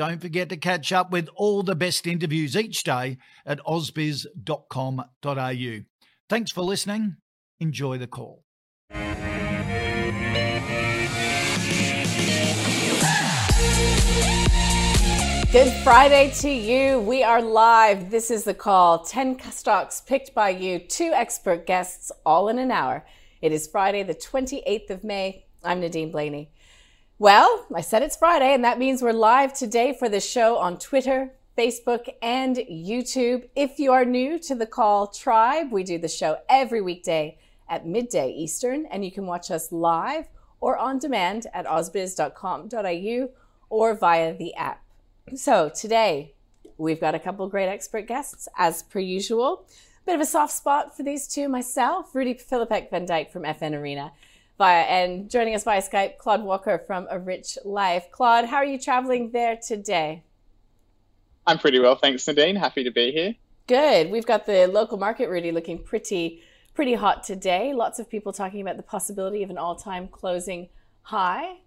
don't 0.00 0.22
forget 0.22 0.48
to 0.48 0.56
catch 0.56 0.92
up 0.92 1.10
with 1.10 1.28
all 1.36 1.62
the 1.62 1.74
best 1.74 2.06
interviews 2.06 2.56
each 2.56 2.84
day 2.84 3.18
at 3.44 3.58
ausbiz.com.au. 3.66 5.04
Thanks 6.26 6.50
for 6.50 6.62
listening. 6.62 7.16
Enjoy 7.58 7.98
the 7.98 8.06
call. 8.06 8.42
Good 15.52 15.70
Friday 15.84 16.32
to 16.36 16.48
you. 16.48 17.00
We 17.00 17.22
are 17.22 17.42
live. 17.42 18.10
This 18.10 18.30
is 18.30 18.44
the 18.44 18.54
call. 18.54 19.04
10 19.04 19.38
stocks 19.50 20.00
picked 20.00 20.32
by 20.34 20.48
you, 20.48 20.78
two 20.78 21.12
expert 21.14 21.66
guests, 21.66 22.10
all 22.24 22.48
in 22.48 22.58
an 22.58 22.70
hour. 22.70 23.04
It 23.42 23.52
is 23.52 23.68
Friday, 23.68 24.02
the 24.02 24.14
28th 24.14 24.88
of 24.88 25.04
May. 25.04 25.44
I'm 25.62 25.80
Nadine 25.80 26.10
Blaney. 26.10 26.52
Well, 27.20 27.66
I 27.74 27.82
said 27.82 28.02
it's 28.02 28.16
Friday, 28.16 28.54
and 28.54 28.64
that 28.64 28.78
means 28.78 29.02
we're 29.02 29.12
live 29.12 29.52
today 29.52 29.92
for 29.92 30.08
the 30.08 30.20
show 30.20 30.56
on 30.56 30.78
Twitter, 30.78 31.34
Facebook, 31.54 32.08
and 32.22 32.56
YouTube. 32.56 33.46
If 33.54 33.78
you 33.78 33.92
are 33.92 34.06
new 34.06 34.38
to 34.38 34.54
the 34.54 34.64
Call 34.64 35.06
Tribe, 35.06 35.70
we 35.70 35.84
do 35.84 35.98
the 35.98 36.08
show 36.08 36.38
every 36.48 36.80
weekday 36.80 37.36
at 37.68 37.86
midday 37.86 38.32
Eastern, 38.32 38.86
and 38.86 39.04
you 39.04 39.12
can 39.12 39.26
watch 39.26 39.50
us 39.50 39.70
live 39.70 40.28
or 40.62 40.78
on 40.78 40.98
demand 40.98 41.46
at 41.52 41.66
ausbiz.com.au 41.66 43.28
or 43.68 43.94
via 43.94 44.34
the 44.34 44.54
app. 44.54 44.82
So 45.34 45.68
today 45.68 46.32
we've 46.78 47.02
got 47.02 47.14
a 47.14 47.18
couple 47.18 47.46
great 47.50 47.68
expert 47.68 48.06
guests 48.06 48.48
as 48.56 48.82
per 48.82 48.98
usual. 48.98 49.66
Bit 50.06 50.14
of 50.14 50.22
a 50.22 50.26
soft 50.26 50.54
spot 50.54 50.96
for 50.96 51.02
these 51.02 51.28
two 51.28 51.50
myself, 51.50 52.14
Rudi 52.14 52.32
Filapek-Vandyck 52.32 53.30
from 53.30 53.42
FN 53.42 53.78
Arena. 53.78 54.12
Via, 54.60 54.82
and 54.82 55.30
joining 55.30 55.54
us 55.54 55.64
via 55.64 55.80
Skype, 55.80 56.18
Claude 56.18 56.42
Walker 56.42 56.82
from 56.86 57.06
A 57.10 57.18
Rich 57.18 57.56
Life. 57.64 58.10
Claude, 58.12 58.44
how 58.44 58.58
are 58.58 58.64
you 58.66 58.78
traveling 58.78 59.30
there 59.30 59.56
today? 59.56 60.22
I'm 61.46 61.56
pretty 61.56 61.78
well, 61.78 61.94
thanks, 61.94 62.28
Nadine. 62.28 62.56
Happy 62.56 62.84
to 62.84 62.90
be 62.90 63.10
here. 63.10 63.36
Good. 63.66 64.10
We've 64.10 64.26
got 64.26 64.44
the 64.44 64.66
local 64.66 64.98
market, 64.98 65.30
Rudi, 65.30 65.50
looking 65.50 65.82
pretty 65.82 66.42
pretty 66.74 66.92
hot 66.92 67.24
today. 67.24 67.72
Lots 67.72 67.98
of 68.00 68.10
people 68.10 68.34
talking 68.34 68.60
about 68.60 68.76
the 68.76 68.82
possibility 68.82 69.42
of 69.42 69.48
an 69.48 69.56
all-time 69.56 70.08
closing 70.08 70.68
high. 71.04 71.60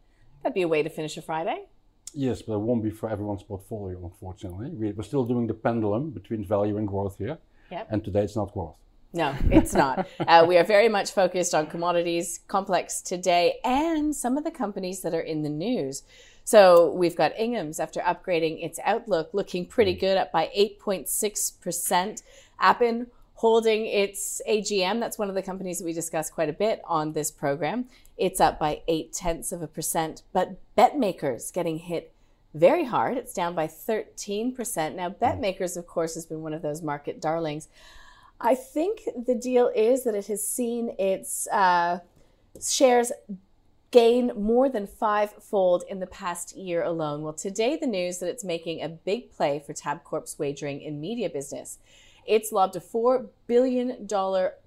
That'd 0.43 0.53
be 0.53 0.61
a 0.61 0.67
way 0.67 0.83
to 0.83 0.89
finish 0.91 1.17
a 1.17 1.23
Friday. 1.23 1.65
Yes, 2.13 2.43
but 2.43 2.53
it 2.53 2.59
won't 2.59 2.83
be 2.83 2.91
for 2.91 3.09
everyone's 3.09 3.41
portfolio, 3.41 4.05
unfortunately. 4.05 4.69
We're 4.69 5.01
still 5.01 5.25
doing 5.25 5.47
the 5.47 5.55
pendulum 5.55 6.11
between 6.11 6.45
value 6.45 6.77
and 6.77 6.87
growth 6.87 7.17
here. 7.17 7.39
Yep. 7.71 7.87
And 7.89 8.05
today 8.05 8.21
it's 8.21 8.35
not 8.35 8.53
growth. 8.53 8.77
No, 9.13 9.35
it's 9.51 9.73
not. 9.73 10.07
uh, 10.19 10.43
we 10.47 10.57
are 10.57 10.63
very 10.63 10.89
much 10.89 11.11
focused 11.11 11.53
on 11.53 11.67
commodities 11.67 12.39
complex 12.47 12.99
today 13.01 13.59
and 13.63 14.15
some 14.15 14.37
of 14.37 14.43
the 14.43 14.51
companies 14.51 15.01
that 15.01 15.13
are 15.13 15.21
in 15.21 15.43
the 15.43 15.49
news. 15.49 16.01
So 16.43 16.91
we've 16.91 17.15
got 17.15 17.31
Ingham's 17.39 17.79
after 17.79 18.01
upgrading 18.01 18.63
its 18.63 18.79
outlook, 18.83 19.29
looking 19.31 19.65
pretty 19.65 19.93
good, 19.93 20.17
up 20.17 20.31
by 20.31 20.49
8.6%. 20.57 22.23
Appen 22.59 23.07
holding 23.35 23.85
its 23.85 24.41
AGM. 24.49 24.99
That's 24.99 25.17
one 25.17 25.29
of 25.29 25.35
the 25.35 25.41
companies 25.43 25.79
that 25.79 25.85
we 25.85 25.93
discuss 25.93 26.29
quite 26.29 26.49
a 26.49 26.53
bit 26.53 26.81
on 26.85 27.13
this 27.13 27.29
program. 27.29 27.85
It's 28.17 28.41
up 28.41 28.59
by 28.59 28.81
eight 28.87 29.13
tenths 29.13 29.51
of 29.51 29.61
a 29.61 29.67
percent. 29.67 30.23
But 30.33 30.57
BetMakers 30.77 31.53
getting 31.53 31.77
hit 31.79 32.13
very 32.53 32.85
hard. 32.85 33.17
It's 33.17 33.33
down 33.33 33.55
by 33.55 33.67
13%. 33.67 34.95
Now, 34.95 35.09
BetMakers, 35.09 35.77
of 35.77 35.87
course, 35.87 36.15
has 36.15 36.25
been 36.25 36.41
one 36.41 36.53
of 36.53 36.61
those 36.61 36.81
market 36.81 37.19
darlings. 37.21 37.67
I 38.45 38.55
think 38.55 39.07
the 39.25 39.35
deal 39.35 39.71
is 39.73 40.03
that 40.03 40.15
it 40.15 40.27
has 40.27 40.45
seen 40.45 40.93
its 40.99 41.47
uh, 41.47 41.99
shares 42.61 43.13
gain 43.91 44.33
more 44.35 44.67
than 44.67 44.85
fivefold 44.85 45.85
in 45.89 46.01
the 46.01 46.07
past 46.07 46.57
year 46.57 46.83
alone. 46.83 47.21
Well, 47.21 47.31
today 47.31 47.77
the 47.77 47.87
news 47.87 48.17
that 48.17 48.27
it's 48.27 48.43
making 48.43 48.81
a 48.81 48.89
big 48.89 49.31
play 49.31 49.63
for 49.65 49.73
Tabcorp's 49.73 50.37
wagering 50.37 50.81
in 50.81 50.99
media 50.99 51.29
business. 51.29 51.79
It's 52.25 52.51
lobbed 52.51 52.75
a 52.75 52.81
$4 52.81 53.29
billion 53.47 54.09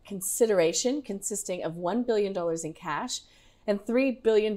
consideration 0.06 1.03
consisting 1.03 1.62
of 1.62 1.75
$1 1.75 2.06
billion 2.06 2.34
in 2.65 2.72
cash 2.72 3.20
and 3.66 3.81
$3 3.81 4.22
billion 4.22 4.53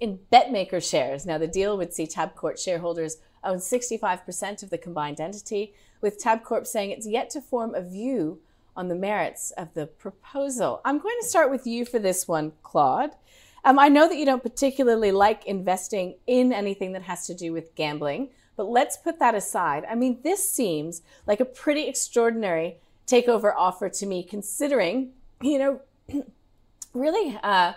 in 0.00 0.18
BetMaker 0.32 0.82
shares. 0.82 1.26
Now, 1.26 1.36
the 1.36 1.46
deal 1.46 1.76
would 1.76 1.92
see 1.92 2.06
Tabcorp 2.06 2.62
shareholders 2.62 3.18
own 3.44 3.58
65% 3.58 4.62
of 4.62 4.70
the 4.70 4.78
combined 4.78 5.20
entity, 5.20 5.74
with 6.00 6.22
Tabcorp 6.22 6.66
saying 6.66 6.90
it's 6.90 7.08
yet 7.08 7.28
to 7.30 7.40
form 7.40 7.74
a 7.74 7.82
view 7.82 8.40
on 8.76 8.88
the 8.88 8.94
merits 8.94 9.50
of 9.52 9.74
the 9.74 9.86
proposal. 9.86 10.80
I'm 10.84 10.98
going 10.98 11.16
to 11.20 11.28
start 11.28 11.50
with 11.50 11.66
you 11.66 11.84
for 11.84 11.98
this 11.98 12.26
one, 12.26 12.52
Claude. 12.62 13.10
Um, 13.64 13.78
I 13.78 13.88
know 13.88 14.08
that 14.08 14.16
you 14.16 14.24
don't 14.24 14.42
particularly 14.42 15.12
like 15.12 15.46
investing 15.46 16.16
in 16.26 16.52
anything 16.52 16.92
that 16.92 17.02
has 17.02 17.26
to 17.26 17.34
do 17.34 17.52
with 17.52 17.74
gambling, 17.74 18.30
but 18.56 18.64
let's 18.64 18.96
put 18.96 19.18
that 19.20 19.34
aside. 19.34 19.84
I 19.88 19.94
mean, 19.94 20.20
this 20.22 20.48
seems 20.48 21.02
like 21.26 21.40
a 21.40 21.44
pretty 21.44 21.86
extraordinary 21.86 22.78
takeover 23.06 23.52
offer 23.56 23.88
to 23.88 24.06
me, 24.06 24.22
considering, 24.22 25.12
you 25.40 25.58
know, 25.58 25.80
really, 26.94 27.38
uh, 27.42 27.74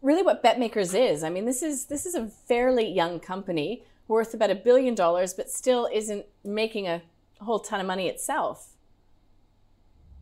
really 0.00 0.22
what 0.22 0.42
BetMakers 0.42 0.98
is. 0.98 1.22
I 1.22 1.30
mean, 1.30 1.44
this 1.44 1.62
is 1.62 1.86
this 1.86 2.06
is 2.06 2.14
a 2.14 2.26
fairly 2.26 2.88
young 2.88 3.20
company 3.20 3.82
worth 4.08 4.34
about 4.34 4.50
a 4.50 4.54
billion 4.54 4.94
dollars, 4.94 5.34
but 5.34 5.50
still 5.50 5.88
isn't 5.92 6.24
making 6.44 6.86
a 6.86 7.02
whole 7.40 7.58
ton 7.58 7.80
of 7.80 7.86
money 7.86 8.08
itself. 8.08 8.75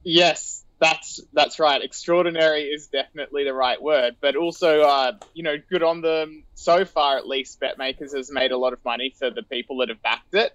Yes, 0.04 0.64
that's 0.80 1.20
that's 1.32 1.58
right. 1.58 1.82
Extraordinary 1.82 2.64
is 2.64 2.88
definitely 2.88 3.44
the 3.44 3.54
right 3.54 3.80
word, 3.82 4.16
but 4.20 4.36
also, 4.36 4.82
uh, 4.82 5.12
you 5.32 5.42
know, 5.42 5.56
good 5.70 5.82
on 5.82 6.02
them. 6.02 6.44
So 6.54 6.84
far, 6.84 7.16
at 7.18 7.26
least, 7.26 7.60
BetMakers 7.60 8.14
has 8.16 8.30
made 8.30 8.52
a 8.52 8.58
lot 8.58 8.72
of 8.72 8.80
money 8.84 9.14
for 9.18 9.30
the 9.30 9.42
people 9.42 9.78
that 9.78 9.88
have 9.88 10.02
backed 10.02 10.34
it. 10.34 10.52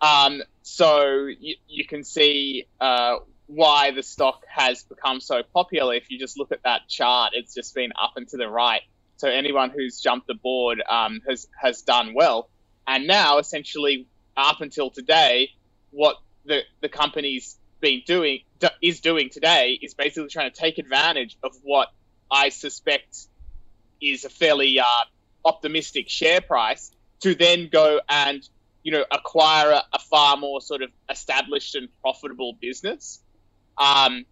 Um, 0.00 0.42
so 0.62 1.26
you, 1.26 1.56
you 1.66 1.86
can 1.86 2.04
see 2.04 2.66
uh, 2.80 3.16
why 3.46 3.92
the 3.92 4.02
stock 4.02 4.40
has 4.48 4.84
become 4.84 5.20
so 5.20 5.42
popular. 5.54 5.94
If 5.94 6.10
you 6.10 6.18
just 6.18 6.38
look 6.38 6.52
at 6.52 6.60
that 6.64 6.82
chart, 6.88 7.32
it's 7.34 7.54
just 7.54 7.74
been 7.74 7.92
up 8.00 8.12
and 8.16 8.28
to 8.28 8.36
the 8.36 8.48
right. 8.48 8.82
So 9.16 9.28
anyone 9.30 9.70
who's 9.70 10.00
jumped 10.00 10.30
aboard 10.30 10.82
um, 10.88 11.20
has 11.28 11.46
has 11.60 11.82
done 11.82 12.14
well. 12.14 12.50
And 12.86 13.06
now, 13.06 13.38
essentially, 13.38 14.08
up 14.36 14.60
until 14.60 14.90
today, 14.90 15.50
what 15.90 16.16
the 16.44 16.62
the 16.82 16.88
company's 16.90 17.58
been 17.84 18.02
doing 18.06 18.40
is 18.80 19.00
doing 19.00 19.28
today 19.28 19.78
is 19.82 19.92
basically 19.92 20.30
trying 20.30 20.50
to 20.50 20.58
take 20.58 20.78
advantage 20.78 21.36
of 21.42 21.52
what 21.62 21.88
I 22.30 22.48
suspect 22.48 23.26
is 24.00 24.24
a 24.24 24.30
fairly 24.30 24.80
uh, 24.80 24.84
optimistic 25.44 26.08
share 26.08 26.40
price 26.40 26.90
to 27.20 27.34
then 27.34 27.68
go 27.70 28.00
and 28.08 28.48
you 28.82 28.92
know 28.92 29.04
acquire 29.10 29.70
a, 29.72 29.82
a, 29.92 29.98
far 29.98 30.38
more 30.38 30.62
sort 30.62 30.80
of 30.80 30.88
established 31.10 31.74
and 31.74 31.88
profitable 32.00 32.56
business. 32.58 33.20
Um, 33.76 34.24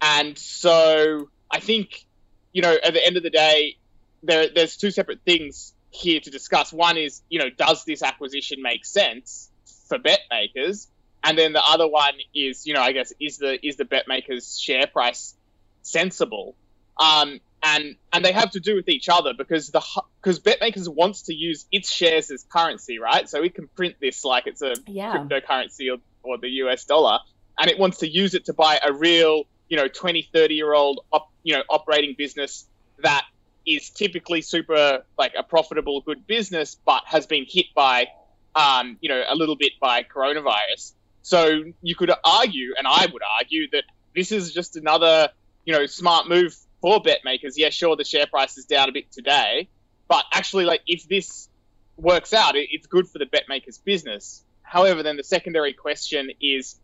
and 0.00 0.38
so 0.38 1.28
I 1.50 1.58
think 1.58 2.06
you 2.52 2.62
know 2.62 2.76
at 2.84 2.94
the 2.94 3.04
end 3.04 3.16
of 3.16 3.24
the 3.24 3.30
day, 3.30 3.78
there, 4.22 4.48
there's 4.54 4.76
two 4.76 4.92
separate 4.92 5.22
things 5.24 5.74
here 5.90 6.20
to 6.20 6.30
discuss. 6.30 6.72
One 6.72 6.96
is 6.96 7.22
you 7.28 7.40
know 7.40 7.50
does 7.50 7.84
this 7.84 8.04
acquisition 8.04 8.62
make 8.62 8.84
sense 8.84 9.50
for 9.88 9.98
bet 9.98 10.20
makers? 10.30 10.86
And 11.26 11.36
then 11.36 11.52
the 11.52 11.62
other 11.62 11.88
one 11.88 12.14
is, 12.32 12.66
you 12.68 12.74
know, 12.74 12.80
I 12.80 12.92
guess 12.92 13.12
is 13.18 13.38
the 13.38 13.58
is 13.66 13.76
the 13.76 13.84
BetMakers 13.84 14.62
share 14.62 14.86
price 14.86 15.34
sensible? 15.82 16.54
Um, 16.98 17.40
and 17.64 17.96
and 18.12 18.24
they 18.24 18.30
have 18.30 18.52
to 18.52 18.60
do 18.60 18.76
with 18.76 18.88
each 18.88 19.08
other 19.08 19.32
because 19.36 19.70
the 19.70 19.82
because 20.22 20.38
BetMakers 20.38 20.88
wants 20.88 21.22
to 21.22 21.34
use 21.34 21.66
its 21.72 21.90
shares 21.90 22.30
as 22.30 22.44
currency, 22.44 23.00
right? 23.00 23.28
So 23.28 23.42
it 23.42 23.56
can 23.56 23.66
print 23.66 23.96
this 24.00 24.24
like 24.24 24.46
it's 24.46 24.62
a 24.62 24.74
yeah. 24.86 25.16
cryptocurrency 25.16 25.92
or, 25.92 25.98
or 26.22 26.38
the 26.38 26.48
US 26.62 26.84
dollar, 26.84 27.18
and 27.58 27.68
it 27.68 27.76
wants 27.76 27.98
to 27.98 28.08
use 28.08 28.34
it 28.34 28.44
to 28.44 28.52
buy 28.52 28.78
a 28.84 28.92
real, 28.92 29.44
you 29.68 29.76
know, 29.76 29.88
20, 29.88 30.28
30 30.32 30.54
year 30.54 30.72
old, 30.72 31.00
op, 31.12 31.28
you 31.42 31.56
know, 31.56 31.62
operating 31.68 32.14
business 32.16 32.66
that 33.02 33.24
is 33.66 33.90
typically 33.90 34.42
super 34.42 35.02
like 35.18 35.34
a 35.36 35.42
profitable, 35.42 36.00
good 36.02 36.24
business, 36.24 36.76
but 36.86 37.02
has 37.06 37.26
been 37.26 37.46
hit 37.48 37.66
by, 37.74 38.06
um, 38.54 38.96
you 39.00 39.08
know, 39.08 39.24
a 39.28 39.34
little 39.34 39.56
bit 39.56 39.72
by 39.80 40.04
coronavirus. 40.04 40.92
So 41.26 41.64
you 41.82 41.96
could 41.96 42.12
argue, 42.22 42.74
and 42.78 42.86
I 42.86 43.04
would 43.12 43.22
argue 43.40 43.68
that 43.72 43.82
this 44.14 44.30
is 44.30 44.54
just 44.54 44.76
another, 44.76 45.30
you 45.64 45.72
know, 45.72 45.86
smart 45.86 46.28
move 46.28 46.54
for 46.80 47.02
BetMakers. 47.02 47.54
Yeah, 47.56 47.70
sure, 47.70 47.96
the 47.96 48.04
share 48.04 48.28
price 48.28 48.56
is 48.56 48.66
down 48.66 48.88
a 48.88 48.92
bit 48.92 49.10
today, 49.10 49.68
but 50.06 50.24
actually, 50.32 50.66
like 50.66 50.82
if 50.86 51.08
this 51.08 51.48
works 51.96 52.32
out, 52.32 52.54
it, 52.54 52.68
it's 52.70 52.86
good 52.86 53.08
for 53.08 53.18
the 53.18 53.26
BetMakers 53.26 53.82
business. 53.82 54.44
However, 54.62 55.02
then 55.02 55.16
the 55.16 55.24
secondary 55.24 55.72
question 55.72 56.30
is, 56.40 56.76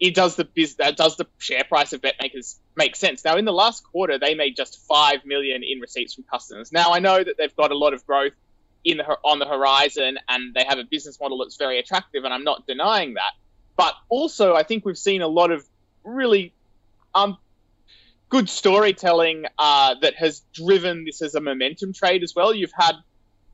it 0.00 0.16
does 0.16 0.34
the 0.34 0.44
biz, 0.44 0.74
does 0.74 1.16
the 1.16 1.28
share 1.38 1.62
price 1.62 1.92
of 1.92 2.00
BetMakers 2.00 2.56
make 2.74 2.96
sense? 2.96 3.24
Now, 3.24 3.36
in 3.36 3.44
the 3.44 3.52
last 3.52 3.84
quarter, 3.84 4.18
they 4.18 4.34
made 4.34 4.56
just 4.56 4.84
five 4.84 5.24
million 5.24 5.62
in 5.62 5.78
receipts 5.78 6.14
from 6.14 6.24
customers. 6.24 6.72
Now, 6.72 6.92
I 6.92 6.98
know 6.98 7.22
that 7.22 7.36
they've 7.38 7.54
got 7.54 7.70
a 7.70 7.78
lot 7.78 7.94
of 7.94 8.04
growth 8.04 8.32
in 8.86 8.98
the, 8.98 9.18
on 9.24 9.40
the 9.40 9.46
horizon, 9.46 10.16
and 10.28 10.54
they 10.54 10.64
have 10.64 10.78
a 10.78 10.84
business 10.84 11.18
model 11.20 11.38
that's 11.38 11.56
very 11.56 11.78
attractive, 11.80 12.24
and 12.24 12.32
I'm 12.32 12.44
not 12.44 12.66
denying 12.66 13.14
that. 13.14 13.32
But 13.76 13.94
also, 14.08 14.54
I 14.54 14.62
think 14.62 14.86
we've 14.86 14.96
seen 14.96 15.22
a 15.22 15.26
lot 15.26 15.50
of 15.50 15.66
really 16.04 16.54
um, 17.12 17.36
good 18.28 18.48
storytelling 18.48 19.46
uh, 19.58 19.96
that 20.00 20.14
has 20.14 20.42
driven 20.54 21.04
this 21.04 21.20
as 21.20 21.34
a 21.34 21.40
momentum 21.40 21.92
trade 21.92 22.22
as 22.22 22.34
well. 22.34 22.54
You've 22.54 22.72
had 22.72 22.94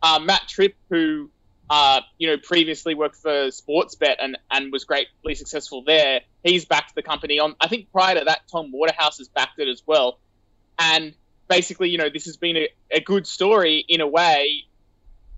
uh, 0.03 0.21
Matt 0.23 0.43
Tripp, 0.49 0.75
who 0.91 1.31
uh, 1.71 2.03
you 2.19 2.29
know 2.29 2.37
previously 2.37 2.95
worked 2.95 3.17
for 3.17 3.49
Sportsbet 3.49 4.17
and 4.21 4.37
and 4.51 4.71
was 4.71 4.85
greatly 4.85 5.35
successful 5.35 5.83
there. 5.83 6.21
He's 6.45 6.67
backed 6.67 6.95
the 6.95 7.03
company 7.03 7.39
on. 7.39 7.57
I 7.59 7.69
think 7.69 7.91
prior 7.91 8.19
to 8.19 8.25
that, 8.27 8.43
Tom 8.53 8.71
Waterhouse 8.71 9.17
has 9.17 9.29
backed 9.29 9.59
it 9.59 9.69
as 9.69 9.83
well. 9.87 10.19
And 10.79 11.15
basically, 11.49 11.89
you 11.89 11.97
know, 11.97 12.11
this 12.11 12.27
has 12.27 12.37
been 12.37 12.59
a, 12.59 12.69
a 12.91 13.01
good 13.01 13.27
story 13.27 13.85
in 13.89 14.03
a 14.03 14.07
way, 14.07 14.65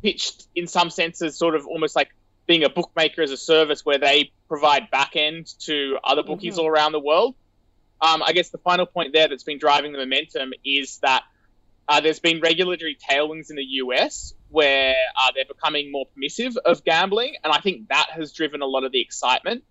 pitched 0.05 0.47
in 0.55 0.67
some 0.67 0.91
senses, 0.91 1.37
sort 1.37 1.55
of 1.55 1.67
almost 1.67 1.97
like 1.97 2.11
being 2.47 2.63
a 2.63 2.69
bookmaker 2.69 3.23
as 3.23 3.31
a 3.31 3.39
service 3.39 3.87
where 3.87 3.97
they 3.97 4.31
provide 4.49 4.91
back 4.91 5.17
end 5.17 5.47
to 5.61 5.97
other 6.05 6.23
bookies 6.23 6.55
mm-hmm. 6.55 6.61
all 6.61 6.69
around 6.69 6.93
the 6.93 7.01
world. 7.01 7.35
Um, 8.03 8.23
I 8.23 8.33
guess 8.33 8.51
the 8.51 8.59
final 8.59 8.85
point 8.85 9.15
there 9.15 9.29
that's 9.29 9.45
been 9.45 9.59
driving 9.59 9.93
the 9.93 9.99
momentum 9.99 10.53
is 10.63 10.99
that 10.99 11.23
uh, 11.89 12.01
there's 12.03 12.21
been 12.21 12.41
regulatory 12.41 12.99
tailwinds 13.11 13.49
in 13.49 13.57
the 13.57 13.65
US 13.65 14.35
where 14.51 14.95
uh, 15.19 15.33
they're 15.35 15.47
becoming 15.47 15.91
more 15.91 16.05
permissive 16.15 16.59
of 16.59 16.85
gambling, 16.85 17.37
and 17.43 17.51
I 17.51 17.61
think 17.61 17.89
that 17.89 18.11
has 18.11 18.33
driven 18.33 18.61
a 18.61 18.67
lot 18.67 18.85
of 18.85 18.93
the 18.93 19.01
excitement. 19.01 19.65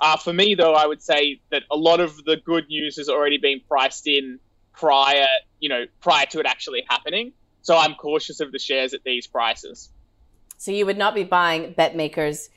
Uh, 0.00 0.16
for 0.16 0.32
me, 0.32 0.54
though, 0.54 0.74
I 0.74 0.86
would 0.86 1.02
say 1.02 1.40
that 1.50 1.64
a 1.68 1.76
lot 1.76 1.98
of 1.98 2.24
the 2.24 2.36
good 2.36 2.68
news 2.68 2.96
has 2.96 3.08
already 3.08 3.38
been 3.38 3.60
priced 3.68 4.06
in 4.06 4.38
prior, 4.72 5.26
you 5.58 5.68
know, 5.68 5.86
prior 6.00 6.26
to 6.26 6.38
it 6.38 6.46
actually 6.46 6.84
happening. 6.88 7.32
So 7.62 7.76
I'm 7.76 7.94
cautious 7.94 8.40
of 8.40 8.52
the 8.52 8.58
shares 8.58 8.94
at 8.94 9.04
these 9.04 9.26
prices. 9.26 9.90
So 10.56 10.70
you 10.70 10.86
would 10.86 10.98
not 10.98 11.14
be 11.14 11.24
buying 11.24 11.74
BetMakers. 11.74 12.48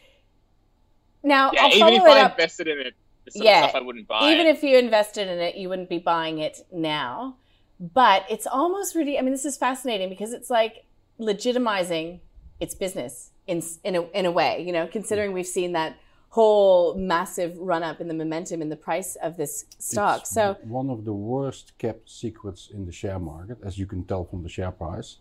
Now, 1.24 1.52
yeah, 1.54 1.64
I'll 1.64 1.74
even 1.74 1.94
if 1.94 2.04
I 2.04 2.22
up. 2.22 2.32
invested 2.32 2.68
in 2.68 2.80
it, 2.80 2.94
yeah, 3.34 3.72
I 3.74 3.80
wouldn't 3.80 4.08
buy. 4.08 4.32
Even 4.32 4.48
it. 4.48 4.58
if 4.58 4.64
you 4.64 4.78
invested 4.78 5.28
in 5.28 5.40
it, 5.40 5.56
you 5.56 5.70
wouldn't 5.70 5.90
be 5.90 6.00
buying 6.00 6.40
it 6.40 6.66
now. 6.72 7.38
But 7.80 8.26
it's 8.30 8.46
almost 8.46 8.96
really. 8.96 9.18
I 9.18 9.22
mean, 9.22 9.32
this 9.32 9.46
is 9.46 9.58
fascinating 9.58 10.10
because 10.10 10.34
it's 10.34 10.50
like 10.50 10.86
legitimizing 11.20 12.20
its 12.60 12.76
business 12.76 13.32
in 13.48 13.64
in 13.84 13.96
a 13.96 14.02
in 14.10 14.26
a 14.26 14.32
way. 14.32 14.64
You 14.66 14.74
know, 14.74 14.88
considering 14.88 15.32
we've 15.32 15.48
seen 15.48 15.74
that 15.74 15.98
whole 16.34 16.96
massive 16.96 17.56
run 17.60 17.84
up 17.84 18.02
in 18.02 18.08
the 18.08 18.14
momentum 18.14 18.60
in 18.60 18.68
the 18.68 18.76
price 18.76 19.16
of 19.18 19.38
this 19.38 19.66
stock. 19.78 20.22
It's 20.22 20.32
so 20.32 20.58
one 20.64 20.90
of 20.90 21.06
the 21.06 21.14
worst 21.14 21.74
kept 21.78 22.10
secrets 22.10 22.70
in 22.74 22.88
the 22.88 22.92
share 22.92 23.20
market, 23.20 23.60
as 23.64 23.78
you 23.78 23.86
can 23.86 24.04
tell 24.04 24.26
from 24.26 24.42
the 24.42 24.50
share 24.50 24.72
price. 24.72 25.18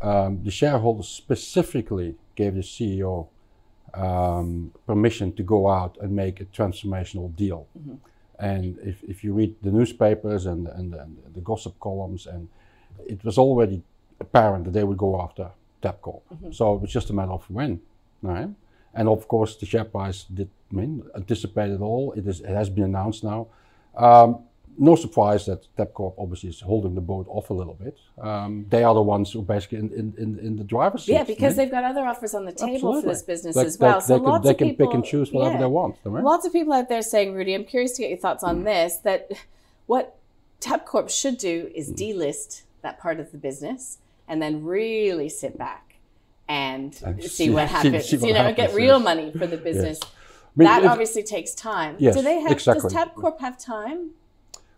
Um, 0.00 0.42
the 0.42 0.50
shareholders 0.50 1.08
specifically 1.08 2.14
gave 2.36 2.54
the 2.54 2.62
CEO 2.62 3.28
um, 3.92 4.72
permission 4.86 5.34
to 5.34 5.42
go 5.42 5.68
out 5.68 5.98
and 6.00 6.16
make 6.16 6.40
a 6.40 6.46
transformational 6.46 7.36
deal. 7.36 7.66
Mm-hmm. 7.78 7.96
And 8.38 8.78
if, 8.78 9.04
if 9.04 9.22
you 9.22 9.34
read 9.34 9.54
the 9.60 9.70
newspapers 9.70 10.46
and, 10.46 10.68
and, 10.68 10.94
and, 10.94 11.18
the 11.34 11.42
gossip 11.42 11.78
columns, 11.80 12.26
and 12.26 12.48
it 13.06 13.22
was 13.22 13.36
already 13.36 13.82
apparent 14.20 14.64
that 14.64 14.72
they 14.72 14.84
would 14.84 14.96
go 14.96 15.20
after 15.20 15.50
Tabcorp. 15.82 16.22
Mm-hmm. 16.32 16.52
So 16.52 16.76
it 16.76 16.80
was 16.80 16.90
just 16.90 17.10
a 17.10 17.12
matter 17.12 17.32
of 17.32 17.44
when, 17.50 17.82
right? 18.22 18.48
And 18.96 19.08
of 19.08 19.28
course, 19.28 19.56
the 19.56 19.66
share 19.66 19.84
price 19.84 20.24
did 20.24 20.48
I 20.72 20.74
mean, 20.74 21.02
anticipate 21.14 21.70
it 21.70 21.80
all. 21.80 22.12
It, 22.12 22.26
is, 22.26 22.40
it 22.40 22.48
has 22.48 22.68
been 22.68 22.84
announced 22.84 23.22
now. 23.22 23.48
Um, 23.96 24.40
no 24.78 24.94
surprise 24.94 25.46
that 25.46 25.66
Tabcorp 25.76 26.14
obviously 26.18 26.50
is 26.50 26.60
holding 26.60 26.94
the 26.94 27.00
boat 27.00 27.26
off 27.30 27.50
a 27.50 27.54
little 27.54 27.74
bit. 27.74 27.98
Um, 28.20 28.66
they 28.68 28.82
are 28.84 28.94
the 28.94 29.02
ones 29.02 29.32
who 29.32 29.42
basically 29.42 29.78
in, 29.78 29.90
in, 29.92 30.14
in, 30.18 30.38
in 30.38 30.56
the 30.56 30.64
driver's 30.64 31.04
seat. 31.04 31.12
Yeah, 31.12 31.24
because 31.24 31.56
right? 31.56 31.64
they've 31.64 31.70
got 31.70 31.84
other 31.84 32.04
offers 32.04 32.34
on 32.34 32.44
the 32.44 32.52
table 32.52 32.74
Absolutely. 32.74 33.02
for 33.02 33.08
this 33.08 33.22
business 33.22 33.56
they, 33.56 33.64
as 33.64 33.78
well. 33.78 34.00
They, 34.00 34.06
so 34.06 34.18
they 34.18 34.24
lots 34.24 34.36
can, 34.36 34.44
they 34.44 34.50
of 34.50 34.58
can 34.58 34.68
people, 34.70 34.86
pick 34.86 34.94
and 34.94 35.04
choose 35.04 35.32
whatever 35.32 35.54
yeah, 35.54 35.60
they 35.60 35.66
want. 35.66 35.96
Right? 36.04 36.22
Lots 36.22 36.46
of 36.46 36.52
people 36.52 36.74
out 36.74 36.88
there 36.88 37.02
saying, 37.02 37.32
Rudi, 37.32 37.54
I'm 37.54 37.64
curious 37.64 37.92
to 37.92 38.02
get 38.02 38.10
your 38.10 38.18
thoughts 38.18 38.44
on 38.44 38.62
mm. 38.62 38.64
this, 38.64 38.98
that 38.98 39.30
what 39.86 40.18
Tabcorp 40.60 41.08
should 41.08 41.38
do 41.38 41.70
is 41.74 41.90
mm. 41.90 41.96
delist 41.96 42.62
that 42.82 42.98
part 42.98 43.18
of 43.18 43.32
the 43.32 43.38
business 43.38 43.98
and 44.28 44.42
then 44.42 44.62
really 44.62 45.28
sit 45.28 45.56
back 45.56 45.85
and, 46.48 46.98
and 47.04 47.22
see, 47.22 47.28
see, 47.28 47.50
what 47.50 47.68
happens. 47.76 48.04
See, 48.04 48.10
see 48.10 48.16
what 48.16 48.26
you 48.28 48.34
know, 48.34 48.38
happens, 48.40 48.56
get 48.56 48.74
real 48.74 48.96
yes. 48.96 49.04
money 49.04 49.32
for 49.32 49.46
the 49.46 49.56
business. 49.56 49.98
Yes. 50.02 50.10
I 50.12 50.58
mean, 50.58 50.66
that 50.66 50.84
if, 50.84 50.90
obviously 50.90 51.22
takes 51.22 51.54
time. 51.54 51.96
Yes, 51.98 52.14
Do 52.14 52.22
they 52.22 52.40
have? 52.40 52.52
Exactly. 52.52 52.90
Does 52.90 52.92
Tabcorp 52.92 53.40
have 53.40 53.58
time? 53.58 54.10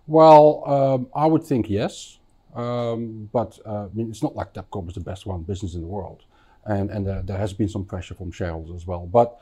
Well, 0.06 0.62
um, 0.67 1.09
I 1.15 1.26
would 1.26 1.44
think 1.44 1.69
yes, 1.69 2.19
um, 2.55 3.29
but 3.32 3.59
uh, 3.65 3.85
I 3.85 3.88
mean, 3.94 4.11
it's 4.11 4.23
not 4.23 4.35
like 4.35 4.55
Tabcorp 4.55 4.88
is 4.88 4.94
the 4.94 5.00
best 5.00 5.26
run 5.26 5.43
business 5.43 5.75
in 5.75 5.82
the 5.82 5.87
world, 5.87 6.25
and 6.65 6.91
and 6.91 7.06
uh, 7.06 7.23
there 7.23 7.38
has 7.38 7.53
been 7.53 7.69
some 7.69 7.85
pressure 7.85 8.15
from 8.15 8.32
shareholders 8.32 8.75
as 8.75 8.87
well. 8.87 9.06
But 9.06 9.41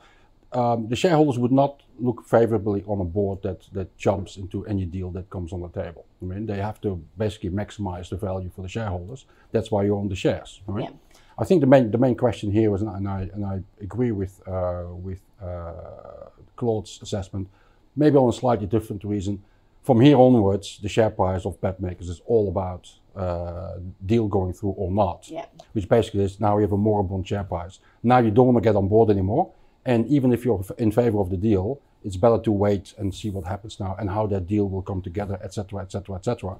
um, 0.53 0.87
the 0.87 0.95
shareholders 0.95 1.39
would 1.39 1.51
not 1.51 1.83
look 1.99 2.25
favorably 2.25 2.83
on 2.85 3.01
a 3.01 3.05
board 3.05 3.41
that 3.43 3.61
that 3.73 3.97
jumps 3.97 4.37
into 4.37 4.65
any 4.65 4.85
deal 4.85 5.09
that 5.11 5.29
comes 5.29 5.53
on 5.53 5.61
the 5.61 5.69
table. 5.69 6.05
I 6.21 6.25
mean, 6.25 6.45
they 6.45 6.57
have 6.57 6.79
to 6.81 7.03
basically 7.17 7.49
maximize 7.49 8.09
the 8.09 8.17
value 8.17 8.49
for 8.53 8.61
the 8.61 8.69
shareholders. 8.69 9.25
That's 9.51 9.71
why 9.71 9.83
you 9.83 9.95
own 9.95 10.09
the 10.09 10.15
shares, 10.15 10.61
right? 10.67 10.83
Yeah. 10.83 10.89
I 11.39 11.45
think 11.45 11.61
the 11.61 11.67
main 11.67 11.91
the 11.91 11.97
main 11.97 12.15
question 12.15 12.51
here 12.51 12.71
was, 12.71 12.81
and 12.81 13.07
I 13.07 13.29
and 13.33 13.45
I 13.45 13.61
agree 13.81 14.11
with 14.11 14.41
uh, 14.47 14.85
with 14.89 15.21
uh, 15.41 16.29
Claude's 16.55 16.99
assessment, 17.01 17.47
maybe 17.95 18.17
on 18.17 18.29
a 18.29 18.33
slightly 18.33 18.67
different 18.67 19.03
reason 19.03 19.43
from 19.87 20.01
here 20.01 20.17
onwards, 20.17 20.79
the 20.83 20.89
share 20.89 21.09
price 21.09 21.45
of 21.45 21.61
BetMakers 21.61 22.09
is 22.09 22.21
all 22.25 22.49
about 22.49 22.91
uh, 23.15 23.77
deal 24.05 24.27
going 24.27 24.51
through 24.51 24.71
or 24.71 24.91
not. 24.91 25.29
Yeah. 25.29 25.45
Which 25.71 25.87
basically 25.87 26.25
is 26.25 26.41
now 26.41 26.57
we 26.57 26.63
have 26.63 26.73
a 26.73 26.77
moribund 26.77 27.25
share 27.25 27.45
price. 27.45 27.79
Now 28.03 28.17
you 28.17 28.29
don't 28.29 28.47
want 28.47 28.57
to 28.57 28.67
get 28.69 28.75
on 28.75 28.89
board 28.89 29.09
anymore. 29.09 29.49
And 29.85 30.05
even 30.07 30.33
if 30.33 30.43
you're 30.43 30.61
in 30.77 30.91
favor 30.91 31.19
of 31.21 31.29
the 31.29 31.37
deal, 31.37 31.79
it's 32.03 32.17
better 32.17 32.37
to 32.39 32.51
wait 32.51 32.95
and 32.97 33.15
see 33.15 33.29
what 33.29 33.45
happens 33.45 33.79
now 33.79 33.95
and 33.97 34.09
how 34.09 34.27
that 34.27 34.45
deal 34.45 34.67
will 34.67 34.81
come 34.81 35.01
together, 35.01 35.39
etc., 35.41 35.79
etc., 35.79 36.15
etc. 36.17 36.57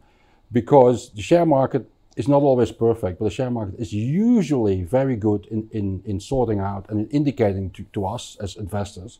Because 0.53 1.09
the 1.09 1.21
share 1.21 1.45
market 1.45 1.85
is 2.17 2.27
not 2.27 2.41
always 2.41 2.71
perfect, 2.71 3.19
but 3.19 3.25
the 3.25 3.31
share 3.31 3.51
market 3.51 3.75
is 3.79 3.93
usually 3.93 4.83
very 4.83 5.15
good 5.15 5.45
in, 5.45 5.69
in, 5.71 6.01
in 6.03 6.19
sorting 6.19 6.59
out 6.59 6.85
and 6.89 6.99
in 6.99 7.07
indicating 7.09 7.69
to, 7.69 7.83
to 7.93 8.05
us 8.05 8.35
as 8.41 8.55
investors 8.55 9.19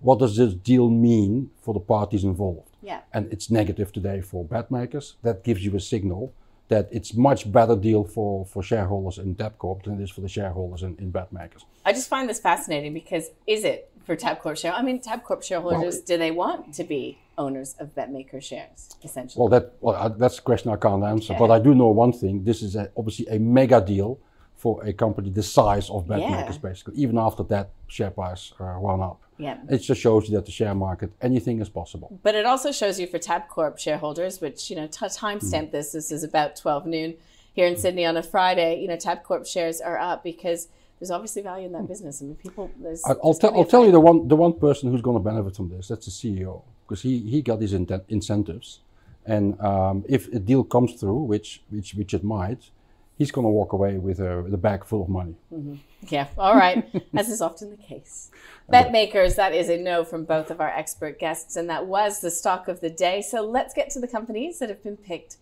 what 0.00 0.18
does 0.18 0.36
this 0.36 0.52
deal 0.52 0.90
mean 0.90 1.48
for 1.62 1.72
the 1.72 1.80
parties 1.80 2.24
involved. 2.24 2.68
Yeah. 2.82 3.02
And 3.12 3.32
it's 3.32 3.50
negative 3.50 3.92
today 3.92 4.20
for 4.20 4.44
BetMakers. 4.44 5.14
That 5.22 5.44
gives 5.44 5.64
you 5.64 5.76
a 5.76 5.80
signal 5.80 6.34
that 6.66 6.88
it's 6.90 7.14
much 7.14 7.50
better 7.52 7.76
deal 7.76 8.02
for, 8.02 8.44
for 8.46 8.62
shareholders 8.64 9.18
in 9.18 9.36
Tabcorp 9.36 9.84
than 9.84 10.00
it 10.00 10.02
is 10.02 10.10
for 10.10 10.20
the 10.20 10.28
shareholders 10.28 10.82
in, 10.82 10.96
in 10.98 11.12
BetMakers. 11.12 11.64
I 11.84 11.92
just 11.92 12.08
find 12.08 12.28
this 12.28 12.40
fascinating 12.40 12.92
because 12.92 13.30
is 13.46 13.62
it 13.62 13.91
for 14.04 14.16
Tabcorp 14.16 14.58
share? 14.58 14.72
I 14.72 14.82
mean, 14.82 15.00
Tabcorp 15.00 15.42
shareholders, 15.42 15.96
well, 15.96 16.04
do 16.06 16.18
they 16.18 16.30
want 16.30 16.74
to 16.74 16.84
be 16.84 17.18
owners 17.38 17.74
of 17.78 17.94
BetMaker 17.94 18.42
shares, 18.42 18.90
essentially? 19.02 19.40
Well, 19.40 19.48
that 19.48 19.74
well, 19.80 20.14
that's 20.18 20.38
a 20.38 20.42
question 20.42 20.70
I 20.70 20.76
can't 20.76 21.04
answer. 21.04 21.32
Okay. 21.32 21.38
But 21.38 21.50
I 21.50 21.58
do 21.58 21.74
know 21.74 21.88
one 21.88 22.12
thing: 22.12 22.44
this 22.44 22.62
is 22.62 22.76
a, 22.76 22.90
obviously 22.96 23.26
a 23.28 23.38
mega 23.38 23.80
deal 23.80 24.18
for 24.56 24.84
a 24.84 24.92
company 24.92 25.28
the 25.30 25.42
size 25.42 25.90
of 25.90 26.06
BetMakers, 26.06 26.52
yeah. 26.52 26.58
basically. 26.58 26.94
Even 26.94 27.18
after 27.18 27.42
that 27.44 27.70
share 27.88 28.10
price 28.10 28.52
uh, 28.60 28.64
run 28.64 29.00
up. 29.00 29.20
Yeah. 29.38 29.58
It 29.68 29.78
just 29.78 30.00
shows 30.00 30.28
you 30.28 30.36
that 30.36 30.46
the 30.46 30.52
share 30.52 30.72
market, 30.72 31.10
anything 31.20 31.60
is 31.60 31.68
possible. 31.68 32.16
But 32.22 32.36
it 32.36 32.46
also 32.46 32.70
shows 32.70 33.00
you 33.00 33.08
for 33.08 33.18
Tabcorp 33.18 33.76
shareholders, 33.76 34.40
which, 34.40 34.70
you 34.70 34.76
know, 34.76 34.86
t- 34.86 35.04
timestamp 35.06 35.68
mm. 35.68 35.70
this, 35.72 35.90
this 35.90 36.12
is 36.12 36.22
about 36.22 36.54
12 36.54 36.86
noon 36.86 37.14
here 37.52 37.66
in 37.66 37.76
Sydney 37.76 38.04
on 38.04 38.16
a 38.16 38.22
Friday, 38.22 38.80
you 38.80 38.88
know, 38.88 38.96
Tabcorp 38.96 39.46
shares 39.46 39.80
are 39.80 39.98
up 39.98 40.22
because 40.22 40.68
there's 41.02 41.10
obviously 41.10 41.42
value 41.42 41.66
in 41.66 41.72
that 41.72 41.88
business. 41.88 42.22
I 42.22 42.26
mean, 42.26 42.36
people, 42.36 42.70
there's. 42.78 43.02
I'll, 43.04 43.18
I'll, 43.24 43.56
I'll 43.56 43.64
tell 43.64 43.84
you 43.84 43.90
the 43.90 43.98
one, 43.98 44.28
the 44.28 44.36
one 44.36 44.52
person 44.52 44.88
who's 44.88 45.02
going 45.02 45.16
to 45.16 45.20
benefit 45.20 45.56
from 45.56 45.68
this, 45.68 45.88
that's 45.88 46.06
the 46.06 46.12
CEO, 46.12 46.62
because 46.86 47.02
he, 47.02 47.18
he 47.18 47.42
got 47.42 47.60
his 47.60 47.72
incentives. 47.72 48.82
And 49.26 49.60
um, 49.60 50.04
if 50.08 50.28
a 50.28 50.38
deal 50.38 50.62
comes 50.62 50.94
through, 50.94 51.24
which, 51.24 51.64
which, 51.70 51.94
which 51.94 52.14
it 52.14 52.22
might, 52.22 52.70
he's 53.18 53.32
going 53.32 53.44
to 53.44 53.48
walk 53.50 53.72
away 53.72 53.98
with 53.98 54.20
a, 54.20 54.42
with 54.42 54.54
a 54.54 54.56
bag 54.56 54.84
full 54.84 55.02
of 55.02 55.08
money. 55.08 55.34
Mm-hmm. 55.52 55.74
Yeah, 56.06 56.28
all 56.38 56.54
right, 56.54 56.88
as 57.16 57.28
is 57.28 57.42
often 57.42 57.72
the 57.72 57.76
case. 57.76 58.30
BetMakers, 58.72 59.34
that 59.34 59.52
is 59.52 59.68
a 59.68 59.78
no 59.78 60.04
from 60.04 60.24
both 60.24 60.52
of 60.52 60.60
our 60.60 60.70
expert 60.70 61.18
guests, 61.18 61.56
and 61.56 61.68
that 61.68 61.84
was 61.84 62.20
the 62.20 62.30
stock 62.30 62.68
of 62.68 62.78
the 62.78 62.90
day. 62.90 63.22
So 63.22 63.44
let's 63.44 63.74
get 63.74 63.90
to 63.90 63.98
the 63.98 64.06
companies 64.06 64.60
that 64.60 64.68
have 64.68 64.84
been 64.84 64.96
picked 64.96 65.38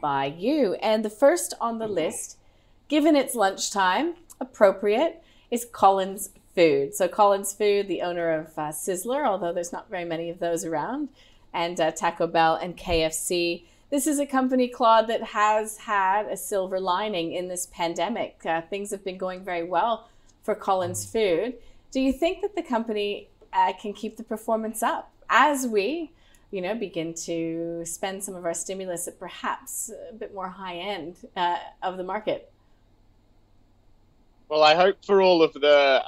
by 0.00 0.26
you. 0.26 0.74
And 0.74 1.04
the 1.04 1.10
first 1.10 1.52
on 1.60 1.80
the 1.80 1.88
list, 1.88 2.38
given 2.86 3.16
it's 3.16 3.34
lunchtime, 3.34 4.14
appropriate, 4.40 5.22
is 5.50 5.64
Collins 5.64 6.30
Food. 6.54 6.94
So 6.94 7.08
Collins 7.08 7.52
Food, 7.52 7.88
the 7.88 8.02
owner 8.02 8.30
of 8.32 8.46
uh, 8.58 8.68
Sizzler, 8.70 9.26
although 9.26 9.52
there's 9.52 9.72
not 9.72 9.88
very 9.90 10.04
many 10.04 10.30
of 10.30 10.38
those 10.38 10.64
around, 10.64 11.08
and 11.52 11.80
uh, 11.80 11.90
Taco 11.92 12.26
Bell 12.26 12.54
and 12.56 12.76
KFC. 12.76 13.64
This 13.90 14.06
is 14.06 14.20
a 14.20 14.26
company, 14.26 14.68
Claude, 14.68 15.08
that 15.08 15.22
has 15.22 15.78
had 15.78 16.26
a 16.26 16.36
silver 16.36 16.78
lining 16.78 17.32
in 17.32 17.48
this 17.48 17.66
pandemic. 17.66 18.40
Uh, 18.46 18.62
things 18.62 18.90
have 18.92 19.04
been 19.04 19.18
going 19.18 19.44
very 19.44 19.64
well 19.64 20.08
for 20.42 20.54
Collins 20.54 21.04
Food. 21.04 21.54
Do 21.90 22.00
you 22.00 22.12
think 22.12 22.40
that 22.42 22.54
the 22.54 22.62
company 22.62 23.28
uh, 23.52 23.72
can 23.80 23.92
keep 23.92 24.16
the 24.16 24.22
performance 24.22 24.82
up 24.82 25.10
as 25.28 25.66
we, 25.66 26.12
you 26.52 26.60
know, 26.60 26.74
begin 26.74 27.14
to 27.14 27.84
spend 27.84 28.22
some 28.22 28.36
of 28.36 28.44
our 28.44 28.54
stimulus 28.54 29.08
at 29.08 29.18
perhaps 29.18 29.90
a 30.08 30.14
bit 30.14 30.34
more 30.34 30.48
high 30.48 30.76
end 30.76 31.16
uh, 31.36 31.58
of 31.82 31.96
the 31.96 32.04
market? 32.04 32.49
Well, 34.50 34.64
I 34.64 34.74
hope 34.74 35.04
for 35.04 35.22
all 35.22 35.44
of 35.44 35.52
the 35.52 35.68
uh, 35.68 36.02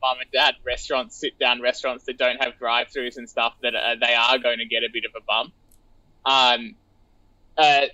mom 0.00 0.20
and 0.20 0.30
dad 0.30 0.54
restaurants, 0.64 1.16
sit 1.16 1.36
down 1.36 1.60
restaurants 1.60 2.04
that 2.04 2.16
don't 2.16 2.40
have 2.40 2.56
drive 2.56 2.86
throughs 2.96 3.16
and 3.16 3.28
stuff, 3.28 3.54
that 3.62 3.74
uh, 3.74 3.96
they 4.00 4.14
are 4.14 4.38
going 4.38 4.58
to 4.58 4.66
get 4.66 4.84
a 4.84 4.88
bit 4.92 5.02
of 5.04 5.20
a 5.20 5.24
bump. 5.24 5.52
Um, 6.24 6.76
uh, 7.56 7.86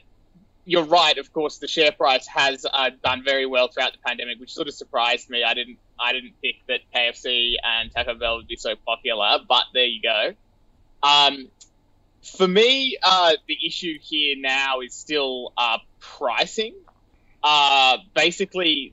you're 0.67 0.85
right. 0.85 1.17
Of 1.17 1.33
course, 1.33 1.57
the 1.57 1.69
share 1.69 1.91
price 1.91 2.27
has 2.27 2.67
uh, 2.71 2.91
done 3.03 3.25
very 3.25 3.47
well 3.47 3.69
throughout 3.69 3.93
the 3.93 3.99
pandemic, 4.07 4.39
which 4.41 4.53
sort 4.53 4.69
of 4.69 4.75
surprised 4.75 5.31
me. 5.31 5.43
I 5.43 5.55
didn't, 5.55 5.79
I 5.99 6.13
didn't 6.13 6.35
think 6.43 6.57
that 6.69 6.81
KFC 6.95 7.55
and 7.65 7.91
Taco 7.91 8.15
Bell 8.15 8.37
would 8.37 8.47
be 8.47 8.57
so 8.57 8.75
popular, 8.85 9.39
but 9.49 9.65
there 9.73 9.87
you 9.87 10.03
go. 10.03 10.35
Um, 11.03 11.49
for 12.37 12.47
me, 12.47 12.99
uh, 13.03 13.33
the 13.49 13.57
issue 13.67 13.99
here 14.03 14.37
now 14.39 14.81
is 14.81 14.93
still 14.93 15.55
uh, 15.57 15.79
pricing. 15.99 16.75
Uh, 17.43 17.99
basically, 18.15 18.93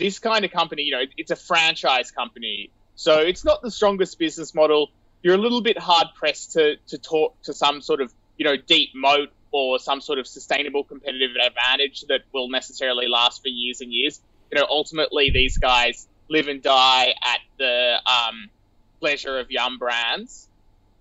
this 0.00 0.18
kind 0.18 0.44
of 0.44 0.50
company, 0.50 0.82
you 0.82 0.92
know, 0.92 1.02
it's 1.16 1.30
a 1.30 1.36
franchise 1.36 2.10
company, 2.10 2.70
so 2.96 3.18
it's 3.18 3.44
not 3.44 3.62
the 3.62 3.70
strongest 3.70 4.18
business 4.18 4.54
model. 4.54 4.88
You're 5.22 5.34
a 5.34 5.38
little 5.38 5.60
bit 5.60 5.78
hard 5.78 6.08
pressed 6.16 6.52
to 6.54 6.76
to 6.88 6.98
talk 6.98 7.40
to 7.42 7.52
some 7.52 7.82
sort 7.82 8.00
of 8.00 8.12
you 8.36 8.44
know 8.44 8.56
deep 8.56 8.90
moat 8.94 9.28
or 9.52 9.78
some 9.78 10.00
sort 10.00 10.18
of 10.18 10.26
sustainable 10.26 10.84
competitive 10.84 11.30
advantage 11.44 12.02
that 12.08 12.22
will 12.32 12.48
necessarily 12.48 13.06
last 13.08 13.42
for 13.42 13.48
years 13.48 13.80
and 13.80 13.92
years. 13.92 14.20
You 14.50 14.58
know, 14.58 14.66
ultimately 14.68 15.30
these 15.30 15.58
guys 15.58 16.08
live 16.28 16.48
and 16.48 16.62
die 16.62 17.14
at 17.22 17.40
the 17.58 17.96
um, 18.06 18.48
pleasure 19.00 19.38
of 19.38 19.50
Yum 19.50 19.78
Brands, 19.78 20.48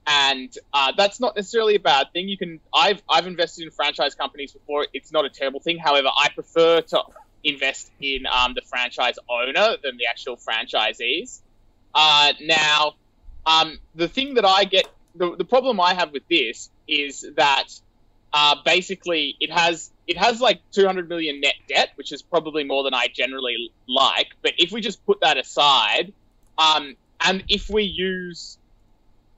and 0.05 0.53
uh, 0.73 0.91
that's 0.97 1.19
not 1.21 1.37
necessarily 1.37 1.75
a 1.75 1.79
bad 1.79 2.07
thing. 2.11 2.27
You 2.27 2.37
can 2.37 2.59
I've 2.73 3.01
I've 3.09 3.27
invested 3.27 3.63
in 3.63 3.71
franchise 3.71 4.13
companies 4.13 4.51
before. 4.51 4.87
It's 4.93 5.13
not 5.13 5.23
a 5.23 5.29
terrible 5.29 5.61
thing. 5.61 5.77
However, 5.77 6.09
I 6.09 6.29
prefer 6.29 6.81
to 6.81 7.03
invest 7.43 7.91
in 8.01 8.25
um, 8.25 8.53
the 8.53 8.61
franchise 8.61 9.15
owner 9.29 9.77
than 9.83 9.97
the 9.97 10.05
actual 10.09 10.37
franchisees. 10.37 11.39
Uh, 11.93 12.33
now, 12.41 12.93
um, 13.45 13.79
the 13.95 14.07
thing 14.07 14.35
that 14.35 14.45
I 14.45 14.65
get 14.65 14.87
the, 15.15 15.35
the 15.35 15.45
problem 15.45 15.79
I 15.79 15.93
have 15.93 16.11
with 16.11 16.23
this 16.29 16.69
is 16.87 17.25
that 17.35 17.67
uh, 18.33 18.55
basically 18.63 19.35
it 19.39 19.51
has 19.51 19.91
it 20.07 20.17
has 20.17 20.41
like 20.41 20.61
200 20.71 21.07
million 21.07 21.39
net 21.39 21.55
debt, 21.67 21.89
which 21.95 22.11
is 22.11 22.21
probably 22.21 22.63
more 22.63 22.83
than 22.83 22.93
I 22.93 23.07
generally 23.13 23.71
like. 23.87 24.27
But 24.41 24.53
if 24.57 24.71
we 24.71 24.81
just 24.81 25.05
put 25.05 25.21
that 25.21 25.37
aside, 25.37 26.13
um, 26.57 26.95
and 27.21 27.43
if 27.47 27.69
we 27.69 27.83
use 27.83 28.57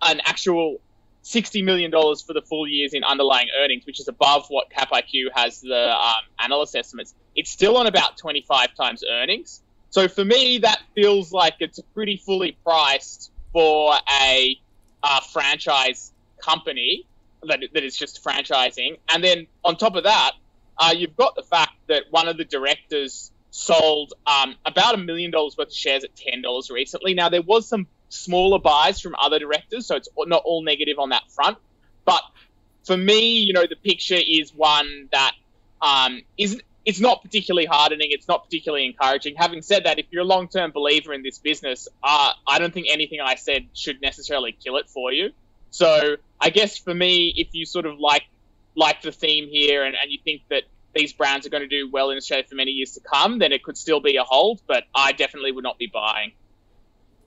an 0.02 0.22
actual 0.26 0.78
60 1.24 1.62
million 1.62 1.92
dollars 1.92 2.22
for 2.22 2.34
the 2.34 2.42
full 2.42 2.68
years 2.68 2.94
in 2.94 3.04
underlying 3.04 3.48
earnings, 3.62 3.86
which 3.86 4.00
is 4.00 4.08
above 4.08 4.48
what 4.50 4.70
CapIQ 4.72 5.26
has 5.34 5.62
the 5.62 5.92
um, 5.92 6.24
analyst 6.40 6.76
estimates, 6.76 7.14
it's 7.36 7.50
still 7.50 7.78
on 7.78 7.88
about 7.88 8.18
25 8.18 8.76
times 8.76 9.04
earnings. 9.10 9.62
So 9.92 10.08
for 10.08 10.26
me, 10.26 10.60
that 10.60 10.82
feels 10.96 11.32
like 11.32 11.56
it's 11.60 11.80
pretty 11.94 12.18
fully 12.18 12.58
priced 12.64 13.32
for 13.54 13.94
a 14.24 14.60
uh, 15.04 15.20
franchise 15.32 16.12
company 16.42 17.06
that, 17.44 17.60
that 17.74 17.84
is 17.84 17.96
just 17.98 18.24
franchising. 18.24 18.98
And 19.10 19.24
then 19.24 19.48
on 19.64 19.78
top 19.78 19.96
of 19.96 20.06
that, 20.06 20.32
uh, 20.78 20.94
you've 20.96 21.16
got 21.16 21.36
the 21.36 21.44
fact 21.44 21.74
that 21.88 22.04
one 22.10 22.28
of 22.28 22.38
the 22.38 22.46
directors 22.46 23.32
sold 23.52 24.14
um, 24.26 24.56
about 24.66 24.96
a 24.96 24.98
million 24.98 25.30
dollars 25.30 25.58
worth 25.58 25.68
of 25.68 25.74
shares 25.74 26.04
at 26.04 26.16
ten 26.16 26.42
dollars 26.42 26.72
recently. 26.72 27.14
Now 27.14 27.30
there 27.30 27.42
was 27.42 27.68
some 27.68 27.88
smaller 28.12 28.60
buys 28.60 29.00
from 29.00 29.16
other 29.20 29.40
directors, 29.40 29.88
so 29.88 29.96
it's 29.96 30.10
not 30.18 30.42
all 30.46 30.64
negative 30.64 31.00
on 31.00 31.10
that 31.10 31.24
front. 31.32 31.58
But 32.06 32.22
for 32.86 32.98
me, 32.98 33.40
you 33.40 33.54
know, 33.54 33.66
the 33.68 33.76
picture 33.76 34.20
is 34.20 34.54
one 34.54 35.10
that 35.12 35.34
um, 35.82 36.22
is 36.38 36.62
it's 36.84 37.00
not 37.00 37.22
particularly 37.22 37.66
hardening. 37.66 38.08
It's 38.12 38.28
not 38.28 38.44
particularly 38.46 38.86
encouraging. 38.86 39.36
Having 39.38 39.62
said 39.62 39.84
that, 39.86 40.00
if 40.00 40.08
you're 40.10 40.24
a 40.24 40.26
long 40.26 40.48
term 40.48 40.72
believer 40.72 41.14
in 41.14 41.22
this 41.22 41.38
business, 41.38 41.88
uh, 42.04 42.32
I 42.48 42.60
don't 42.60 42.74
think 42.74 42.88
anything 42.92 43.20
I 43.22 43.36
said 43.36 43.68
should 43.74 44.02
necessarily 44.02 44.52
kill 44.52 44.78
it 44.78 44.90
for 44.90 45.12
you. 45.12 45.32
So 45.70 46.18
I 46.40 46.50
guess 46.50 46.78
for 46.78 46.94
me, 46.94 47.34
if 47.38 47.50
you 47.54 47.66
sort 47.66 47.86
of 47.86 48.00
like 48.00 48.24
like 48.76 49.02
the 49.02 49.12
theme 49.12 49.48
here 49.50 49.84
and, 49.84 49.96
and 50.02 50.12
you 50.12 50.20
think 50.24 50.44
that 50.50 50.64
these 50.94 51.14
brands 51.14 51.46
are 51.46 51.50
going 51.50 51.64
to 51.64 51.68
do 51.68 51.90
well 51.90 52.10
in 52.10 52.18
Australia 52.18 52.46
for 52.48 52.56
many 52.56 52.72
years 52.72 52.94
to 52.94 53.00
come, 53.00 53.40
then 53.40 53.52
it 53.52 53.64
could 53.64 53.78
still 53.78 54.02
be 54.02 54.18
a 54.18 54.24
hold, 54.24 54.62
but 54.68 54.84
I 54.94 55.12
definitely 55.14 55.52
would 55.52 55.64
not 55.64 55.78
be 55.78 55.88
buying. 55.88 56.34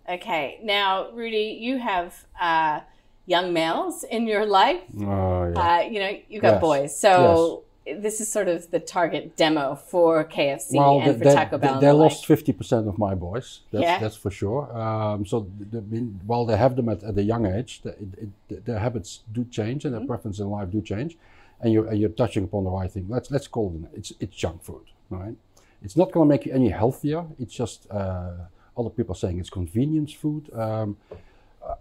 Okay, 0.08 0.60
now 0.62 1.10
Rudi, 1.12 1.56
you 1.60 1.78
have 1.78 2.26
uh, 2.40 2.80
young 3.26 3.52
males 3.52 4.04
in 4.04 4.26
your 4.26 4.44
life. 4.44 4.80
Oh, 5.00 5.50
yeah. 5.54 5.76
Uh, 5.76 5.80
you 5.88 5.98
know, 6.00 6.18
you've 6.28 6.42
got 6.42 6.54
Yes. 6.54 6.60
boys, 6.60 6.96
so 6.98 7.62
this 7.86 8.20
is 8.20 8.30
sort 8.30 8.48
of 8.48 8.70
the 8.70 8.80
target 8.80 9.36
demo 9.36 9.74
for 9.74 10.24
KFC 10.24 10.74
well, 10.78 11.00
and 11.00 11.20
they, 11.20 11.30
for 11.30 11.34
Taco 11.34 11.58
Bell. 11.58 11.74
they, 11.74 11.80
they 11.80 11.86
the 11.86 11.94
like. 11.94 12.10
lost 12.12 12.26
50% 12.28 12.86
of 12.88 12.98
my 12.98 13.14
boys. 13.14 13.60
That's, 13.72 13.82
Yeah. 13.82 13.98
that's 13.98 14.16
for 14.16 14.30
sure. 14.30 14.74
Um, 14.76 15.24
so 15.26 15.46
the, 15.58 15.80
the, 15.80 15.98
while 16.26 16.44
they 16.44 16.56
have 16.56 16.76
them 16.76 16.88
at, 16.90 17.02
at 17.02 17.16
a 17.16 17.22
young 17.22 17.46
age, 17.46 17.80
the, 17.82 17.90
it, 17.90 18.28
it, 18.50 18.64
their 18.66 18.78
habits 18.78 19.20
do 19.32 19.44
change 19.46 19.84
and 19.84 19.92
their 19.94 20.00
Mm-hmm. 20.00 20.08
preferences 20.08 20.40
in 20.40 20.50
life 20.50 20.70
do 20.70 20.80
change. 20.82 21.16
And 21.60 21.72
you're, 21.72 21.86
and 21.86 21.98
you're 21.98 22.10
touching 22.10 22.44
upon 22.44 22.64
the 22.64 22.70
right 22.70 22.90
thing. 22.90 23.06
Let's, 23.08 23.30
let's 23.30 23.46
call 23.48 23.74
it, 23.74 23.98
it's, 23.98 24.12
it's 24.20 24.36
junk 24.36 24.62
food, 24.62 24.84
right? 25.08 25.34
It's 25.82 25.96
not 25.96 26.10
going 26.12 26.26
to 26.26 26.28
make 26.28 26.44
you 26.46 26.52
any 26.52 26.68
healthier. 26.68 27.24
It's 27.38 27.54
just 27.54 27.90
uh, 27.90 28.32
other 28.76 28.90
people 28.90 29.12
are 29.12 29.18
saying 29.18 29.38
it's 29.38 29.50
convenience 29.50 30.12
food. 30.12 30.50
Um, 30.52 30.96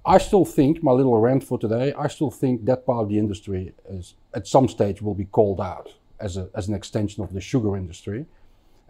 I 0.05 0.17
still 0.17 0.45
think, 0.45 0.81
my 0.81 0.91
little 0.91 1.19
rant 1.19 1.43
for 1.43 1.57
today, 1.59 1.93
I 1.93 2.07
still 2.07 2.31
think 2.31 2.65
that 2.65 2.85
part 2.85 3.03
of 3.03 3.09
the 3.09 3.19
industry 3.19 3.73
is 3.89 4.15
at 4.33 4.47
some 4.47 4.67
stage 4.67 5.01
will 5.01 5.13
be 5.13 5.25
called 5.25 5.59
out 5.59 5.93
as, 6.19 6.37
a, 6.37 6.49
as 6.55 6.67
an 6.69 6.73
extension 6.73 7.23
of 7.23 7.33
the 7.33 7.41
sugar 7.41 7.75
industry. 7.75 8.25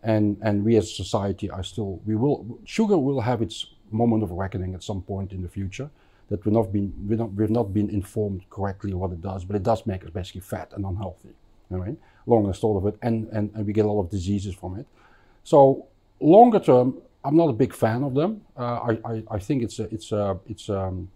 And, 0.03 0.37
and 0.41 0.63
we 0.63 0.75
as 0.75 0.85
a 0.85 0.93
society 0.93 1.49
are 1.49 1.63
still, 1.63 1.99
we 2.05 2.15
will, 2.15 2.59
sugar 2.65 2.97
will 2.97 3.21
have 3.21 3.41
its 3.41 3.67
moment 3.89 4.21
of 4.21 4.31
reckoning 4.31 4.75
at 4.75 4.83
some 4.83 5.01
point 5.01 5.31
in 5.31 5.41
the 5.41 5.49
future. 5.49 5.89
That 6.29 6.45
we've 6.45 6.53
not 6.53 6.71
been, 6.71 6.93
we've 7.07 7.19
not, 7.19 7.33
we've 7.33 7.49
not 7.49 7.73
been 7.73 7.89
informed 7.89 8.43
correctly 8.49 8.93
what 8.93 9.11
it 9.11 9.21
does, 9.21 9.45
but 9.45 9.55
it 9.55 9.63
does 9.63 9.85
make 9.85 10.03
us 10.03 10.09
basically 10.09 10.41
fat 10.41 10.71
and 10.73 10.85
unhealthy. 10.85 11.29
All 11.71 11.79
right, 11.79 11.97
long 12.27 12.45
and 12.45 12.55
short 12.55 12.77
of 12.77 12.93
it, 12.93 12.99
and, 13.01 13.27
and, 13.29 13.51
and 13.55 13.65
we 13.65 13.73
get 13.73 13.85
a 13.85 13.91
lot 13.91 14.01
of 14.01 14.09
diseases 14.09 14.53
from 14.53 14.79
it. 14.79 14.85
So 15.43 15.87
longer 16.19 16.59
term, 16.59 17.01
I'm 17.25 17.35
not 17.35 17.49
a 17.49 17.53
big 17.53 17.73
fan 17.73 18.03
of 18.03 18.13
them. 18.13 18.41
Uh, 18.57 18.61
I, 18.63 18.91
I, 19.13 19.23
I 19.31 19.39
think 19.39 19.63
it's 19.63 19.79
a, 19.79 19.83
it's 19.93 20.11
a, 20.11 20.37
it's 20.47 20.69
um, 20.69 21.09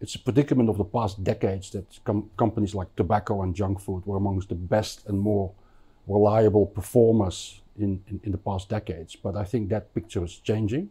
it's 0.00 0.14
a 0.14 0.18
predicament 0.18 0.68
of 0.68 0.78
the 0.78 0.84
past 0.84 1.22
decades 1.22 1.70
that 1.70 1.84
com- 2.04 2.28
companies 2.36 2.74
like 2.74 2.88
tobacco 2.96 3.42
and 3.42 3.54
junk 3.54 3.80
food 3.80 4.04
were 4.04 4.16
amongst 4.16 4.48
the 4.48 4.54
best 4.56 5.06
and 5.08 5.18
more 5.18 5.52
reliable 6.08 6.66
performers 6.66 7.60
in, 7.78 8.02
in, 8.08 8.20
in 8.24 8.32
the 8.32 8.38
past 8.38 8.68
decades. 8.68 9.14
But 9.16 9.36
I 9.36 9.44
think 9.44 9.68
that 9.70 9.94
picture 9.94 10.24
is 10.24 10.36
changing. 10.38 10.90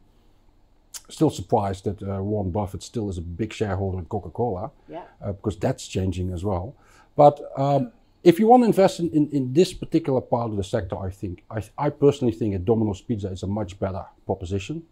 Still 1.10 1.30
surprised 1.30 1.84
that 1.86 2.02
uh, 2.04 2.24
Warren 2.24 2.52
Buffett 2.52 2.84
still 2.84 3.10
is 3.10 3.18
a 3.18 3.22
big 3.22 3.52
shareholder 3.54 4.00
in 4.00 4.06
Coca-Cola 4.06 4.72
Yeah. 4.88 5.04
uh, 5.22 5.34
because 5.34 5.58
that's 5.58 5.88
changing 5.88 6.32
as 6.32 6.44
well. 6.46 6.74
But 7.18 7.42
um, 7.58 7.92
if 8.24 8.40
you 8.40 8.48
want 8.48 8.64
to 8.64 8.68
invest 8.68 9.00
in, 9.00 9.10
in, 9.12 9.30
in 9.32 9.54
this 9.54 9.74
particular 9.74 10.22
part 10.22 10.52
of 10.52 10.58
the 10.58 10.64
sector, 10.64 10.98
I 10.98 11.10
think 11.10 11.44
I, 11.50 11.64
I 11.78 11.90
personally 11.90 12.34
think 12.34 12.56
a 12.56 12.60
Domino's 12.60 13.02
Pizza 13.02 13.30
is 13.30 13.44
a 13.44 13.48
much 13.48 13.80
better 13.80 14.06
proposition. 14.26 14.84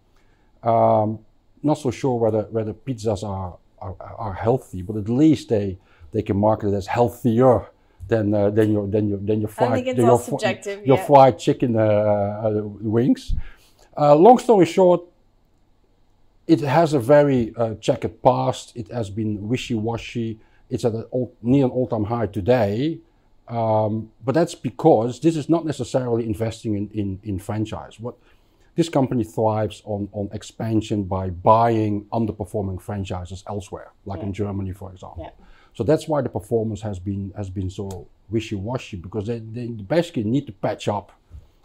Um, 0.64 1.20
not 1.62 1.78
so 1.78 1.92
sure 1.92 2.18
whether 2.18 2.44
whether 2.44 2.74
pizzas 2.74 3.24
are, 3.24 3.58
are 3.80 3.96
are 4.00 4.34
healthy, 4.34 4.82
but 4.82 4.96
at 4.96 5.10
least 5.10 5.50
they 5.50 5.78
they 6.12 6.22
can 6.22 6.38
market 6.38 6.70
it 6.70 6.74
as 6.74 6.88
healthier 6.88 7.68
than 8.08 8.34
uh, 8.34 8.50
than 8.50 8.72
your 8.72 8.88
than 8.88 9.10
your 9.10 9.18
than 9.20 9.42
your 9.42 9.50
I 9.50 9.54
fried 9.54 9.74
think 9.74 9.88
it's 9.88 9.98
than 9.98 10.10
all 10.10 10.86
your, 10.86 10.86
your 10.86 10.98
fried 10.98 11.38
chicken 11.38 11.76
uh, 11.76 11.82
uh, 11.82 12.62
wings. 12.82 13.36
Uh, 13.98 14.16
long 14.16 14.38
story 14.40 14.66
short, 14.66 15.02
it 16.48 16.62
has 16.62 16.94
a 16.94 17.00
very 17.00 17.54
uh, 17.56 17.76
checkered 17.76 18.22
past. 18.24 18.76
It 18.76 18.90
has 18.92 19.10
been 19.10 19.48
wishy-washy. 19.48 20.40
It's 20.70 20.86
at 20.86 20.94
an 20.94 21.04
all, 21.12 21.34
near 21.42 21.66
an 21.66 21.72
all-time 21.72 22.06
high 22.06 22.28
today. 22.28 23.00
Um, 23.50 24.12
but 24.24 24.36
that's 24.36 24.56
because 24.56 25.20
this 25.20 25.36
is 25.36 25.50
not 25.50 25.66
necessarily 25.66 26.26
investing 26.26 26.76
in, 26.76 26.90
in, 26.94 27.20
in 27.24 27.40
franchise. 27.40 28.00
What 28.00 28.16
this 28.76 28.90
company 28.90 29.24
thrives 29.24 29.82
on, 29.86 30.08
on 30.14 30.30
expansion 30.32 31.04
by 31.04 31.30
buying 31.32 32.06
underperforming 32.14 32.80
franchises 32.82 33.44
elsewhere, 33.48 33.92
like 34.06 34.20
Yeah. 34.20 34.28
in 34.28 34.34
Germany, 34.34 34.72
for 34.72 34.92
example. 34.92 35.24
Yeah. 35.24 35.46
So 35.74 35.84
that's 35.84 36.08
why 36.08 36.22
the 36.22 36.30
performance 36.30 36.82
has 36.82 37.00
been 37.00 37.32
has 37.36 37.50
been 37.50 37.70
so 37.70 38.08
wishy-washy 38.30 38.98
because 38.98 39.26
they, 39.28 39.40
they 39.40 39.68
basically 39.68 40.24
need 40.24 40.46
to 40.48 40.54
patch 40.54 40.88
up 40.88 41.12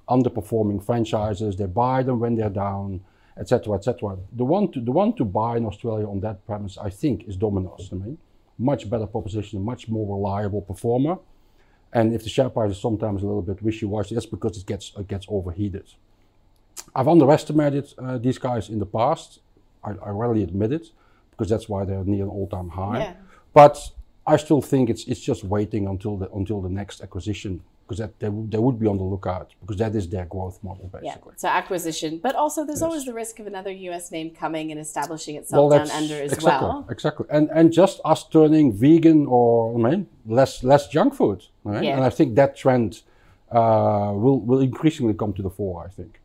underperforming 0.09 0.83
franchises. 0.85 1.57
They 1.57 1.67
buy 1.67 2.03
them 2.03 2.21
when 2.21 2.35
they're 2.37 2.51
down, 2.51 3.01
etc., 3.39 3.75
etc. 3.75 4.17
The 4.33 4.45
one 4.45 4.71
to 4.73 4.81
the 4.81 4.93
one 4.93 5.13
to 5.15 5.25
buy 5.25 5.57
in 5.57 5.67
Australia 5.67 6.09
on 6.09 6.21
that 6.21 6.45
premise, 6.47 6.79
I 6.79 6.91
think, 6.91 7.25
is 7.29 7.37
Domino's. 7.37 7.89
I 7.93 7.97
mean, 7.97 8.19
much 8.59 8.89
better 8.89 9.07
proposition, 9.07 9.63
much 9.63 9.89
more 9.89 10.07
reliable 10.17 10.63
performer. 10.63 11.19
And 11.95 12.13
if 12.13 12.25
the 12.25 12.29
share 12.29 12.51
price 12.51 12.73
is 12.73 12.81
sometimes 12.81 13.23
a 13.23 13.27
little 13.27 13.43
bit 13.43 13.63
wishy-washy, 13.63 14.15
that's 14.15 14.27
because 14.27 14.59
it 14.59 14.67
gets 14.67 14.93
it 14.99 15.09
gets 15.09 15.27
overheated. 15.29 15.87
I've 16.95 17.09
underestimated 17.09 17.95
uh, 17.99 18.19
these 18.19 18.39
guys 18.39 18.69
in 18.69 18.81
the 18.81 18.87
past. 18.87 19.41
I, 19.85 19.91
I 19.91 20.11
readily 20.11 20.43
admit 20.43 20.73
it 20.73 20.87
because 21.31 21.49
that's 21.49 21.69
why 21.69 21.85
they're 21.85 22.05
near 22.05 22.25
an 22.25 22.31
all-time 22.31 22.71
high. 22.71 22.99
Yeah. 22.99 23.15
But 23.53 23.93
I 24.27 24.37
still 24.37 24.61
think 24.61 24.91
it's 24.91 25.05
it's 25.05 25.21
just 25.21 25.45
waiting 25.45 25.87
until 25.87 26.17
the 26.17 26.29
until 26.33 26.61
the 26.61 26.69
next 26.69 27.01
acquisition 27.01 27.63
because 27.87 27.99
that 27.99 28.19
they, 28.19 28.29
would- 28.29 28.51
they 28.51 28.59
would 28.59 28.79
be 28.81 28.87
on 28.87 28.97
the 28.97 29.05
lookout 29.05 29.53
because 29.61 29.77
that 29.77 29.95
is 29.95 30.09
their 30.09 30.25
growth 30.25 30.59
model 30.63 30.89
basically. 30.93 31.33
Yeah, 31.33 31.37
so 31.37 31.49
acquisition, 31.49 32.19
but 32.23 32.35
also 32.35 32.65
there's 32.65 32.81
Yes. 32.81 32.83
always 32.89 33.05
the 33.05 33.13
risk 33.15 33.39
of 33.41 33.47
another 33.47 33.71
U.S. 33.89 34.11
name 34.11 34.31
coming 34.31 34.71
and 34.73 34.81
establishing 34.81 35.37
itself 35.37 35.71
down 35.73 35.91
under 35.91 36.15
as 36.23 36.33
exactly 36.33 36.69
well. 36.69 36.87
exactly, 36.91 37.27
and 37.31 37.51
and 37.53 37.73
just 37.73 38.01
us 38.05 38.27
turning 38.29 38.73
vegan 38.73 39.27
or 39.27 39.75
I 39.79 39.91
mean 39.91 40.07
less 40.27 40.63
less 40.65 40.89
junk 40.89 41.15
food, 41.15 41.45
right? 41.65 41.85
Yeah. 41.85 41.97
And 41.97 42.05
I 42.05 42.11
think 42.11 42.35
that 42.37 42.57
trend 42.57 43.03
uh, 43.53 44.13
will 44.15 44.41
will 44.41 44.61
increasingly 44.61 45.15
come 45.15 45.33
to 45.35 45.43
the 45.43 45.51
fore. 45.51 45.85
I 45.85 45.89
think. 45.91 46.21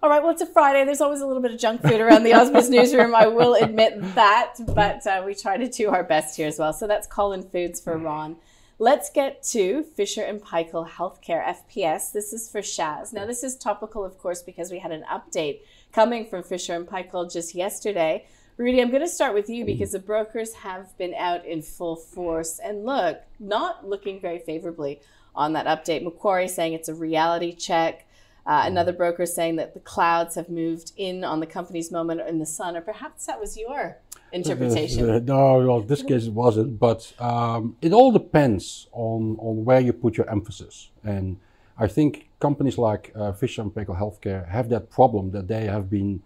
All 0.00 0.08
right, 0.08 0.22
well, 0.22 0.30
it's 0.30 0.42
a 0.42 0.46
Friday. 0.46 0.84
There's 0.84 1.00
always 1.00 1.20
a 1.20 1.26
little 1.26 1.42
bit 1.42 1.50
of 1.52 1.58
junk 1.58 1.82
food 1.82 2.00
around 2.00 2.22
the 2.22 2.30
Ausbiz 2.30 2.70
newsroom. 2.76 3.16
I 3.16 3.26
will 3.26 3.54
admit 3.54 3.92
that, 4.14 4.54
but 4.68 5.04
uh, 5.08 5.22
we 5.26 5.34
try 5.34 5.56
to 5.56 5.68
do 5.68 5.90
our 5.90 6.04
best 6.04 6.36
here 6.36 6.46
as 6.46 6.56
well. 6.56 6.72
So 6.72 6.86
that's 6.86 7.06
Collins 7.08 7.46
Foods 7.50 7.80
for 7.80 7.98
Ron. 7.98 8.36
Let's 8.80 9.10
get 9.10 9.42
to 9.54 9.82
Fisher 9.82 10.22
and 10.22 10.40
Paykel 10.40 10.88
Healthcare 10.88 11.44
FPH. 11.44 12.12
This 12.12 12.32
is 12.32 12.48
for 12.48 12.60
Shaz. 12.60 13.12
Now, 13.12 13.26
this 13.26 13.42
is 13.42 13.56
topical, 13.56 14.04
of 14.04 14.18
course, 14.18 14.40
because 14.40 14.70
we 14.70 14.78
had 14.78 14.92
an 14.92 15.04
update 15.10 15.62
coming 15.92 16.24
from 16.24 16.44
Fisher 16.44 16.74
and 16.74 16.86
Paykel 16.86 17.32
just 17.32 17.56
yesterday. 17.56 18.24
Rudi, 18.56 18.80
I'm 18.80 18.90
going 18.90 19.02
to 19.02 19.08
start 19.08 19.34
with 19.34 19.48
you 19.48 19.64
because 19.64 19.90
the 19.90 19.98
brokers 19.98 20.54
have 20.54 20.96
been 20.96 21.12
out 21.14 21.44
in 21.44 21.60
full 21.60 21.96
force 21.96 22.60
and 22.60 22.84
look, 22.84 23.20
not 23.40 23.84
looking 23.84 24.20
very 24.20 24.38
favorably 24.38 25.00
on 25.34 25.54
that 25.54 25.66
update. 25.66 26.04
Macquarie 26.04 26.46
saying 26.46 26.72
it's 26.72 26.88
a 26.88 26.94
reality 26.94 27.52
check. 27.52 28.06
Uh, 28.46 28.62
another 28.64 28.92
broker 28.92 29.26
saying 29.26 29.56
that 29.56 29.74
the 29.74 29.80
clouds 29.80 30.36
have 30.36 30.48
moved 30.48 30.92
in 30.96 31.24
on 31.24 31.40
the 31.40 31.46
company's 31.46 31.90
moment 31.90 32.20
in 32.28 32.38
the 32.38 32.46
sun, 32.46 32.76
or 32.76 32.80
perhaps 32.80 33.26
that 33.26 33.40
was 33.40 33.58
your 33.58 33.98
interpretation. 34.32 35.24
No, 35.24 35.58
well, 35.66 35.80
this 35.80 36.02
case 36.02 36.26
it 36.26 36.32
wasn't, 36.32 36.78
but 36.78 37.12
um, 37.18 37.76
it 37.82 37.92
all 37.92 38.12
depends 38.12 38.88
on, 38.92 39.36
on 39.40 39.64
where 39.64 39.80
you 39.80 39.92
put 39.92 40.16
your 40.16 40.30
emphasis. 40.30 40.90
And 41.04 41.38
I 41.78 41.86
think 41.86 42.28
companies 42.40 42.78
like 42.78 43.12
uh, 43.14 43.32
Fisher 43.32 43.62
and 43.62 43.70
Paykel 43.72 43.98
Healthcare 43.98 44.48
have 44.48 44.68
that 44.70 44.90
problem 44.90 45.30
that 45.32 45.48
they 45.48 45.66
have 45.66 45.88
been 45.90 46.22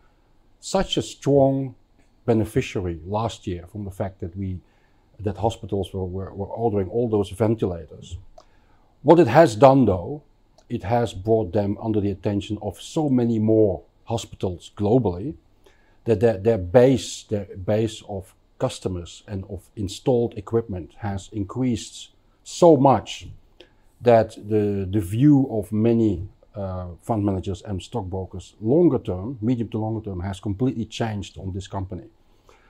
such 0.61 0.97
a 0.97 1.03
strong 1.03 1.75
beneficiary 2.25 3.01
last 3.05 3.47
year 3.47 3.67
from 3.67 3.85
the 3.85 3.91
fact 3.91 4.21
that 4.21 4.37
we 4.37 4.61
that 5.21 5.37
hospitals 5.37 5.93
were, 5.93 6.05
were, 6.05 6.33
were 6.35 6.47
ordering 6.47 6.89
all 6.89 7.09
those 7.09 7.31
ventilators. 7.31 8.17
What 9.03 9.21
it 9.21 9.29
has 9.29 9.55
done 9.55 9.85
though, 9.85 10.23
it 10.69 10.83
has 10.85 11.13
brought 11.13 11.53
them 11.53 11.77
under 11.81 12.01
the 12.01 12.11
attention 12.11 12.59
of 12.63 12.81
so 12.81 13.09
many 13.09 13.39
more 13.39 13.83
hospitals 14.05 14.73
globally 14.77 15.35
that 16.05 16.21
their, 16.21 16.39
their 16.39 16.59
base, 16.59 17.25
their 17.25 17.47
base 17.57 18.03
of 18.09 18.35
customers 18.59 19.23
and 19.27 19.45
of 19.49 19.71
installed 19.77 20.35
equipment 20.37 20.93
has 20.99 21.29
increased 21.33 22.11
so 22.45 22.77
much 22.77 23.29
that 24.01 24.31
the, 24.49 24.87
the 24.91 25.01
view 25.01 25.49
of 25.51 25.73
many 25.73 26.29
uh, 26.55 26.89
fund 27.03 27.25
managers 27.25 27.63
and 27.63 27.83
stockbrokers 27.83 28.55
longer 28.61 28.99
term, 28.99 29.39
medium 29.41 29.69
to 29.69 29.79
longer 29.79 30.05
term, 30.05 30.21
has 30.21 30.41
completely 30.41 30.85
changed 30.85 31.39
on 31.39 31.53
this 31.53 31.67
company. 31.67 32.05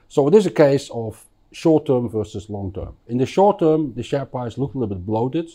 So 0.07 0.27
it 0.27 0.35
is 0.35 0.45
a 0.45 0.51
case 0.51 0.89
of 0.91 1.25
short 1.51 1.85
term 1.85 2.09
versus 2.09 2.49
long 2.49 2.71
term. 2.71 2.95
In 3.07 3.17
the 3.17 3.25
short 3.25 3.59
term, 3.59 3.93
the 3.93 4.03
share 4.03 4.25
price 4.25 4.57
looked 4.57 4.75
a 4.75 4.79
little 4.79 4.95
bit 4.95 5.05
bloated. 5.05 5.49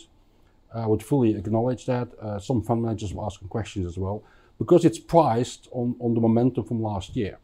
I 0.73 0.85
would 0.85 1.01
fully 1.01 1.35
acknowledge 1.35 1.85
that. 1.85 2.07
Uh, 2.21 2.39
some 2.39 2.61
fund 2.61 2.83
managers 2.83 3.13
were 3.13 3.25
asking 3.25 3.47
questions 3.47 3.85
as 3.87 3.97
well 3.97 4.21
because 4.59 4.85
it's 4.85 4.99
priced 4.99 5.67
on, 5.71 5.95
on 5.99 6.13
the 6.13 6.21
momentum 6.21 6.65
from 6.65 6.81
last 6.81 7.15
year. 7.15 7.39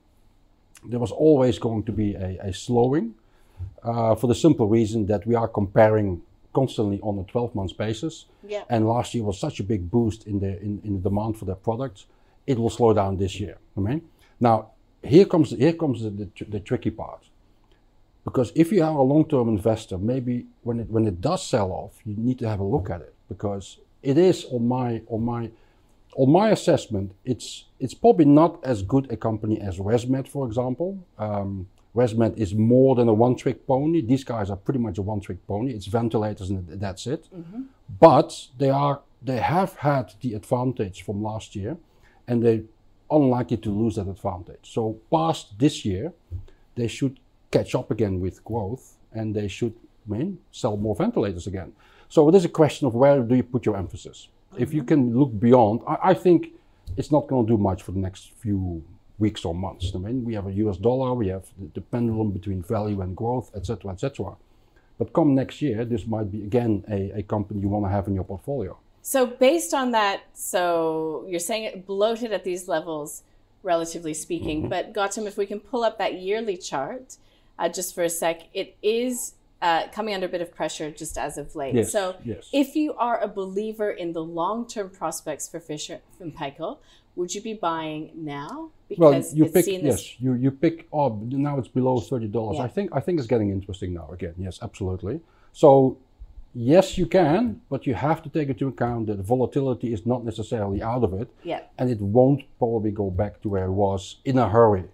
There 0.89 0.99
was 0.99 1.11
always 1.11 1.59
going 1.59 1.83
to 1.83 1.91
be 1.91 2.15
a, 2.15 2.37
a 2.41 2.53
slowing 2.53 3.15
uh, 3.83 4.15
for 4.15 4.27
the 4.27 4.35
simple 4.35 4.67
reason 4.67 5.05
that 5.07 5.25
we 5.25 5.35
are 5.35 5.47
comparing 5.47 6.21
constantly 6.53 6.99
on 7.01 7.19
a 7.19 7.23
12 7.23 7.55
month 7.55 7.77
basis. 7.77 8.25
Yeah. 8.47 8.63
And 8.69 8.87
last 8.87 9.13
year 9.13 9.23
was 9.23 9.39
such 9.39 9.59
a 9.59 9.63
big 9.63 9.91
boost 9.91 10.27
in 10.27 10.39
the, 10.39 10.59
in, 10.61 10.81
in 10.83 10.95
the 10.95 11.09
demand 11.09 11.37
for 11.37 11.45
their 11.45 11.55
products. 11.55 12.05
It 12.47 12.57
will 12.57 12.69
slow 12.69 12.93
down 12.93 13.17
this 13.17 13.39
year. 13.39 13.57
I 13.75 13.79
mean, 13.79 14.01
now 14.39 14.71
here 15.03 15.25
comes, 15.25 15.51
here 15.51 15.73
comes 15.73 16.03
the, 16.03 16.09
the, 16.09 16.45
the 16.47 16.59
tricky 16.59 16.91
part. 16.91 17.23
Because 18.23 18.51
if 18.55 18.71
you 18.71 18.83
are 18.83 18.97
a 18.97 19.03
long-term 19.03 19.47
investor, 19.49 19.99
maybe 19.99 20.47
when 20.63 20.79
it 20.79 20.89
when 20.89 21.05
it 21.05 21.21
does 21.21 21.45
sell 21.45 21.71
off, 21.71 21.93
you 22.05 22.15
need 22.17 22.39
to 22.39 22.49
have 22.49 22.59
a 22.59 22.63
look 22.63 22.89
at 22.89 23.01
it 23.01 23.13
because 23.29 23.77
it 24.01 24.17
is 24.17 24.45
on 24.45 24.67
my 24.67 25.01
on 25.07 25.23
my 25.23 25.51
on 26.15 26.31
my 26.31 26.49
assessment, 26.49 27.11
it's 27.23 27.65
it's 27.79 27.93
probably 27.93 28.25
not 28.25 28.63
as 28.63 28.81
good 28.81 29.11
a 29.11 29.17
company 29.17 29.59
as 29.59 29.77
ResMed, 29.77 30.27
for 30.27 30.47
example. 30.47 31.05
Um, 31.17 31.67
ResMed 31.95 32.37
is 32.37 32.53
more 32.53 32.95
than 32.95 33.07
a 33.07 33.13
one-trick 33.13 33.65
pony. 33.65 34.01
These 34.01 34.25
guys 34.25 34.49
are 34.49 34.57
pretty 34.57 34.79
much 34.79 34.97
a 34.97 35.01
one-trick 35.01 35.45
pony. 35.47 35.71
It's 35.73 35.85
ventilators 35.85 36.49
and 36.49 36.67
that's 36.79 37.07
it. 37.07 37.27
But 37.99 38.47
they 38.57 38.69
are 38.69 39.01
they 39.21 39.37
have 39.37 39.75
had 39.77 40.13
the 40.21 40.33
advantage 40.33 41.03
from 41.03 41.23
last 41.23 41.55
year, 41.55 41.77
and 42.27 42.43
they're 42.43 42.63
unlikely 43.09 43.57
to 43.57 43.69
lose 43.69 43.95
that 43.95 44.07
advantage. 44.07 44.71
So 44.73 44.99
past 45.11 45.57
this 45.59 45.85
year, 45.85 46.13
they 46.75 46.87
should 46.87 47.19
catch 47.51 47.75
up 47.75 47.91
again 47.91 48.19
with 48.19 48.43
growth 48.43 48.97
and 49.13 49.33
they 49.35 49.47
should 49.47 49.73
I 50.07 50.17
mean, 50.17 50.39
sell 50.51 50.77
more 50.77 50.95
ventilators 50.95 51.47
again. 51.47 51.73
So 52.09 52.29
it 52.29 52.35
is 52.35 52.45
a 52.45 52.49
question 52.49 52.87
of 52.87 52.93
where 52.93 53.21
do 53.21 53.35
you 53.35 53.43
put 53.43 53.65
your 53.65 53.77
emphasis. 53.77 54.29
If 54.57 54.73
you 54.73 54.83
can 54.83 55.17
look 55.17 55.37
beyond, 55.39 55.81
I, 55.87 55.97
I 56.11 56.13
think 56.13 56.53
it's 56.97 57.11
not 57.11 57.27
going 57.27 57.45
to 57.45 57.51
do 57.53 57.57
much 57.57 57.83
for 57.83 57.91
the 57.91 57.99
next 57.99 58.31
few 58.37 58.83
weeks 59.17 59.45
or 59.45 59.55
months. 59.55 59.91
I 59.95 59.97
mean, 59.97 60.25
we 60.25 60.33
have 60.33 60.47
a 60.47 60.53
US 60.53 60.77
dollar, 60.77 61.13
we 61.13 61.27
have 61.29 61.45
the, 61.57 61.69
the 61.75 61.81
pendulum 61.81 62.31
between 62.31 62.61
value 62.61 63.01
and 63.01 63.15
growth, 63.15 63.51
etc., 63.55 63.91
etc. 63.91 64.35
But 64.97 65.13
come 65.13 65.35
next 65.35 65.61
year, 65.61 65.85
this 65.85 66.05
might 66.07 66.31
be 66.31 66.43
again 66.43 66.83
a, 66.89 67.19
a 67.19 67.23
company 67.23 67.61
you 67.61 67.69
want 67.69 67.85
to 67.85 67.89
have 67.89 68.07
in 68.07 68.15
your 68.15 68.23
portfolio. 68.23 68.77
So 69.01 69.27
based 69.27 69.73
on 69.73 69.91
that, 69.91 70.23
so 70.33 71.25
you're 71.27 71.39
saying 71.39 71.63
it 71.65 71.85
bloated 71.85 72.31
at 72.31 72.43
these 72.43 72.67
levels, 72.67 73.23
relatively 73.61 74.13
speaking. 74.13 74.61
Mm-hmm. 74.61 74.69
But 74.69 74.93
Gautam, 74.93 75.27
if 75.27 75.37
we 75.37 75.45
can 75.45 75.59
pull 75.59 75.83
up 75.83 75.97
that 75.97 76.15
yearly 76.15 76.57
chart 76.57 77.17
uh, 77.59 77.69
just 77.69 77.93
for 77.93 78.03
a 78.03 78.09
sec, 78.09 78.43
it 78.53 78.75
is 78.81 79.35
uh, 79.65 79.87
coming 79.91 80.13
under 80.13 80.27
a 80.27 80.29
bit 80.29 80.41
of 80.41 80.51
pressure 80.53 80.91
just 80.91 81.17
as 81.17 81.37
of 81.39 81.55
late. 81.55 81.73
Yes, 81.73 81.91
so 81.91 82.15
yes. 82.23 82.49
if 82.53 82.75
you 82.75 82.93
are 83.07 83.17
a 83.19 83.27
believer 83.27 83.89
in 83.89 84.13
the 84.13 84.23
long-term 84.23 84.91
prospects 84.91 85.49
for 85.49 85.59
Fisher 85.59 85.97
and 86.19 86.31
Paykel, 86.39 86.77
would 87.15 87.33
you 87.33 87.41
be 87.41 87.55
buying 87.55 88.11
now? 88.13 88.69
Well, 88.97 89.13
you 89.13 89.45
it's 89.45 89.53
pick 89.53 89.65
seen 89.65 89.83
this 89.83 90.01
yes, 90.01 90.21
you 90.23 90.31
you 90.43 90.51
pick. 90.51 90.87
Oh, 90.93 91.09
now 91.47 91.57
it's 91.57 91.73
below 91.79 91.95
thirty 91.99 92.27
dollars. 92.27 92.57
Yeah. 92.57 92.67
I 92.67 92.69
think 92.75 92.87
I 92.97 92.99
think 92.99 93.13
it's 93.19 93.31
getting 93.33 93.49
interesting 93.57 93.91
now 93.99 94.07
again. 94.17 94.35
Yes, 94.37 94.59
absolutely. 94.61 95.15
So 95.51 95.97
yes, 96.53 96.97
you 96.99 97.07
can, 97.07 97.61
but 97.71 97.87
you 97.87 97.95
have 97.95 98.21
to 98.25 98.29
take 98.29 98.49
into 98.49 98.67
account 98.67 99.07
that 99.07 99.19
volatility 99.33 99.89
is 99.93 100.05
not 100.05 100.23
necessarily 100.31 100.79
out 100.91 101.03
of 101.07 101.11
it, 101.21 101.27
Yeah. 101.43 101.61
and 101.79 101.89
it 101.89 102.01
won't 102.01 102.41
probably 102.59 102.91
go 102.91 103.09
back 103.09 103.41
to 103.41 103.49
where 103.49 103.65
it 103.65 103.75
was 103.85 104.01
in 104.25 104.37
a 104.37 104.47
hurry, 104.47 104.85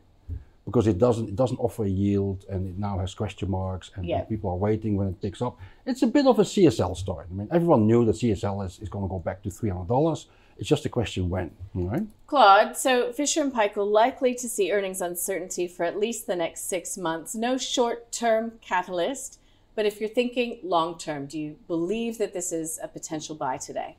because 0.66 0.88
it 0.88 0.98
doesn't 1.00 1.30
it 1.30 1.36
doesn't 1.36 1.60
offer 1.60 1.84
a 1.86 1.90
yield, 1.90 2.46
and 2.50 2.68
it 2.68 2.78
now 2.78 2.98
has 3.00 3.14
question 3.14 3.50
marks, 3.50 3.92
and 3.96 4.06
Yeah. 4.06 4.22
people 4.22 4.50
are 4.50 4.56
waiting 4.58 4.96
when 4.96 5.08
it 5.08 5.22
picks 5.22 5.42
up. 5.42 5.58
It's 5.86 6.02
a 6.04 6.08
bit 6.08 6.28
of 6.28 6.40
a 6.40 6.44
CSL 6.46 6.96
story. 6.96 7.26
I 7.30 7.34
mean, 7.34 7.48
everyone 7.52 7.88
knew 7.88 8.06
that 8.06 8.16
CSL 8.16 8.62
is, 8.66 8.80
is 8.80 8.90
going 8.90 9.04
to 9.06 9.10
go 9.10 9.20
back 9.20 9.42
to 9.44 9.50
three 9.50 9.70
hundred 9.70 9.88
dollars. 9.88 10.28
It's 10.58 10.70
just 10.70 10.86
a 10.86 10.90
question 10.90 11.28
when, 11.30 11.50
right? 11.74 12.04
Claude, 12.28 12.78
so 12.78 13.12
Fisher 13.12 13.42
and 13.42 13.52
Paykel 13.52 13.90
likely 13.92 14.36
to 14.36 14.48
see 14.48 14.72
earnings 14.72 15.02
uncertainty 15.02 15.68
for 15.68 15.84
at 15.84 15.98
least 15.98 16.28
the 16.28 16.36
next 16.36 16.68
six 16.68 16.98
months. 16.98 17.34
No 17.34 17.58
short-term 17.58 18.54
catalyst, 18.62 19.40
but 19.74 19.88
if 19.88 20.00
you're 20.00 20.10
thinking 20.10 20.60
long-term, 20.62 21.26
do 21.26 21.40
you 21.40 21.56
believe 21.68 22.20
that 22.20 22.34
this 22.34 22.52
is 22.52 22.80
a 22.84 22.88
potential 22.88 23.34
buy 23.34 23.58
today? 23.58 23.96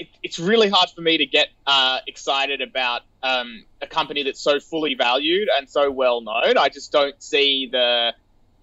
It, 0.00 0.08
it's 0.22 0.38
really 0.38 0.68
hard 0.68 0.90
for 0.90 1.02
me 1.02 1.18
to 1.18 1.26
get 1.26 1.48
uh, 1.66 1.98
excited 2.06 2.60
about 2.60 3.02
um, 3.22 3.64
a 3.82 3.86
company 3.86 4.22
that's 4.22 4.40
so 4.40 4.58
fully 4.58 4.94
valued 4.94 5.48
and 5.56 5.68
so 5.68 5.90
well 5.90 6.20
known. 6.22 6.56
I 6.58 6.68
just 6.68 6.90
don't 6.90 7.22
see 7.22 7.68
the 7.70 8.14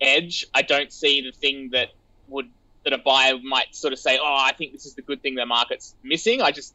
edge. 0.02 0.45
I 0.54 0.63
don't 0.63 0.91
see 0.91 1.21
the 1.21 1.32
thing 1.32 1.69
that 1.73 1.89
would 2.28 2.50
that 2.84 2.93
a 2.93 2.97
buyer 2.97 3.34
might 3.43 3.76
sort 3.76 3.93
of 3.93 4.00
say, 4.00 4.17
"Oh, 4.19 4.38
I 4.39 4.54
think 4.54 4.73
this 4.73 4.86
is 4.86 4.95
the 4.95 5.02
good 5.02 5.21
thing 5.21 5.36
the 5.36 5.45
market's 5.45 5.95
missing." 6.04 6.41
I 6.41 6.52
just 6.52 6.73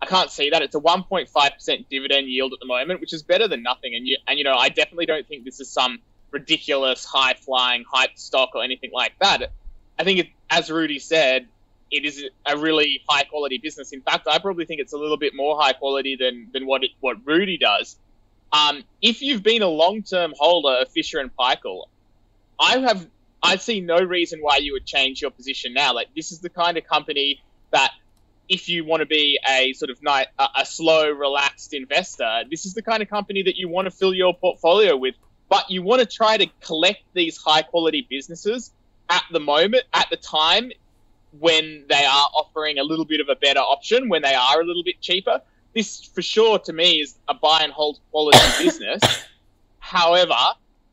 I 0.00 0.06
can't 0.06 0.30
see 0.30 0.50
that. 0.50 0.62
It's 0.62 0.74
a 0.74 0.80
1.5% 0.80 1.88
dividend 1.88 2.28
yield 2.28 2.52
at 2.52 2.60
the 2.60 2.66
moment, 2.66 3.00
which 3.00 3.12
is 3.12 3.22
better 3.22 3.48
than 3.48 3.62
nothing. 3.62 3.94
And 3.94 4.06
you, 4.06 4.18
and 4.26 4.38
you 4.38 4.44
know, 4.44 4.54
I 4.54 4.68
definitely 4.68 5.06
don't 5.06 5.26
think 5.26 5.44
this 5.44 5.60
is 5.60 5.70
some 5.70 5.98
ridiculous 6.30 7.04
high 7.04 7.34
flying 7.34 7.84
hype 7.90 8.18
stock 8.18 8.50
or 8.54 8.62
anything 8.62 8.90
like 8.92 9.18
that. 9.20 9.50
I 9.98 10.04
think, 10.04 10.18
it, 10.18 10.26
as 10.50 10.70
Rudi 10.70 10.98
said, 10.98 11.46
it 11.90 12.04
is 12.04 12.24
a 12.46 12.56
really 12.56 13.02
high 13.08 13.24
quality 13.24 13.58
business. 13.58 13.92
In 13.92 14.00
fact, 14.00 14.26
I 14.28 14.38
probably 14.38 14.64
think 14.64 14.80
it's 14.80 14.92
a 14.92 14.98
little 14.98 15.16
bit 15.16 15.34
more 15.34 15.60
high 15.60 15.72
quality 15.72 16.16
than 16.16 16.48
than 16.52 16.66
what 16.66 16.84
it, 16.84 16.90
what 17.00 17.18
Rudi 17.24 17.58
does. 17.58 17.96
Um, 18.52 18.84
if 19.02 19.22
you've 19.22 19.42
been 19.42 19.62
a 19.62 19.68
long 19.68 20.02
term 20.02 20.32
holder 20.36 20.82
of 20.82 20.88
Fisher 20.88 21.18
and 21.18 21.34
Paykel, 21.36 21.84
I 22.58 22.78
have 22.78 23.06
I 23.42 23.56
see 23.56 23.80
no 23.80 23.98
reason 23.98 24.40
why 24.40 24.58
you 24.58 24.72
would 24.72 24.86
change 24.86 25.20
your 25.20 25.30
position 25.30 25.74
now. 25.74 25.94
Like 25.94 26.08
this 26.14 26.32
is 26.32 26.40
the 26.40 26.50
kind 26.50 26.78
of 26.78 26.84
company 26.84 27.40
that 27.72 27.92
if 28.48 28.68
you 28.68 28.84
want 28.84 29.00
to 29.00 29.06
be 29.06 29.38
a 29.48 29.72
sort 29.72 29.90
of 29.90 30.02
night, 30.02 30.28
a, 30.38 30.46
a 30.60 30.66
slow, 30.66 31.10
relaxed 31.10 31.74
investor, 31.74 32.42
this 32.50 32.66
is 32.66 32.74
the 32.74 32.82
kind 32.82 33.02
of 33.02 33.08
company 33.08 33.42
that 33.42 33.56
you 33.56 33.68
want 33.68 33.86
to 33.86 33.90
fill 33.90 34.14
your 34.14 34.34
portfolio 34.34 34.96
with. 34.96 35.14
But 35.48 35.70
you 35.70 35.82
want 35.82 36.00
to 36.00 36.06
try 36.06 36.36
to 36.36 36.46
collect 36.60 37.02
these 37.12 37.36
high 37.36 37.62
quality 37.62 38.06
businesses 38.08 38.72
at 39.10 39.22
the 39.30 39.40
moment, 39.40 39.84
at 39.92 40.08
the 40.10 40.16
time 40.16 40.72
when 41.38 41.84
they 41.88 42.04
are 42.04 42.28
offering 42.34 42.78
a 42.78 42.84
little 42.84 43.04
bit 43.04 43.20
of 43.20 43.28
a 43.28 43.36
better 43.36 43.60
option, 43.60 44.08
when 44.08 44.22
they 44.22 44.34
are 44.34 44.60
a 44.60 44.64
little 44.64 44.84
bit 44.84 45.00
cheaper. 45.00 45.40
This, 45.74 46.04
for 46.04 46.22
sure, 46.22 46.58
to 46.60 46.72
me, 46.72 47.00
is 47.00 47.16
a 47.28 47.34
buy 47.34 47.60
and 47.62 47.72
hold 47.72 47.98
quality 48.10 48.38
business. 48.58 49.02
However, 49.80 50.36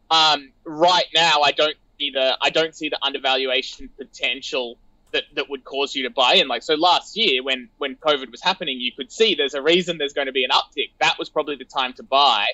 um, 0.09 0.51
right 0.63 1.05
now, 1.13 1.41
I 1.41 1.51
don't 1.51 1.75
see 1.99 2.11
the 2.11 2.37
I 2.41 2.49
don't 2.49 2.75
see 2.75 2.89
the 2.89 2.97
undervaluation 3.01 3.89
potential 3.97 4.77
that, 5.11 5.23
that 5.35 5.49
would 5.49 5.63
cause 5.63 5.95
you 5.95 6.03
to 6.03 6.09
buy 6.09 6.35
in. 6.35 6.47
Like 6.47 6.63
so 6.63 6.75
last 6.75 7.15
year 7.15 7.43
when 7.43 7.69
when 7.77 7.95
COVID 7.95 8.31
was 8.31 8.41
happening, 8.41 8.79
you 8.79 8.91
could 8.91 9.11
see 9.11 9.35
there's 9.35 9.53
a 9.53 9.61
reason 9.61 9.97
there's 9.97 10.13
going 10.13 10.27
to 10.27 10.33
be 10.33 10.43
an 10.43 10.51
uptick. 10.51 10.91
That 10.99 11.17
was 11.19 11.29
probably 11.29 11.55
the 11.55 11.65
time 11.65 11.93
to 11.93 12.03
buy, 12.03 12.47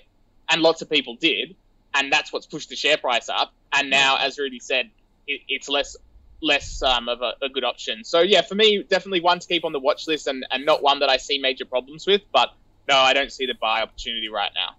and 0.50 0.62
lots 0.62 0.82
of 0.82 0.89
people 0.89 1.15
did, 1.15 1.56
and 1.93 2.12
that's 2.12 2.34
what's 2.34 2.45
pushed 2.45 2.69
the 2.69 2.76
share 2.76 2.97
price 2.97 3.30
up. 3.30 3.54
And 3.73 3.89
now, 3.89 4.17
as 4.17 4.38
Rudi 4.38 4.60
said, 4.60 4.89
it, 5.28 5.41
it's 5.47 5.69
less 5.69 5.95
less 6.41 6.82
um, 6.82 7.10
of 7.10 7.21
a, 7.21 7.34
a, 7.41 7.50
good 7.50 7.63
option. 7.63 8.04
So 8.04 8.21
yeah, 8.21 8.41
for 8.41 8.56
me, 8.56 8.84
definitely 8.84 9.21
one 9.21 9.39
to 9.39 9.47
keep 9.47 9.65
on 9.65 9.71
the 9.71 9.80
watch 9.80 10.08
list, 10.08 10.28
and, 10.28 10.45
and 10.52 10.65
not 10.65 10.84
one 10.84 11.00
that 11.00 11.10
I 11.10 11.17
see 11.17 11.39
major 11.39 11.65
problems 11.65 12.06
with. 12.06 12.21
But 12.32 12.54
no, 12.88 12.95
I 12.95 13.13
don't 13.13 13.32
see 13.32 13.45
the 13.45 13.56
buy 13.56 13.82
opportunity 13.82 14.30
right 14.30 14.52
now. 14.56 14.76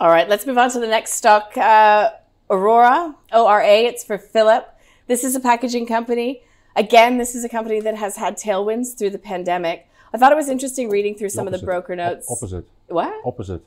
All 0.00 0.08
right, 0.08 0.28
let's 0.28 0.46
move 0.46 0.58
on 0.58 0.70
to 0.70 0.80
the 0.80 0.86
next 0.86 1.12
stock. 1.12 1.56
Uh, 1.56 2.10
Orora, 2.50 3.14
O 3.32 3.46
R 3.46 3.62
A. 3.62 3.86
It's 3.86 4.04
for 4.04 4.18
Philip. 4.18 4.68
This 5.06 5.24
is 5.24 5.34
a 5.34 5.40
packaging 5.40 5.86
company. 5.86 6.42
Again, 6.74 7.18
this 7.18 7.34
is 7.34 7.44
a 7.44 7.48
company 7.48 7.80
that 7.80 7.96
has 7.96 8.16
had 8.16 8.36
tailwinds 8.36 8.96
through 8.96 9.10
the 9.10 9.18
pandemic. 9.18 9.88
I 10.14 10.18
thought 10.18 10.32
it 10.32 10.36
was 10.36 10.48
interesting 10.48 10.90
reading 10.90 11.14
through 11.14 11.30
some 11.30 11.46
of 11.46 11.52
the 11.52 11.64
broker 11.64 11.94
notes. 11.96 12.26
O- 12.30 12.34
opposite. 12.34 12.66
What? 12.88 13.14
Opposite. 13.24 13.62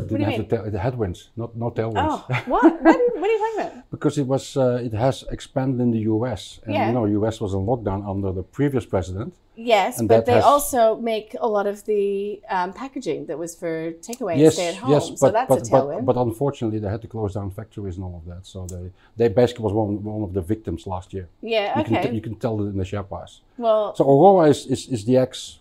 It 0.00 0.08
didn't 0.08 0.30
have 0.30 0.48
the, 0.48 0.70
the, 0.70 0.78
headwinds, 0.78 1.30
not 1.36 1.56
no 1.56 1.70
tailwinds. 1.70 2.24
Oh, 2.30 2.42
what? 2.46 2.64
what, 2.64 2.82
what 2.82 2.96
are 2.96 3.32
you 3.32 3.38
talking 3.38 3.72
about? 3.72 3.90
because 3.90 4.18
it 4.18 4.26
was, 4.26 4.56
uh, 4.56 4.80
it 4.82 4.92
has 4.92 5.24
expanded 5.30 5.80
in 5.80 5.90
the 5.90 6.00
U.S. 6.00 6.60
and 6.64 6.74
yeah. 6.74 6.86
you 6.88 6.92
know, 6.92 7.04
U.S. 7.06 7.40
was 7.40 7.54
in 7.54 7.60
lockdown 7.60 8.08
under 8.08 8.32
the 8.32 8.42
previous 8.42 8.84
president. 8.86 9.34
Yes, 9.56 10.00
but 10.00 10.24
they 10.24 10.32
has... 10.32 10.44
also 10.44 10.96
make 10.96 11.36
a 11.38 11.46
lot 11.46 11.66
of 11.66 11.84
the 11.84 12.40
um, 12.48 12.72
packaging 12.72 13.26
that 13.26 13.38
was 13.38 13.54
for 13.54 13.92
takeaway 13.92 14.38
yes, 14.38 14.46
and 14.46 14.52
stay 14.54 14.68
at 14.68 14.76
home. 14.76 14.90
Yes, 14.90 15.10
but, 15.10 15.18
so 15.18 15.30
that's 15.30 15.48
but, 15.48 15.58
a 15.58 15.62
tailwind. 15.62 16.06
But, 16.06 16.14
but, 16.14 16.22
unfortunately, 16.22 16.78
they 16.78 16.88
had 16.88 17.02
to 17.02 17.08
close 17.08 17.34
down 17.34 17.50
factories 17.50 17.96
and 17.96 18.04
all 18.04 18.16
of 18.16 18.24
that. 18.32 18.46
So 18.46 18.66
they, 18.66 18.90
they 19.18 19.28
basically 19.28 19.64
was 19.64 19.74
one, 19.74 20.02
one 20.02 20.22
of 20.22 20.32
the 20.32 20.40
victims 20.40 20.86
last 20.86 21.12
year. 21.12 21.28
Yeah, 21.42 21.78
you 21.78 21.84
okay. 21.84 22.02
Can 22.02 22.14
you 22.14 22.22
can 22.22 22.36
tell 22.36 22.58
it 22.62 22.68
in 22.68 22.78
the 22.78 22.86
share 22.86 23.02
price. 23.02 23.40
Well, 23.58 23.94
so 23.94 24.04
Orora 24.04 24.48
is, 24.48 24.66
is, 24.66 24.88
is 24.88 25.04
the 25.04 25.18
ex 25.18 25.58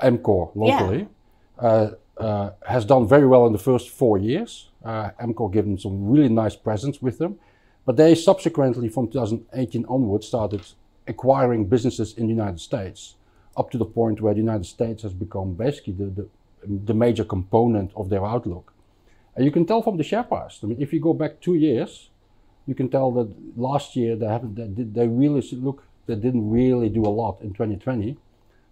Amcor 0.00 0.50
locally. 0.56 1.06
Yeah. 1.60 1.66
Uh, 1.68 1.90
uh, 2.20 2.50
has 2.66 2.84
done 2.84 3.08
very 3.08 3.26
well 3.26 3.46
in 3.46 3.52
the 3.52 3.58
first 3.58 3.88
four 3.88 4.18
years. 4.18 4.68
Uh, 4.84 5.10
Amcor 5.20 5.52
them 5.52 5.78
some 5.78 6.10
really 6.10 6.28
nice 6.28 6.54
presents 6.54 7.00
with 7.00 7.18
them. 7.18 7.38
But 7.86 7.96
they 7.96 8.14
subsequently, 8.14 8.88
from 8.88 9.08
2018 9.08 9.86
onwards, 9.86 10.26
started 10.26 10.62
acquiring 11.06 11.64
businesses 11.66 12.14
in 12.14 12.26
the 12.26 12.34
United 12.34 12.60
States 12.60 13.16
up 13.56 13.70
to 13.70 13.78
the 13.78 13.84
point 13.84 14.20
where 14.20 14.34
the 14.34 14.40
United 14.40 14.66
States 14.66 15.02
has 15.02 15.12
become 15.12 15.54
basically 15.54 15.94
the, 15.94 16.04
the, 16.04 16.28
the 16.84 16.94
major 16.94 17.24
component 17.24 17.90
of 17.96 18.10
their 18.10 18.24
outlook. 18.24 18.72
And 19.34 19.44
you 19.44 19.50
can 19.50 19.64
tell 19.64 19.82
from 19.82 19.96
the 19.96 20.04
share 20.04 20.22
price. 20.22 20.60
I 20.62 20.66
mean, 20.66 20.80
if 20.80 20.92
you 20.92 21.00
go 21.00 21.14
back 21.14 21.40
two 21.40 21.54
years, 21.54 22.10
you 22.66 22.74
can 22.74 22.88
tell 22.90 23.10
that 23.12 23.28
last 23.56 23.96
year 23.96 24.14
they 24.14 24.26
haven't, 24.26 24.54
they, 24.54 24.84
they 24.84 25.08
really 25.08 25.42
look, 25.52 25.84
they 26.06 26.14
didn't 26.14 26.50
really 26.50 26.88
do 26.88 27.02
a 27.02 27.08
lot 27.08 27.40
in 27.40 27.52
2020 27.52 28.18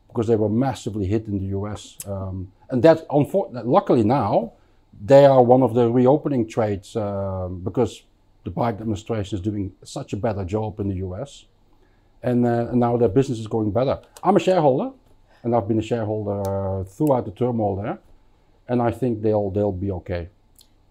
because 0.09 0.27
they 0.27 0.37
were 0.37 0.49
massively 0.49 1.07
hit 1.07 1.27
in 1.27 1.39
the 1.39 1.47
US. 1.59 1.99
Um, 2.07 2.53
and 2.71 2.83
that, 2.83 3.07
luckily 3.11 4.05
now, 4.05 4.53
they 5.05 5.27
are 5.27 5.43
one 5.43 5.63
of 5.63 5.75
the 5.75 5.91
reopening 5.91 6.49
trades 6.49 6.97
uh, 6.97 7.49
because 7.49 8.03
the 8.45 8.51
Biden 8.51 8.81
administration 8.81 9.39
is 9.39 9.43
doing 9.43 9.73
such 9.85 10.13
a 10.13 10.17
better 10.17 10.45
job 10.45 10.81
in 10.81 10.89
the 10.89 10.97
US 10.97 11.45
and, 12.23 12.47
uh, 12.47 12.69
and 12.71 12.81
now 12.81 12.97
their 12.97 13.09
business 13.09 13.39
is 13.39 13.47
going 13.47 13.71
better. 13.71 14.01
I'm 14.23 14.37
a 14.37 14.41
shareholder, 14.41 14.93
and 15.43 15.55
I've 15.55 15.69
been 15.69 15.79
a 15.79 15.83
shareholder 15.83 16.85
throughout 16.85 17.25
the 17.25 17.31
turmoil 17.33 17.77
there, 17.77 17.99
and 18.69 18.83
I 18.83 18.91
think 18.91 19.23
they'll 19.23 19.51
they'll 19.51 19.73
be 19.73 19.91
okay. 19.93 20.29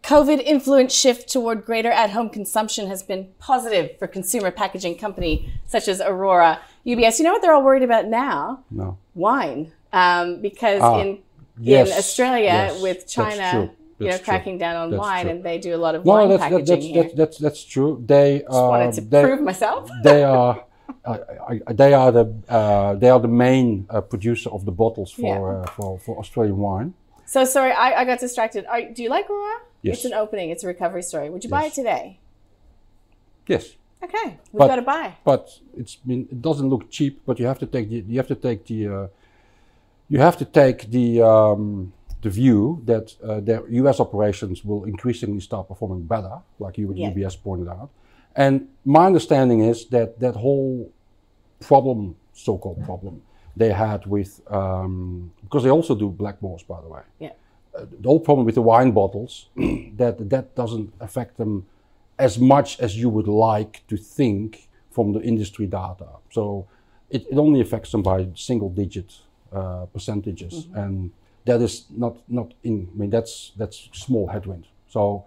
COVID 0.08 0.42
influence 0.42 0.94
shift 0.94 1.28
toward 1.28 1.66
greater 1.66 1.92
at 1.92 2.12
home 2.12 2.30
consumption 2.30 2.88
has 2.88 3.04
been 3.04 3.28
positive 3.40 4.00
for 4.00 4.08
consumer 4.08 4.52
packaging 4.52 4.98
company 4.98 5.52
such 5.66 5.90
as 5.90 6.00
Orora, 6.00 6.60
UBS. 6.86 7.20
You 7.20 7.26
know 7.26 7.34
what 7.34 7.42
they're 7.42 7.54
all 7.54 7.62
worried 7.62 7.84
about 7.84 8.08
now? 8.08 8.64
No. 8.72 8.98
Wine. 9.16 9.74
Um, 9.92 10.40
because 10.42 10.82
ah, 10.82 11.02
in 11.02 11.20
yes, 11.60 11.92
in 11.92 11.98
Australia 11.98 12.46
yes, 12.46 12.82
with 12.82 13.06
China 13.06 13.70
you 14.00 14.08
know, 14.08 14.18
cracking 14.20 14.58
down 14.58 14.78
on 14.78 14.92
that's 14.92 15.02
wine, 15.02 15.26
true. 15.26 15.32
and 15.32 15.44
they 15.44 15.58
do 15.58 15.76
a 15.76 15.82
lot 15.86 15.94
of 15.94 16.06
no, 16.06 16.14
wine 16.14 16.30
that's, 16.30 16.42
packaging 16.42 16.66
that's, 16.66 16.86
here. 16.86 17.04
That's, 17.04 17.16
that's, 17.16 17.38
that's 17.40 17.64
true. 17.66 18.02
They 18.06 18.40
Just 18.40 18.52
wanted 18.52 18.94
to 18.94 19.02
they, 19.02 19.24
prove 19.24 19.42
myself. 19.42 19.90
they 20.04 20.24
are 20.24 20.64
I, 21.06 21.20
I, 21.68 21.74
they 21.74 21.94
are 21.94 22.14
the 22.14 22.34
uh, 22.48 22.96
they 22.96 23.10
are 23.10 23.20
the 23.20 23.28
main 23.28 23.88
uh, 23.90 24.00
producer 24.00 24.50
of 24.52 24.64
the 24.64 24.72
bottles 24.72 25.12
for, 25.12 25.52
Yeah. 25.52 25.64
uh, 25.64 25.72
for 25.72 26.00
for 26.00 26.18
Australian 26.18 26.60
wine. 26.60 26.94
So 27.26 27.44
sorry, 27.44 27.74
I, 27.74 28.02
I 28.02 28.06
got 28.06 28.20
distracted. 28.20 28.66
Are, 28.68 28.82
do 28.84 29.04
you 29.04 29.10
like 29.10 29.28
Orora? 29.28 29.58
Yes. 29.88 29.96
It's 29.98 30.06
an 30.06 30.14
opening. 30.14 30.50
It's 30.50 30.64
a 30.64 30.68
recovery 30.68 31.02
story. 31.12 31.30
Would 31.30 31.44
you 31.44 31.50
buy 31.50 31.66
it 31.66 31.74
today? 31.74 32.20
Yes, 33.48 33.76
Okay, 34.04 34.28
we've 34.52 34.60
But- 34.60 34.68
got 34.68 34.76
to 34.76 34.82
buy. 34.84 35.08
but 35.24 35.44
it's 35.76 35.96
been 35.96 36.22
it 36.34 36.40
doesn't 36.42 36.70
look 36.70 36.84
cheap. 36.90 37.14
But 37.26 37.40
you 37.40 37.48
have 37.48 37.60
to 37.60 37.66
take 37.66 37.90
the 37.90 38.00
you 38.14 38.18
have 38.18 38.28
to 38.28 38.36
take 38.48 38.60
the 38.72 38.80
uh, 38.88 39.08
you 40.14 40.20
have 40.20 40.38
to 40.38 40.46
take 40.46 40.80
the 40.98 41.08
um, 41.34 41.94
the 42.22 42.30
view 42.30 42.82
that 42.86 43.16
uh, 43.24 43.40
their 43.48 43.62
U.S. 43.82 44.00
operations 44.00 44.64
will 44.64 44.84
increasingly 44.86 45.40
start 45.40 45.68
performing 45.68 46.02
better, 46.16 46.36
like 46.60 46.78
you 46.78 46.92
Yeah. 46.94 47.10
UBS 47.10 47.36
pointed 47.42 47.68
out. 47.70 47.90
And 48.36 48.68
my 48.86 49.06
understanding 49.08 49.60
is 49.72 49.88
that 49.90 50.20
that 50.20 50.36
whole 50.36 50.92
problem, 51.60 52.16
so-called 52.34 52.84
problem, 52.86 53.22
they 53.56 53.72
had 53.72 54.06
with 54.06 54.42
um, 54.52 55.32
because 55.44 55.64
they 55.64 55.72
also 55.72 55.96
do 55.96 56.10
black 56.10 56.40
balls, 56.40 56.64
by 56.64 56.80
the 56.82 56.88
way. 56.90 57.02
Yeah. 57.20 57.32
The 58.02 58.10
whole 58.10 58.20
problem 58.20 58.46
with 58.46 58.56
the 58.56 58.62
wine 58.62 58.92
bottles 58.92 59.48
that 59.98 60.30
that 60.30 60.56
doesn't 60.56 60.94
affect 61.00 61.38
them 61.38 61.66
as 62.18 62.40
much 62.40 62.80
as 62.80 62.98
you 62.98 63.10
would 63.10 63.28
like 63.28 63.84
to 63.88 63.98
think 63.98 64.68
from 64.92 65.14
the 65.14 65.22
industry 65.22 65.68
data. 65.68 66.08
So 66.32 66.68
it, 67.10 67.26
it 67.32 67.38
only 67.38 67.62
affects 67.62 67.92
them 67.92 68.02
by 68.02 68.28
single 68.36 68.70
digit 68.70 69.14
uh, 69.54 69.86
percentages, 69.94 70.68
and 70.74 71.12
that 71.46 71.62
is 71.62 71.86
not 71.96 72.18
not 72.28 72.54
in. 72.64 72.90
I 72.94 72.98
mean 73.00 73.10
that's 73.10 73.52
that's 73.56 73.90
small 73.94 74.28
headwind. 74.28 74.66
So 74.90 75.26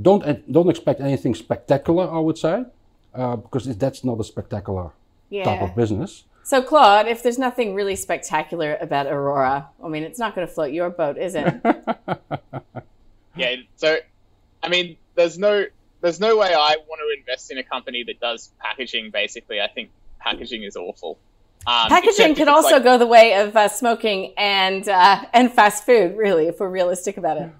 don't 0.00 0.22
don't 0.50 0.70
expect 0.70 1.00
anything 1.00 1.34
spectacular. 1.34 2.10
I 2.10 2.18
would 2.18 2.38
say 2.38 2.64
uh, 3.14 3.36
because 3.36 3.76
that's 3.76 4.04
not 4.04 4.20
a 4.20 4.24
spectacular 4.24 4.90
type 5.44 5.62
of 5.62 5.74
business. 5.76 6.24
So 6.48 6.62
Claude, 6.62 7.06
if 7.08 7.22
there's 7.22 7.36
nothing 7.38 7.74
really 7.74 7.94
spectacular 7.94 8.78
about 8.80 9.04
Orora, 9.06 9.66
I 9.84 9.88
mean, 9.88 10.02
it's 10.02 10.18
not 10.18 10.34
going 10.34 10.46
to 10.46 10.50
float 10.52 10.72
your 10.72 10.88
boat, 10.88 11.18
is 11.18 11.34
it? 11.34 11.54
Yeah, 13.36 13.54
so 13.76 13.98
I 14.62 14.68
mean, 14.68 14.96
there's 15.14 15.38
no 15.38 15.66
there's 16.00 16.18
no 16.18 16.36
way 16.38 16.48
I 16.54 16.76
want 16.88 17.00
to 17.00 17.20
invest 17.20 17.52
in 17.52 17.58
a 17.58 17.62
company 17.62 18.02
that 18.04 18.18
does 18.18 18.50
packaging. 18.60 19.10
Basically, 19.12 19.60
I 19.60 19.68
think 19.68 19.90
packaging 20.18 20.62
is 20.64 20.74
awful. 20.74 21.18
Um, 21.66 21.88
Packaging 21.88 22.08
except 22.32 22.36
could 22.38 22.48
also 22.48 22.76
like- 22.76 22.82
go 22.82 22.98
the 22.98 23.06
way 23.06 23.34
of 23.34 23.54
uh, 23.54 23.68
smoking 23.68 24.32
and 24.36 24.88
uh, 24.88 25.24
and 25.32 25.52
fast 25.52 25.84
food, 25.86 26.16
really, 26.16 26.48
if 26.48 26.58
we're 26.58 26.68
realistic 26.70 27.16
about 27.18 27.36
it. 27.36 27.50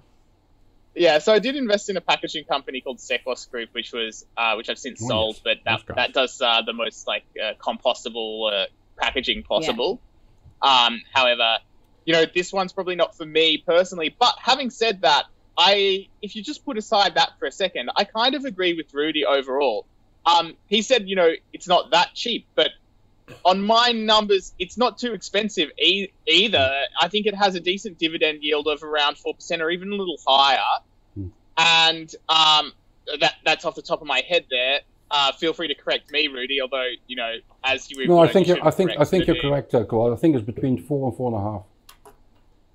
Yeah, 0.95 1.19
so 1.19 1.31
I 1.31 1.39
did 1.39 1.55
invest 1.55 1.89
in 1.89 1.95
a 1.95 2.01
packaging 2.01 2.43
company 2.43 2.81
called 2.81 2.97
Secos 2.97 3.49
Group, 3.49 3.69
which 3.71 3.93
was 3.93 4.25
uh, 4.35 4.55
which 4.55 4.67
I've 4.69 4.79
since 4.79 5.01
Oh, 5.03 5.07
sold, 5.07 5.35
yes. 5.35 5.41
but 5.45 5.57
that 5.87 5.95
that 5.95 6.13
does 6.13 6.41
uh, 6.41 6.61
the 6.63 6.73
most 6.73 7.07
like 7.07 7.23
uh, 7.41 7.53
compostable 7.57 8.51
uh, 8.51 8.65
packaging 8.99 9.43
possible. 9.43 10.01
Um, 10.61 11.01
however, 11.13 11.57
you 12.05 12.13
know 12.13 12.25
this 12.33 12.51
one's 12.51 12.73
probably 12.73 12.95
not 12.95 13.15
for 13.15 13.25
me 13.25 13.63
personally. 13.65 14.15
But 14.17 14.35
having 14.39 14.69
said 14.69 15.01
that, 15.01 15.25
I 15.57 16.07
if 16.21 16.35
you 16.35 16.43
just 16.43 16.65
put 16.65 16.77
aside 16.77 17.15
that 17.15 17.31
for 17.39 17.45
a 17.45 17.51
second, 17.51 17.91
I 17.95 18.03
kind 18.03 18.35
of 18.35 18.45
agree 18.45 18.73
with 18.73 18.93
Rudi 18.93 19.25
overall. 19.25 19.85
Um, 20.25 20.55
he 20.67 20.81
said, 20.81 21.07
you 21.07 21.15
know, 21.15 21.31
it's 21.53 21.67
not 21.67 21.91
that 21.91 22.13
cheap, 22.13 22.45
but 22.55 22.69
on 23.45 23.61
my 23.61 23.91
numbers, 23.91 24.53
it's 24.59 24.77
not 24.77 24.97
too 24.97 25.13
expensive 25.13 25.69
e- 25.79 26.09
either. 26.27 26.71
I 26.99 27.07
think 27.07 27.25
it 27.25 27.35
has 27.35 27.55
a 27.55 27.59
decent 27.59 27.97
dividend 27.97 28.43
yield 28.43 28.67
of 28.67 28.83
around 28.83 29.17
four 29.17 29.33
percent, 29.33 29.61
or 29.61 29.69
even 29.69 29.91
a 29.91 29.95
little 29.95 30.17
higher. 30.27 30.59
Hmm. 31.15 31.27
And 31.57 32.15
um, 32.27 32.73
that 33.19 33.35
that's 33.45 33.65
off 33.65 33.75
the 33.75 33.81
top 33.81 34.01
of 34.01 34.07
my 34.07 34.21
head 34.27 34.45
there. 34.49 34.79
Uh, 35.11 35.31
feel 35.31 35.53
free 35.53 35.67
to 35.67 35.75
correct 35.75 36.11
me, 36.11 36.27
Rudi. 36.27 36.61
Although 36.61 36.89
you 37.07 37.15
know, 37.15 37.35
as 37.63 37.89
you 37.89 38.07
No, 38.07 38.19
I 38.19 38.27
think 38.27 38.47
you're, 38.47 38.65
I 38.65 38.71
think 38.71 38.91
I 38.97 39.03
think 39.03 39.27
you're 39.27 39.41
correct, 39.41 39.73
uh, 39.73 39.83
Claude. 39.83 40.13
I 40.13 40.15
think 40.15 40.35
it's 40.35 40.45
between 40.45 40.81
four 40.81 41.07
and 41.07 41.17
four 41.17 41.31
and 41.31 41.39
a 41.39 41.51
half. 41.51 41.63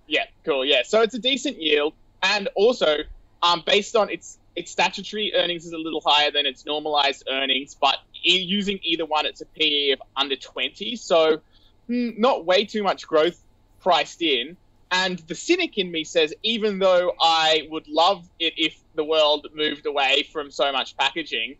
Yeah, 0.07 0.25
cool. 0.45 0.65
Yeah, 0.65 0.83
so 0.85 1.03
it's 1.03 1.15
a 1.15 1.19
decent 1.19 1.61
yield, 1.61 1.95
and 2.23 2.49
also, 2.55 2.99
um, 3.43 3.63
based 3.67 3.97
on 3.97 4.11
its 4.11 4.39
its 4.57 4.71
statutory 4.71 5.33
earnings 5.35 5.65
is 5.65 5.73
a 5.73 5.79
little 5.79 6.03
higher 6.05 6.31
than 6.31 6.47
its 6.47 6.65
normalized 6.67 7.25
earnings, 7.29 7.75
but 7.75 7.97
using 8.23 8.79
either 8.83 9.05
one, 9.05 9.27
it's 9.27 9.41
a 9.41 9.47
PE 9.47 9.91
of 9.91 10.03
under 10.17 10.37
twenty, 10.37 10.97
so 10.97 11.41
mm, 11.89 12.19
not 12.19 12.45
way 12.45 12.65
too 12.65 12.83
much 12.83 13.07
growth 13.07 13.41
priced 13.81 14.23
in. 14.23 14.57
And 14.91 15.19
the 15.21 15.35
cynic 15.35 15.77
in 15.77 15.91
me 15.91 16.05
says, 16.05 16.33
even 16.45 16.79
though 16.79 17.15
I 17.21 17.67
would 17.71 17.89
love 17.89 18.29
it 18.39 18.55
if 18.57 18.79
the 18.95 19.03
world 19.03 19.49
moved 19.53 19.87
away 19.87 20.29
from 20.33 20.53
so 20.53 20.71
much 20.71 20.97
packaging, 20.97 21.57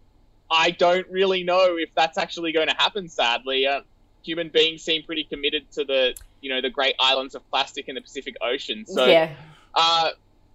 I 0.51 0.71
don't 0.71 1.07
really 1.09 1.43
know 1.43 1.77
if 1.79 1.91
that's 1.95 2.19
actually 2.19 2.53
going 2.53 2.69
to 2.69 2.77
happen. 2.77 3.09
Sadly, 3.09 3.67
uh, 3.67 3.81
human 4.23 4.49
beings 4.49 4.83
seem 4.83 5.03
pretty 5.03 5.25
committed 5.25 5.71
to 5.73 5.85
the 5.85 6.15
you 6.41 6.51
know 6.51 6.61
the 6.61 6.71
great 6.71 6.95
islands 7.01 7.35
of 7.35 7.49
plastic 7.51 7.89
in 7.89 7.95
the 7.95 8.01
Pacific 8.01 8.37
Ocean. 8.43 8.85
So, 8.87 9.07
yeah. 9.07 9.35
uh, 9.75 10.11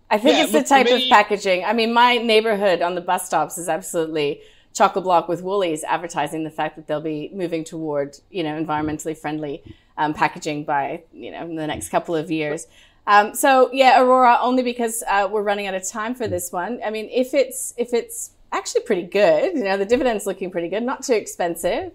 I 0.10 0.18
think 0.18 0.38
Yeah, 0.38 0.44
it's 0.44 0.52
the 0.52 0.64
type 0.64 0.86
me- 0.86 1.04
of 1.06 1.10
packaging. 1.10 1.66
I 1.66 1.74
mean, 1.74 1.94
my 1.94 2.18
neighborhood 2.18 2.82
on 2.82 2.96
the 2.96 3.02
bus 3.02 3.26
stops 3.26 3.58
is 3.58 3.70
absolutely 3.70 4.42
chock 4.74 4.96
a 4.96 5.02
block 5.02 5.28
with 5.28 5.42
Woolies 5.42 5.84
advertising 5.84 6.44
the 6.44 6.52
fact 6.52 6.76
that 6.76 6.88
they'll 6.88 7.02
be 7.02 7.32
moving 7.34 7.64
toward, 7.64 8.18
you 8.30 8.44
know, 8.44 8.62
environmentally 8.64 9.18
friendly 9.18 9.64
um, 9.98 10.14
packaging 10.14 10.64
by, 10.64 11.04
you 11.12 11.32
know, 11.32 11.42
in 11.42 11.56
the 11.56 11.68
next 11.68 11.90
couple 11.90 12.16
of 12.16 12.30
years. 12.32 12.68
Um, 13.08 13.34
so 13.34 13.72
yeah, 13.74 14.00
Orora, 14.00 14.38
only 14.42 14.62
because 14.62 15.04
uh, 15.08 15.28
we're 15.30 15.42
running 15.42 15.66
out 15.66 15.74
of 15.74 15.88
time 15.88 16.14
for 16.14 16.28
this 16.28 16.52
one. 16.52 16.80
I 16.86 16.92
mean, 16.92 17.10
if 17.12 17.34
it's 17.34 17.74
if 17.78 17.94
it's 17.94 18.32
actually 18.52 18.82
pretty 18.82 19.04
good, 19.04 19.56
you 19.56 19.64
know, 19.64 19.78
the 19.78 19.86
dividend's 19.86 20.26
looking 20.26 20.52
pretty 20.52 20.70
good, 20.70 20.84
not 20.84 21.04
too 21.04 21.14
expensive. 21.14 21.92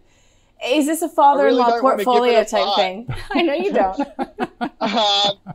Is 0.64 0.86
this 0.86 1.02
a 1.02 1.08
father-in-law 1.08 1.68
don't 1.68 1.82
wanna 1.82 1.96
give 1.96 2.00
it 2.00 2.04
portfolio 2.04 2.44
type 2.44 2.76
thing? 2.76 3.08
I 3.32 3.42
know 3.42 3.54
you 3.54 3.72
don't. 3.72 4.00
um, 4.80 5.54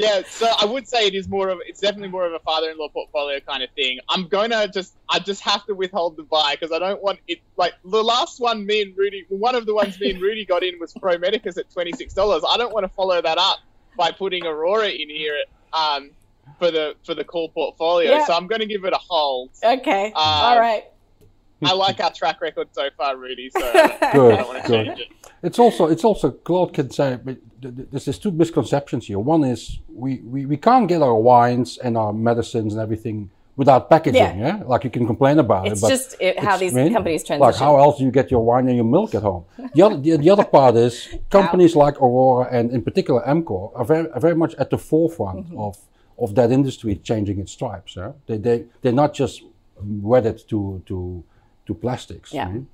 yeah, 0.00 0.22
so 0.26 0.50
I 0.58 0.64
would 0.64 0.88
say 0.88 1.06
it 1.06 1.14
is 1.14 1.28
more 1.28 1.50
of 1.50 1.58
it's 1.66 1.78
definitely 1.78 2.08
more 2.08 2.24
of 2.24 2.32
a 2.32 2.38
father-in-law 2.38 2.88
portfolio 2.88 3.38
kind 3.40 3.62
of 3.62 3.68
thing. 3.72 3.98
I'm 4.08 4.28
gonna 4.28 4.66
just 4.66 4.96
I 5.10 5.18
just 5.18 5.42
have 5.42 5.66
to 5.66 5.74
withhold 5.74 6.16
the 6.16 6.22
buy 6.22 6.56
because 6.58 6.72
I 6.72 6.78
don't 6.78 7.02
want 7.02 7.18
it 7.28 7.40
like 7.58 7.74
the 7.84 8.02
last 8.02 8.40
one 8.40 8.64
me 8.64 8.80
and 8.80 8.96
Rudi 8.96 9.26
one 9.28 9.54
of 9.54 9.66
the 9.66 9.74
ones 9.74 10.00
me 10.00 10.10
and 10.10 10.22
Rudi 10.22 10.46
got 10.46 10.62
in 10.62 10.78
was 10.80 10.94
Pro 10.94 11.18
Medicus 11.18 11.58
at 11.58 11.70
twenty 11.70 11.92
six 11.92 12.14
dollars. 12.14 12.42
I 12.48 12.56
don't 12.56 12.72
want 12.72 12.84
to 12.84 12.88
follow 12.88 13.20
that 13.20 13.36
up 13.36 13.58
by 13.94 14.10
putting 14.10 14.44
Orora 14.44 14.90
in 14.90 15.10
here 15.10 15.36
um 15.74 16.10
for 16.58 16.70
the 16.70 16.94
for 17.04 17.14
the 17.14 17.24
call 17.24 17.48
portfolio. 17.50 18.10
Yeah. 18.12 18.24
So 18.26 18.34
I'm 18.34 18.46
gonna 18.46 18.66
give 18.66 18.84
it 18.84 18.92
a 18.92 18.98
hold. 18.98 19.50
Okay. 19.62 20.12
Uh, 20.14 20.18
All 20.18 20.58
right. 20.58 20.84
I 21.62 21.74
like 21.74 22.00
our 22.00 22.10
track 22.12 22.40
record 22.40 22.68
so 22.72 22.88
far, 22.96 23.16
Rudi. 23.16 23.50
So 23.50 23.60
I 23.74 23.98
I 24.00 24.12
Good, 24.12 24.36
don't 24.38 24.66
good. 24.66 24.86
change 24.86 25.00
it. 25.00 25.08
It's 25.42 25.58
also 25.58 25.86
it's 25.86 26.04
also 26.04 26.30
Claude 26.30 26.72
can 26.74 26.90
say 26.90 27.18
but 27.22 27.36
th- 27.62 27.74
th- 27.90 28.04
there's 28.04 28.18
two 28.18 28.30
misconceptions 28.30 29.06
here. 29.06 29.18
One 29.18 29.44
is 29.44 29.78
we, 29.94 30.18
we, 30.20 30.46
we 30.46 30.56
can't 30.56 30.88
get 30.88 31.02
our 31.02 31.14
wines 31.14 31.76
and 31.78 31.96
our 31.98 32.12
medicines 32.12 32.72
and 32.74 32.80
everything 32.82 33.30
without 33.56 33.90
packaging. 33.90 34.14
Yeah. 34.38 34.58
Yeah, 34.58 34.62
like 34.64 34.84
you 34.84 34.90
can 34.90 35.06
complain 35.06 35.38
about 35.38 35.66
It's 35.66 35.80
it, 35.80 35.82
but 35.82 35.88
just 35.90 36.16
it, 36.20 36.38
how 36.38 36.54
it's- 36.54 36.60
these 36.60 36.76
I 36.76 36.84
mean, 36.84 36.92
companies 36.94 37.24
transition. 37.24 37.40
Like 37.46 37.56
how 37.56 37.76
else 37.78 37.98
do 37.98 38.04
you 38.04 38.10
get 38.10 38.30
your 38.30 38.42
wine 38.42 38.66
and 38.68 38.76
your 38.76 38.84
milk 38.86 39.14
at 39.14 39.22
home? 39.22 39.44
The 39.74 39.82
other 39.82 39.96
the, 39.98 40.16
the 40.16 40.30
other 40.30 40.44
part 40.44 40.76
is 40.76 41.08
companies 41.30 41.76
like 41.76 41.96
Orora 41.96 42.48
and 42.50 42.70
in 42.70 42.80
particular 42.82 43.20
Amcor 43.26 43.72
are 43.74 43.84
very 43.84 44.10
are 44.12 44.20
very 44.20 44.34
much 44.36 44.54
at 44.54 44.70
the 44.70 44.78
forefront 44.78 45.46
Mm-hmm. 45.48 45.58
of 45.58 45.76
of 46.20 46.34
that 46.34 46.52
industry 46.52 46.96
changing 46.96 47.40
its 47.40 47.52
stripes. 47.52 47.96
They 48.26 48.38
they 48.38 48.64
they're 48.82 48.92
not 48.92 49.14
just 49.14 49.42
wedded 49.82 50.46
to 50.48 50.82
to 50.86 51.24
to 51.66 51.74
plastics. 51.74 52.32
Yeah. 52.32 52.48
mhm. 52.48 52.66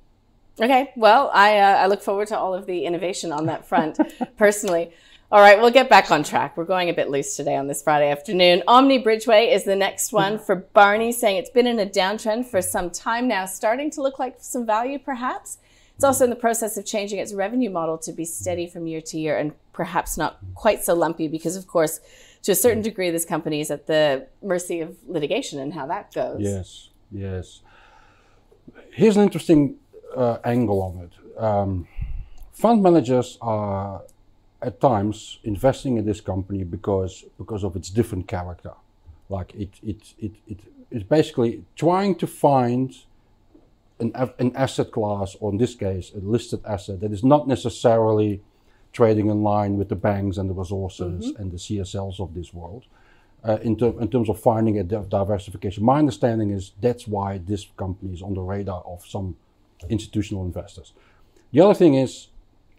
Okay, 0.59 0.91
well, 0.95 1.29
I, 1.35 1.59
uh, 1.59 1.75
I 1.83 1.85
look 1.85 2.01
forward 2.01 2.29
to 2.29 2.37
all 2.37 2.55
of 2.55 2.65
the 2.65 2.85
innovation 2.85 3.31
on 3.31 3.45
that 3.45 3.67
front 3.67 3.99
personally. 4.37 4.91
All 5.31 5.39
right, 5.39 5.59
we'll 5.61 5.69
get 5.69 5.87
back 5.87 6.09
on 6.09 6.23
track. 6.23 6.57
We're 6.57 6.63
going 6.65 6.89
a 6.89 6.93
bit 6.93 7.11
loose 7.11 7.35
today 7.35 7.55
on 7.55 7.67
this 7.67 7.83
Friday 7.83 8.09
afternoon. 8.09 8.63
Omni 8.67 9.03
Bridgeway 9.03 9.53
is 9.53 9.65
the 9.65 9.75
next 9.75 10.11
one 10.11 10.39
for 10.39 10.55
Barney, 10.55 11.11
saying 11.11 11.37
it's 11.37 11.51
been 11.51 11.67
in 11.67 11.77
a 11.77 11.85
downtrend 11.85 12.47
for 12.47 12.59
some 12.61 12.89
time 12.89 13.27
now, 13.27 13.45
starting 13.45 13.91
to 13.91 14.01
look 14.01 14.17
like 14.17 14.37
some 14.39 14.65
value 14.65 14.97
perhaps. 14.97 15.59
It's 15.95 16.03
also 16.03 16.23
in 16.23 16.29
the 16.31 16.35
process 16.35 16.77
of 16.77 16.85
changing 16.85 17.19
its 17.19 17.33
revenue 17.33 17.69
model 17.69 17.97
to 17.99 18.11
be 18.11 18.25
steady 18.25 18.67
from 18.67 18.87
year 18.87 19.01
to 19.01 19.19
year 19.19 19.37
and 19.37 19.51
perhaps 19.73 20.17
not 20.17 20.37
quite 20.55 20.83
so 20.83 20.95
lumpy 20.95 21.27
because, 21.27 21.55
of 21.55 21.67
course, 21.67 21.99
to 22.47 22.53
a 22.53 22.55
certain 22.55 22.81
degree, 22.81 23.11
this 23.11 23.25
company 23.25 23.59
is 23.59 23.69
at 23.69 23.87
the 23.87 24.25
mercy 24.41 24.79
of 24.79 24.95
litigation 25.05 25.59
and 25.59 25.73
how 25.73 25.85
that 25.85 26.13
goes. 26.13 26.39
Yes, 26.39 26.89
yes. 27.11 27.61
Here's 28.93 29.17
an 29.17 29.23
interesting 29.23 29.75
uh, 30.15 30.37
angle 30.45 30.81
on 30.81 30.93
it. 31.05 31.13
Um, 31.37 31.89
fund 32.53 32.81
managers 32.81 33.37
are 33.41 34.01
at 34.61 34.79
times 34.79 35.39
investing 35.43 35.97
in 35.97 36.05
this 36.05 36.21
company 36.21 36.63
because 36.63 37.25
because 37.37 37.65
of 37.65 37.75
its 37.75 37.89
different 37.89 38.29
character. 38.29 38.75
Like 39.27 39.53
it 39.53 39.71
it 39.83 40.13
it, 40.17 40.31
it 40.47 40.59
it's 40.89 41.03
basically 41.03 41.65
trying 41.75 42.15
to 42.15 42.27
find 42.27 42.95
an, 43.99 44.13
an 44.39 44.55
asset 44.55 44.89
class, 44.93 45.35
or 45.41 45.51
in 45.51 45.57
this 45.57 45.75
case, 45.75 46.13
a 46.15 46.19
listed 46.19 46.61
asset 46.65 47.01
that 47.01 47.11
is 47.11 47.25
not 47.25 47.45
necessarily 47.45 48.41
trading 48.93 49.29
in 49.29 49.43
line 49.43 49.77
with 49.77 49.89
the 49.89 49.95
banks 49.95 50.37
and 50.37 50.49
the 50.49 50.53
resources 50.53 51.33
and 51.37 51.51
the 51.51 51.57
CSLs 51.57 52.19
of 52.19 52.33
this 52.33 52.53
world. 52.53 52.85
Uh, 53.43 53.57
in, 53.61 53.77
ter- 53.77 53.99
in 54.01 54.09
terms 54.09 54.29
of 54.29 54.39
finding 54.39 54.79
a 54.79 54.83
di- 54.83 55.03
diversification, 55.09 55.83
my 55.83 55.99
understanding 55.99 56.49
is 56.49 56.71
that's 56.81 57.07
why 57.07 57.37
this 57.37 57.67
company 57.77 58.11
is 58.13 58.21
on 58.21 58.33
the 58.33 58.41
radar 58.41 58.81
of 58.85 59.05
some 59.05 59.35
institutional 59.89 60.43
investors. 60.43 60.93
The 61.53 61.61
other 61.61 61.75
thing 61.75 61.93
is 61.93 62.27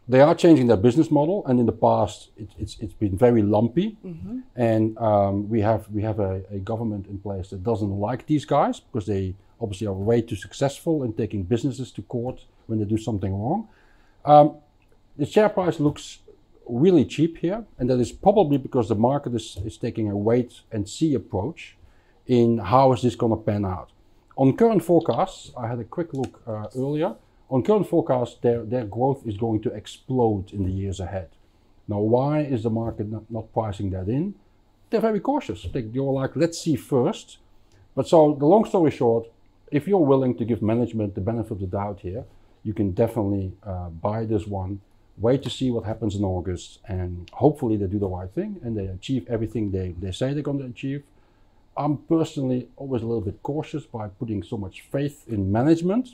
they 0.08 0.20
are 0.20 0.34
changing 0.34 0.66
their 0.66 0.76
business 0.76 1.10
model, 1.10 1.46
and 1.46 1.60
in 1.60 1.66
the 1.66 1.72
past 1.72 2.30
it, 2.36 2.50
it's 2.58 2.76
it's 2.80 2.94
been 2.94 3.16
very 3.16 3.42
lumpy, 3.42 3.96
and 4.56 4.98
um, 4.98 5.48
we 5.48 5.60
have 5.60 5.88
we 5.90 6.02
have 6.02 6.18
a, 6.18 6.42
a 6.50 6.58
government 6.58 7.06
in 7.06 7.18
place 7.18 7.50
that 7.50 7.62
doesn't 7.62 7.90
like 8.00 8.26
these 8.26 8.44
guys 8.44 8.80
because 8.80 9.06
they 9.06 9.34
obviously 9.60 9.86
are 9.86 9.92
way 9.92 10.20
too 10.22 10.36
successful 10.36 11.04
in 11.04 11.12
taking 11.12 11.42
businesses 11.44 11.92
to 11.92 12.02
court 12.02 12.44
when 12.66 12.78
they 12.78 12.84
do 12.84 12.98
something 12.98 13.32
wrong. 13.32 13.68
Um, 14.24 14.56
the 15.18 15.26
share 15.26 15.48
price 15.48 15.80
looks 15.80 16.20
really 16.68 17.04
cheap 17.04 17.38
here, 17.38 17.64
and 17.78 17.90
that 17.90 17.98
is 17.98 18.12
probably 18.12 18.58
because 18.58 18.88
the 18.88 18.94
market 18.94 19.34
is, 19.34 19.58
is 19.64 19.76
taking 19.76 20.10
a 20.10 20.16
wait 20.16 20.60
and 20.70 20.88
see 20.88 21.14
approach 21.14 21.76
in 22.26 22.58
how 22.58 22.92
is 22.92 23.02
this 23.02 23.16
going 23.16 23.32
to 23.32 23.42
pan 23.42 23.64
out. 23.64 23.90
On 24.36 24.56
current 24.56 24.84
forecasts, 24.84 25.50
I 25.56 25.66
had 25.66 25.80
a 25.80 25.84
quick 25.84 26.12
look 26.12 26.40
uh, 26.46 26.66
earlier. 26.76 27.16
On 27.50 27.62
current 27.62 27.88
forecasts, 27.88 28.36
their, 28.40 28.62
their 28.64 28.84
growth 28.84 29.26
is 29.26 29.36
going 29.36 29.60
to 29.62 29.70
explode 29.72 30.52
in 30.52 30.64
the 30.64 30.70
years 30.70 31.00
ahead. 31.00 31.30
Now, 31.88 31.98
why 31.98 32.40
is 32.42 32.62
the 32.62 32.70
market 32.70 33.10
not, 33.10 33.24
not 33.30 33.52
pricing 33.52 33.90
that 33.90 34.08
in? 34.08 34.34
They're 34.90 35.00
very 35.00 35.20
cautious. 35.20 35.66
They, 35.72 35.80
they're 35.80 36.02
like, 36.02 36.36
let's 36.36 36.60
see 36.60 36.76
first. 36.76 37.38
But 37.94 38.06
so, 38.06 38.36
the 38.38 38.46
long 38.46 38.64
story 38.66 38.90
short, 38.90 39.26
if 39.72 39.88
you're 39.88 39.98
willing 39.98 40.36
to 40.36 40.44
give 40.44 40.62
management 40.62 41.14
the 41.14 41.20
benefit 41.20 41.52
of 41.52 41.60
the 41.60 41.66
doubt 41.66 42.00
here, 42.00 42.24
you 42.62 42.74
can 42.74 42.92
definitely 42.92 43.52
uh, 43.64 43.88
buy 43.88 44.24
this 44.24 44.46
one. 44.46 44.80
Wait 45.20 45.42
to 45.42 45.50
see 45.50 45.70
what 45.70 45.84
happens 45.84 46.14
in 46.14 46.24
August, 46.24 46.78
and 46.86 47.28
hopefully 47.32 47.76
they 47.76 47.86
do 47.86 47.98
the 47.98 48.08
right 48.08 48.30
thing 48.30 48.60
and 48.62 48.76
they 48.76 48.86
achieve 48.86 49.26
everything 49.28 49.70
they, 49.70 49.94
they 49.98 50.12
say 50.12 50.32
they're 50.32 50.42
going 50.42 50.58
to 50.58 50.66
achieve. 50.66 51.02
I'm 51.76 51.96
personally 51.96 52.68
always 52.76 53.02
a 53.02 53.06
little 53.06 53.20
bit 53.20 53.42
cautious 53.42 53.84
by 53.84 54.08
putting 54.08 54.42
so 54.42 54.56
much 54.56 54.82
faith 54.92 55.24
in 55.28 55.50
management, 55.50 56.10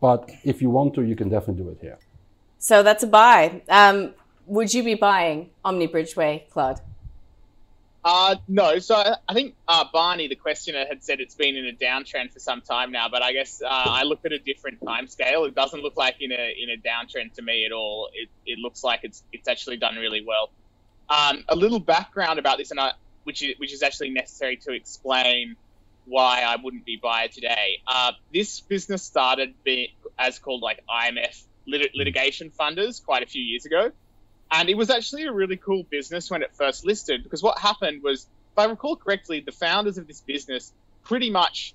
but 0.00 0.30
if 0.44 0.60
you 0.62 0.70
want 0.70 0.94
to, 0.94 1.02
you 1.02 1.16
can 1.16 1.28
definitely 1.28 1.62
do 1.62 1.70
it 1.70 1.78
here. 1.80 1.98
So 2.58 2.82
that's 2.82 3.02
a 3.02 3.06
buy. 3.06 3.62
Um, 3.68 4.14
would 4.46 4.74
you 4.74 4.82
be 4.82 4.94
buying 4.94 5.50
Omni 5.64 5.88
Bridgeway, 5.88 6.48
Claude? 6.50 6.80
Uh, 8.02 8.36
no. 8.48 8.78
So 8.78 8.94
I, 8.96 9.34
think 9.34 9.54
uh, 9.68 9.84
Barney, 9.92 10.28
the 10.28 10.36
questioner, 10.36 10.84
had 10.88 11.04
said 11.04 11.20
it's 11.20 11.34
been 11.34 11.56
in 11.56 11.66
a 11.66 11.72
downtrend 11.72 12.32
for 12.32 12.38
some 12.38 12.62
time 12.62 12.92
now. 12.92 13.08
But 13.10 13.22
I 13.22 13.32
guess 13.32 13.60
uh, 13.62 13.68
I 13.68 14.04
looked 14.04 14.24
at 14.24 14.32
a 14.32 14.38
different 14.38 14.80
time 14.84 15.06
scale. 15.06 15.44
It 15.44 15.54
doesn't 15.54 15.82
look 15.82 15.96
like 15.96 16.16
in 16.20 16.32
a 16.32 16.54
in 16.58 16.70
a 16.70 16.76
downtrend 16.76 17.34
to 17.34 17.42
me 17.42 17.66
at 17.66 17.72
all. 17.72 18.08
It, 18.14 18.28
it 18.46 18.58
looks 18.58 18.82
like 18.82 19.00
it's 19.02 19.22
it's 19.32 19.48
actually 19.48 19.76
done 19.76 19.96
really 19.96 20.24
well. 20.26 20.50
Um, 21.10 21.44
a 21.48 21.56
little 21.56 21.80
background 21.80 22.38
about 22.38 22.56
this, 22.56 22.70
and 22.70 22.80
I, 22.80 22.92
which 23.24 23.42
is 23.42 23.54
which 23.58 23.72
is 23.72 23.82
actually 23.82 24.10
necessary 24.10 24.56
to 24.58 24.72
explain 24.72 25.56
why 26.06 26.42
I 26.42 26.56
wouldn't 26.56 26.84
be 26.84 26.96
buyer 26.96 27.28
today. 27.28 27.82
Uh, 27.86 28.12
this 28.32 28.60
business 28.60 29.02
started 29.02 29.54
be, 29.62 29.94
as 30.18 30.38
called 30.38 30.62
like 30.62 30.82
IMF 30.88 31.42
lit- 31.66 31.94
litigation 31.94 32.50
funders 32.50 33.04
quite 33.04 33.22
a 33.22 33.26
few 33.26 33.42
years 33.42 33.66
ago. 33.66 33.92
And 34.52 34.68
it 34.68 34.76
was 34.76 34.90
actually 34.90 35.24
a 35.26 35.32
really 35.32 35.56
cool 35.56 35.84
business 35.84 36.30
when 36.30 36.42
it 36.42 36.54
first 36.54 36.84
listed 36.84 37.22
because 37.22 37.42
what 37.42 37.58
happened 37.58 38.02
was, 38.02 38.26
if 38.52 38.58
I 38.58 38.64
recall 38.64 38.96
correctly, 38.96 39.40
the 39.40 39.52
founders 39.52 39.96
of 39.96 40.06
this 40.06 40.20
business 40.20 40.72
pretty 41.04 41.30
much, 41.30 41.74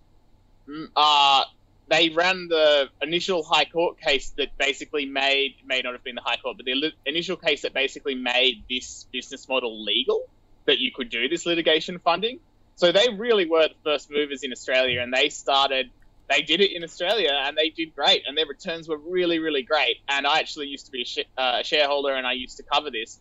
mm, 0.67 0.87
uh, 0.95 1.43
they 1.87 2.09
ran 2.09 2.47
the 2.49 2.89
initial 3.01 3.43
high 3.43 3.65
court 3.65 3.99
case 3.99 4.31
that 4.37 4.57
basically 4.57 5.05
made 5.05 5.55
may 5.65 5.81
not 5.81 5.93
have 5.93 6.03
been 6.03 6.15
the 6.15 6.21
high 6.21 6.37
court, 6.37 6.57
but 6.57 6.65
the 6.65 6.91
initial 7.05 7.37
case 7.37 7.61
that 7.61 7.73
basically 7.73 8.15
made 8.15 8.63
this 8.69 9.05
business 9.11 9.47
model 9.47 9.83
legal 9.83 10.23
that 10.65 10.79
you 10.79 10.91
could 10.91 11.09
do 11.09 11.29
this 11.29 11.45
litigation 11.45 11.99
funding. 11.99 12.39
So 12.75 12.91
they 12.91 13.07
really 13.09 13.47
were 13.47 13.67
the 13.67 13.75
first 13.83 14.11
movers 14.11 14.43
in 14.43 14.51
Australia, 14.51 15.01
and 15.01 15.13
they 15.13 15.29
started. 15.29 15.91
They 16.29 16.41
did 16.41 16.59
it 16.61 16.71
in 16.75 16.83
Australia, 16.83 17.31
and 17.33 17.55
they 17.57 17.69
did 17.69 17.93
great, 17.93 18.23
and 18.25 18.37
their 18.37 18.47
returns 18.47 18.87
were 18.89 18.97
really, 18.97 19.39
really 19.39 19.63
great. 19.63 19.97
And 20.09 20.25
I 20.25 20.39
actually 20.39 20.67
used 20.67 20.85
to 20.87 20.91
be 20.91 21.03
a 21.03 21.05
sh- 21.05 21.29
uh, 21.37 21.63
shareholder, 21.63 22.13
and 22.13 22.25
I 22.25 22.33
used 22.33 22.57
to 22.57 22.63
cover 22.71 22.89
this. 22.91 23.19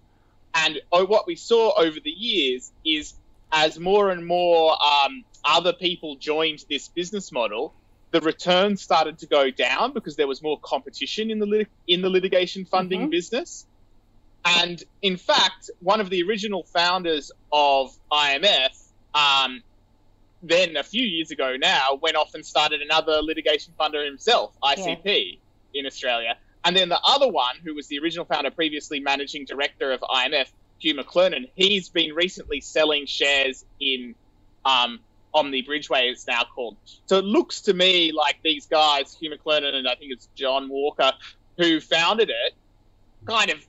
And 0.55 0.81
oh, 0.93 1.05
what 1.05 1.27
we 1.27 1.37
saw 1.37 1.73
over 1.79 1.99
the 2.03 2.11
years 2.11 2.73
is 2.85 3.15
as 3.53 3.79
more 3.79 4.11
and 4.11 4.27
more 4.27 4.73
um, 4.83 5.25
other 5.45 5.73
people 5.75 6.17
joined 6.21 6.61
this 6.71 6.89
business 6.89 7.31
model, 7.33 7.75
the 8.13 8.21
returns 8.21 8.83
started 8.83 9.19
to 9.19 9.27
go 9.27 9.51
down 9.51 9.93
because 9.93 10.17
there 10.17 10.29
was 10.29 10.43
more 10.43 10.59
competition 10.65 11.31
in 11.31 11.41
the 11.41 11.47
lit- 11.47 11.69
in 11.87 12.01
the 12.01 12.09
litigation 12.11 12.65
funding 12.65 13.09
Mhm. 13.09 13.11
business. 13.11 13.67
And 14.45 14.83
in 15.03 15.17
fact, 15.17 15.71
one 15.81 16.01
of 16.01 16.11
the 16.11 16.23
original 16.23 16.65
founders 16.73 17.31
of 17.53 17.91
IMF, 18.13 18.71
um, 19.15 19.63
then 20.47 20.77
a 20.77 20.83
few 20.83 21.05
years 21.05 21.31
ago 21.31 21.57
now, 21.59 21.99
went 22.01 22.17
off 22.17 22.35
and 22.35 22.45
started 22.45 22.83
another 22.83 23.21
litigation 23.23 23.73
funder 23.79 24.05
himself, 24.05 24.55
ICP, 24.63 25.39
in 25.75 25.87
Australia. 25.87 26.37
And 26.65 26.77
then 26.77 26.89
the 26.89 27.01
other 27.05 27.29
one, 27.29 27.57
who 27.63 27.75
was 27.75 27.89
the 27.89 27.99
original 27.99 28.25
founder, 28.25 28.51
previously 28.51 29.01
managing 29.01 29.45
director 29.45 29.93
of 29.93 30.01
IMF, 30.01 30.47
Hugh 30.79 30.95
McLernon, 30.95 31.51
he's 31.55 31.89
been 31.89 32.15
recently 32.15 32.61
selling 32.61 33.07
shares 33.07 33.65
in 33.81 34.15
um, 34.65 35.01
Omni 35.35 35.63
Bridgeway, 35.63 36.11
it's 36.11 36.27
now 36.27 36.45
called. 36.55 36.77
So 37.07 37.19
it 37.19 37.25
looks 37.25 37.63
to 37.63 37.75
me 37.75 38.13
like 38.13 38.39
these 38.43 38.67
guys, 38.67 39.15
Hugh 39.15 39.31
McLernon 39.31 39.75
and 39.75 39.89
I 39.89 39.95
think 39.95 40.13
it's 40.13 40.29
John 40.35 40.69
Walker, 40.69 41.13
who 41.59 41.81
founded 41.81 42.31
it, 42.31 42.55
kind 43.27 43.51
of 43.51 43.65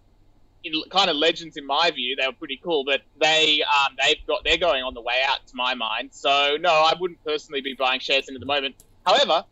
kind 0.89 1.09
of 1.09 1.15
legends 1.15 1.57
in 1.57 1.65
my 1.65 1.91
view. 1.91 2.15
They 2.15 2.25
were 2.25 2.33
pretty 2.33 2.59
cool, 2.63 2.83
but 2.85 3.01
they 3.19 3.63
um, 3.63 3.95
they've 4.03 4.25
got 4.27 4.43
they're 4.43 4.57
going 4.57 4.83
on 4.83 4.93
the 4.93 5.01
way 5.01 5.21
out 5.27 5.45
to 5.47 5.55
my 5.55 5.73
mind. 5.73 6.09
So 6.11 6.57
no, 6.59 6.71
I 6.71 6.93
wouldn't 6.99 7.23
personally 7.23 7.61
be 7.61 7.73
buying 7.73 7.99
shares 7.99 8.27
in 8.27 8.35
at 8.35 8.39
the 8.39 8.45
moment. 8.45 8.75
However, 9.05 9.43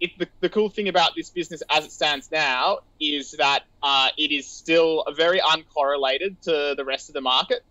it, 0.00 0.18
the, 0.18 0.28
the 0.40 0.48
cool 0.48 0.68
thing 0.68 0.88
about 0.88 1.14
this 1.16 1.30
business 1.30 1.62
as 1.70 1.84
it 1.84 1.92
stands 1.92 2.30
now 2.30 2.80
is 3.00 3.32
that 3.32 3.64
uh, 3.82 4.08
it 4.18 4.32
is 4.32 4.46
still 4.46 5.04
very 5.16 5.40
uncorrelated 5.40 6.40
to 6.42 6.74
the 6.76 6.84
rest 6.84 7.08
of 7.08 7.14
the 7.14 7.20
market. 7.20 7.62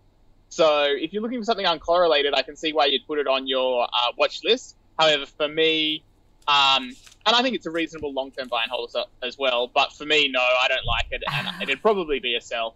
So 0.49 0.85
if 0.87 1.13
you're 1.13 1.21
looking 1.21 1.39
for 1.39 1.45
something 1.45 1.65
uncorrelated, 1.65 2.33
I 2.33 2.41
can 2.41 2.55
see 2.55 2.73
why 2.73 2.85
you'd 2.85 3.05
put 3.07 3.19
it 3.19 3.27
on 3.27 3.47
your 3.47 3.83
uh, 3.83 4.11
watch 4.17 4.41
list. 4.43 4.75
However, 4.97 5.25
for 5.25 5.47
me, 5.47 6.03
um, 6.47 6.91
and 7.25 7.35
I 7.35 7.41
think 7.41 7.55
it's 7.55 7.65
a 7.65 7.71
reasonable 7.71 8.13
long-term 8.13 8.47
buy 8.47 8.63
and 8.63 8.71
hold 8.71 8.95
as 9.23 9.37
well. 9.37 9.67
But 9.73 9.93
for 9.93 10.05
me, 10.05 10.29
no, 10.29 10.39
I 10.39 10.67
don't 10.67 10.85
like 10.85 11.07
it, 11.11 11.23
and 11.31 11.61
it'd 11.61 11.81
probably 11.81 12.19
be 12.19 12.35
a 12.35 12.41
sell. 12.41 12.75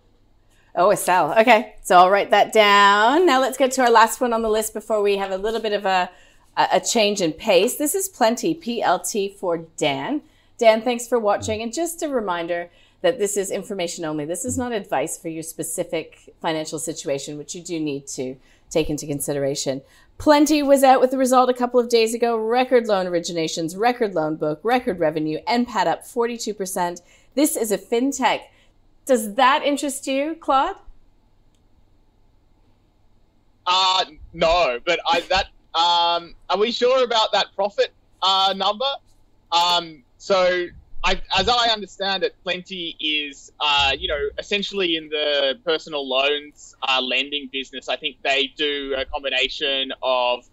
Oh, 0.76 0.92
a 0.92 0.98
sell. 0.98 1.38
Okay, 1.40 1.76
so 1.84 1.98
I'll 1.98 2.10
write 2.10 2.32
that 2.32 2.52
down. 2.52 3.26
Now 3.26 3.40
let's 3.40 3.58
get 3.58 3.72
to 3.74 3.82
our 3.82 3.92
last 3.92 4.20
one 4.20 4.34
on 4.34 4.42
the 4.42 4.50
list 4.50 4.74
before 4.74 5.02
we 5.02 5.18
have 5.18 5.32
a 5.32 5.38
little 5.38 5.62
bit 5.62 5.74
of 5.74 5.86
a 5.86 6.10
a 6.58 6.68
a 6.74 6.80
change 6.80 7.22
in 7.22 7.34
pace. 7.34 7.76
This 7.76 7.96
is 7.96 8.10
Plenti 8.10 8.62
PLT 8.62 9.36
for 9.36 9.58
Dan. 9.78 10.22
Dan, 10.58 10.82
thanks 10.82 11.08
for 11.08 11.20
watching. 11.20 11.62
And 11.62 11.74
just 11.74 12.02
a 12.02 12.10
reminder 12.10 12.70
that 13.02 13.20
this 13.20 13.38
is 13.38 13.52
information 13.52 14.06
only. 14.06 14.26
This 14.26 14.46
is 14.46 14.58
not 14.58 14.72
advice 14.72 15.18
for 15.18 15.30
your 15.30 15.44
specific 15.44 16.34
financial 16.42 16.80
situation, 16.80 17.38
which 17.38 17.54
you 17.54 17.62
do 17.62 17.80
need 17.80 18.08
to 18.08 18.36
take 18.70 18.90
into 18.90 19.06
consideration. 19.06 19.82
Plenti 20.18 20.66
was 20.66 20.84
out 20.84 21.02
with 21.02 21.12
the 21.12 21.18
result 21.18 21.50
a 21.50 21.54
couple 21.54 21.80
of 21.80 21.90
days 21.90 22.14
ago. 22.14 22.38
Record 22.38 22.88
loan 22.88 23.06
originations, 23.06 23.78
record 23.78 24.16
loan 24.16 24.38
book, 24.38 24.60
record 24.64 25.00
revenue, 25.00 25.40
NPAT 25.48 25.88
up 25.88 26.04
42%. 26.04 27.02
This 27.36 27.58
is 27.58 27.72
a 27.72 27.78
fintech. 27.78 28.42
Does 29.06 29.36
that 29.36 29.64
interest 29.64 30.08
you, 30.08 30.36
Claude? 30.36 30.78
Uh 33.68 34.06
no, 34.34 34.80
but 34.86 35.00
I 35.08 35.22
that 35.22 35.48
um 35.80 36.36
are 36.50 36.58
we 36.58 36.72
sure 36.72 37.04
about 37.04 37.32
that 37.34 37.48
profit 37.56 37.94
uh 38.22 38.54
number? 38.56 38.86
Um 39.52 40.04
so 40.18 40.68
I 41.04 41.22
as 41.38 41.48
I 41.50 41.70
understand 41.70 42.24
it, 42.24 42.36
Plenti 42.46 42.96
is 43.00 43.52
uh 43.60 43.92
you 43.98 44.08
know 44.08 44.30
essentially 44.40 44.96
in 44.96 45.10
the 45.10 45.60
personal 45.64 46.08
loans 46.08 46.76
uh 46.88 47.02
lending 47.02 47.50
business. 47.52 47.90
I 47.90 47.98
think 47.98 48.18
they 48.24 48.54
do 48.58 48.96
a 48.98 49.06
combination 49.06 49.92
of 50.02 50.46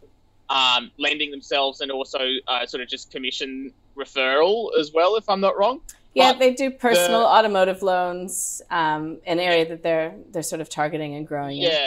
um 0.50 0.90
lending 0.98 1.30
themselves 1.30 1.80
and 1.80 1.90
also 1.90 2.18
uh, 2.48 2.66
sort 2.66 2.82
of 2.82 2.88
just 2.88 3.10
commission 3.10 3.72
referral 3.96 4.68
as 4.78 4.92
well 4.92 5.16
if 5.16 5.28
I'm 5.28 5.40
not 5.40 5.56
wrong. 5.56 5.80
Yeah, 6.14 6.32
But 6.32 6.40
they 6.40 6.52
do 6.52 6.70
personal 6.70 7.20
the- 7.20 7.26
automotive 7.26 7.82
loans, 7.82 8.60
um, 8.70 9.18
an 9.26 9.38
area 9.40 9.66
that 9.68 9.82
they're 9.82 10.14
they're 10.30 10.42
sort 10.42 10.60
of 10.60 10.68
targeting 10.68 11.14
and 11.14 11.26
growing 11.26 11.58
in. 11.58 11.70
Yeah. 11.70 11.86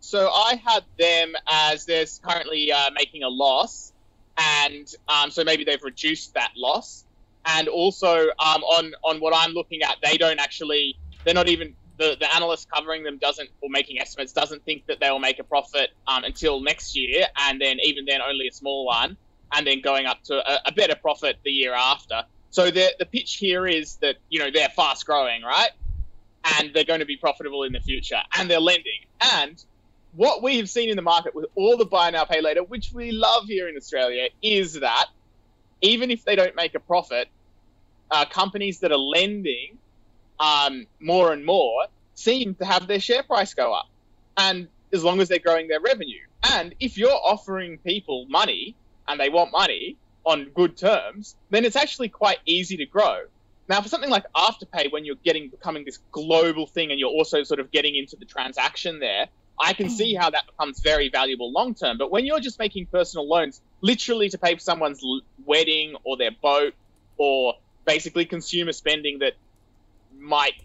So 0.00 0.30
I 0.30 0.54
had 0.64 0.84
them 0.98 1.34
as 1.50 1.84
they're 1.84 2.06
currently 2.22 2.70
uh, 2.72 2.90
making 2.94 3.24
a 3.24 3.28
loss, 3.28 3.92
and 4.36 4.86
um, 5.08 5.30
so 5.30 5.42
maybe 5.42 5.64
they've 5.64 5.82
reduced 5.82 6.34
that 6.34 6.52
loss. 6.56 7.04
And 7.44 7.66
also 7.68 8.28
um, 8.38 8.62
on 8.62 8.92
on 9.02 9.18
what 9.20 9.34
I'm 9.34 9.52
looking 9.52 9.82
at, 9.82 9.96
they 10.02 10.16
don't 10.16 10.38
actually 10.38 10.96
they're 11.24 11.34
not 11.34 11.48
even 11.48 11.74
the, 11.98 12.16
the 12.18 12.32
analyst 12.34 12.70
covering 12.70 13.02
them 13.02 13.18
doesn't 13.18 13.50
or 13.60 13.68
making 13.70 14.00
estimates 14.00 14.32
doesn't 14.32 14.64
think 14.64 14.86
that 14.86 15.00
they 15.00 15.10
will 15.10 15.18
make 15.18 15.40
a 15.40 15.44
profit 15.44 15.90
um, 16.06 16.22
until 16.22 16.60
next 16.60 16.96
year, 16.96 17.26
and 17.36 17.60
then 17.60 17.78
even 17.82 18.04
then 18.06 18.20
only 18.22 18.46
a 18.46 18.52
small 18.52 18.86
one, 18.86 19.16
and 19.52 19.66
then 19.66 19.80
going 19.80 20.06
up 20.06 20.22
to 20.24 20.34
a, 20.34 20.60
a 20.66 20.72
better 20.72 20.94
profit 20.94 21.38
the 21.44 21.50
year 21.50 21.74
after. 21.74 22.22
So 22.50 22.70
the 22.70 22.94
the 22.98 23.06
pitch 23.06 23.34
here 23.34 23.66
is 23.66 23.96
that 23.96 24.16
you 24.28 24.38
know 24.38 24.50
they're 24.52 24.70
fast 24.70 25.06
growing, 25.06 25.42
right? 25.42 25.70
and 26.44 26.72
they're 26.74 26.84
going 26.84 27.00
to 27.00 27.06
be 27.06 27.16
profitable 27.16 27.62
in 27.64 27.72
the 27.72 27.80
future, 27.80 28.20
and 28.36 28.50
they're 28.50 28.60
lending. 28.60 29.00
And 29.20 29.62
what 30.12 30.42
we 30.42 30.56
have 30.58 30.70
seen 30.70 30.88
in 30.88 30.96
the 30.96 31.02
market 31.02 31.34
with 31.34 31.46
all 31.54 31.76
the 31.76 31.84
buy 31.84 32.10
now, 32.10 32.24
pay 32.24 32.40
later, 32.40 32.62
which 32.62 32.92
we 32.92 33.12
love 33.12 33.44
here 33.46 33.68
in 33.68 33.76
Australia, 33.76 34.28
is 34.42 34.74
that 34.74 35.06
even 35.80 36.10
if 36.10 36.24
they 36.24 36.36
don't 36.36 36.56
make 36.56 36.74
a 36.74 36.80
profit, 36.80 37.28
uh, 38.10 38.24
companies 38.24 38.80
that 38.80 38.92
are 38.92 38.98
lending 38.98 39.78
um, 40.40 40.86
more 41.00 41.32
and 41.32 41.44
more 41.44 41.86
seem 42.14 42.54
to 42.54 42.64
have 42.64 42.86
their 42.86 43.00
share 43.00 43.22
price 43.22 43.54
go 43.54 43.72
up. 43.72 43.86
And 44.36 44.68
as 44.92 45.04
long 45.04 45.20
as 45.20 45.28
they're 45.28 45.38
growing 45.38 45.68
their 45.68 45.80
revenue. 45.80 46.20
And 46.42 46.74
if 46.80 46.96
you're 46.96 47.10
offering 47.10 47.78
people 47.78 48.26
money 48.28 48.74
and 49.06 49.20
they 49.20 49.28
want 49.28 49.52
money 49.52 49.96
on 50.28 50.50
good 50.54 50.76
terms, 50.76 51.34
then 51.48 51.64
it's 51.64 51.74
actually 51.74 52.10
quite 52.10 52.36
easy 52.44 52.76
to 52.76 52.84
grow. 52.84 53.22
Now, 53.66 53.80
for 53.80 53.88
something 53.88 54.10
like 54.10 54.24
Afterpay, 54.36 54.92
when 54.92 55.06
you're 55.06 55.22
getting 55.24 55.48
becoming 55.48 55.86
this 55.86 55.98
global 56.12 56.66
thing 56.66 56.90
and 56.90 57.00
you're 57.00 57.08
also 57.10 57.42
sort 57.44 57.60
of 57.60 57.70
getting 57.70 57.96
into 57.96 58.16
the 58.16 58.26
transaction 58.26 59.00
there, 59.00 59.28
I 59.58 59.72
can 59.72 59.88
see 59.88 60.14
how 60.14 60.28
that 60.30 60.44
becomes 60.46 60.80
very 60.80 61.08
valuable 61.08 61.50
long 61.50 61.74
term. 61.74 61.96
But 61.96 62.10
when 62.10 62.26
you're 62.26 62.40
just 62.40 62.58
making 62.58 62.86
personal 62.86 63.26
loans, 63.26 63.60
literally 63.80 64.28
to 64.28 64.38
pay 64.38 64.54
for 64.54 64.60
someone's 64.60 65.02
wedding 65.46 65.96
or 66.04 66.18
their 66.18 66.30
boat, 66.30 66.74
or 67.16 67.54
basically 67.86 68.26
consumer 68.26 68.72
spending 68.72 69.20
that 69.20 69.32
might 70.18 70.62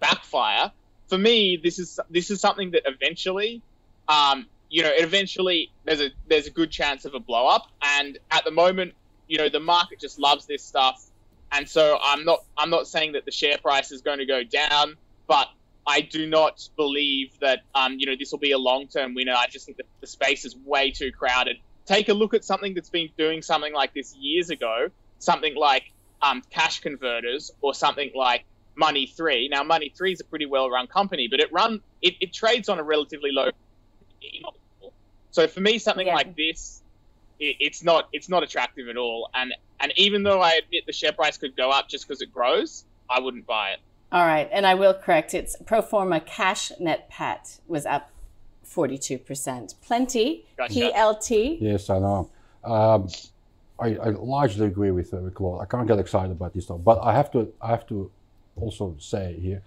backfire, 0.00 0.72
for 1.08 1.18
me, 1.18 1.60
this 1.62 1.78
is 1.78 2.00
this 2.08 2.30
is 2.30 2.40
something 2.40 2.70
that 2.70 2.82
eventually, 2.86 3.60
um, 4.08 4.46
you 4.70 4.82
know, 4.82 4.90
eventually 4.92 5.70
there's 5.84 6.00
a 6.00 6.10
there's 6.28 6.46
a 6.46 6.50
good 6.50 6.70
chance 6.70 7.04
of 7.04 7.14
a 7.14 7.20
blow 7.20 7.46
up. 7.46 7.66
And 7.82 8.18
at 8.30 8.44
the 8.44 8.50
moment, 8.50 8.94
you 9.26 9.38
know, 9.38 9.48
the 9.48 9.60
market 9.60 10.00
just 10.00 10.18
loves 10.18 10.46
this 10.46 10.62
stuff 10.62 11.08
and 11.52 11.68
so 11.68 11.98
I'm 12.02 12.24
not 12.24 12.44
I'm 12.56 12.70
not 12.70 12.86
saying 12.86 13.12
that 13.12 13.24
the 13.24 13.30
share 13.30 13.58
price 13.58 13.90
is 13.92 14.02
going 14.02 14.18
to 14.18 14.26
go 14.26 14.42
down, 14.44 14.96
but 15.26 15.48
I 15.86 16.02
do 16.02 16.26
not 16.26 16.68
believe 16.76 17.32
that 17.40 17.60
um, 17.74 17.98
you 17.98 18.06
know 18.06 18.14
this 18.18 18.30
will 18.30 18.38
be 18.38 18.52
a 18.52 18.58
long 18.58 18.86
term 18.86 19.14
winner. 19.14 19.34
I 19.36 19.46
just 19.48 19.66
think 19.66 19.78
that 19.78 19.86
the 20.00 20.06
space 20.06 20.44
is 20.44 20.56
way 20.56 20.90
too 20.90 21.10
crowded. 21.12 21.56
Take 21.86 22.08
a 22.08 22.14
look 22.14 22.34
at 22.34 22.44
something 22.44 22.74
that's 22.74 22.90
been 22.90 23.08
doing 23.16 23.40
something 23.40 23.72
like 23.72 23.94
this 23.94 24.14
years 24.14 24.50
ago, 24.50 24.88
something 25.18 25.56
like 25.56 25.90
um, 26.20 26.42
cash 26.50 26.80
converters 26.80 27.50
or 27.62 27.72
something 27.72 28.10
like 28.14 28.44
Money 28.76 29.06
Three. 29.06 29.48
Now 29.48 29.62
Money 29.62 29.92
Three 29.96 30.12
is 30.12 30.20
a 30.20 30.24
pretty 30.24 30.46
well 30.46 30.68
run 30.68 30.86
company, 30.86 31.28
but 31.30 31.40
it 31.40 31.50
run 31.52 31.80
it, 32.02 32.14
it 32.20 32.32
trades 32.34 32.68
on 32.68 32.78
a 32.78 32.82
relatively 32.82 33.30
low. 33.32 33.50
So 35.30 35.46
for 35.46 35.60
me, 35.60 35.78
something 35.78 36.06
Yeah. 36.06 36.14
like 36.14 36.36
this, 36.36 36.82
it, 37.38 37.56
it's 37.60 37.82
not 37.82 38.08
it's 38.12 38.28
not 38.28 38.42
attractive 38.42 38.88
at 38.88 38.96
all. 38.96 39.30
And 39.34 39.54
and 39.80 39.92
even 39.96 40.22
though 40.22 40.40
I 40.40 40.52
admit 40.62 40.86
the 40.86 40.92
share 40.92 41.12
price 41.12 41.36
could 41.38 41.56
go 41.56 41.70
up 41.70 41.88
just 41.88 42.06
because 42.08 42.22
it 42.22 42.32
grows, 42.32 42.84
I 43.08 43.20
wouldn't 43.20 43.46
buy 43.46 43.70
it. 43.72 43.80
All 44.10 44.24
right, 44.26 44.48
and 44.50 44.66
I 44.66 44.74
will 44.74 44.94
correct. 44.94 45.34
It's 45.34 45.54
pro 45.66 45.82
forma 45.82 46.20
cash 46.20 46.72
net 46.80 47.08
pat 47.10 47.60
was 47.68 47.84
up 47.86 48.10
forty 48.64 48.96
two 48.98 49.18
percent. 49.18 49.74
Plenti 49.86 50.44
Gotcha. 50.56 50.74
PLT. 50.74 51.58
Yes, 51.60 51.90
I 51.90 51.98
know. 51.98 52.30
Um, 52.64 53.08
I, 53.80 53.94
I 53.96 54.08
largely 54.10 54.66
agree 54.66 54.90
with, 54.90 55.14
uh, 55.14 55.18
with 55.18 55.34
Claude. 55.34 55.62
I 55.62 55.66
can't 55.66 55.86
get 55.86 56.00
excited 56.00 56.32
about 56.32 56.52
this 56.52 56.64
stuff, 56.64 56.80
but 56.84 56.98
I 57.00 57.12
have 57.14 57.30
to 57.32 57.52
I 57.62 57.68
have 57.68 57.86
to 57.88 58.10
also 58.56 58.96
say 58.98 59.38
here, 59.40 59.62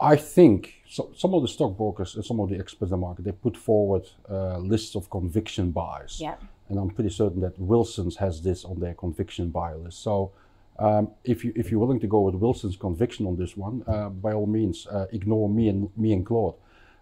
I 0.00 0.16
think 0.16 0.74
so, 0.88 1.10
some 1.16 1.34
of 1.34 1.42
the 1.42 1.48
stockbrokers 1.48 2.14
and 2.16 2.24
some 2.24 2.40
of 2.40 2.50
the 2.50 2.58
experts 2.58 2.90
in 2.92 3.00
the 3.00 3.06
market 3.06 3.24
they 3.24 3.32
put 3.32 3.56
forward 3.56 4.06
uh, 4.30 4.58
lists 4.58 4.94
of 4.94 5.08
conviction 5.10 5.70
buys. 5.70 6.20
Yeah. 6.20 6.36
and 6.68 6.78
I'm 6.78 6.90
pretty 6.90 7.10
certain 7.10 7.40
that 7.40 7.58
Wilson's 7.58 8.16
has 8.16 8.42
this 8.42 8.64
on 8.64 8.80
their 8.80 8.94
conviction 8.94 9.50
buy 9.50 9.74
list. 9.74 10.02
So 10.02 10.32
um, 10.78 11.10
if 11.24 11.44
you 11.44 11.52
if 11.56 11.70
you're 11.70 11.80
willing 11.80 12.00
to 12.00 12.06
go 12.06 12.20
with 12.20 12.34
Wilson's 12.34 12.76
conviction 12.76 13.26
on 13.26 13.36
this 13.36 13.56
one, 13.56 13.82
uh, 13.86 14.08
by 14.10 14.32
all 14.32 14.46
means, 14.46 14.86
uh, 14.86 15.06
ignore 15.12 15.48
me 15.48 15.68
and 15.68 15.90
me 15.96 16.12
and 16.12 16.24
Claude. 16.24 16.54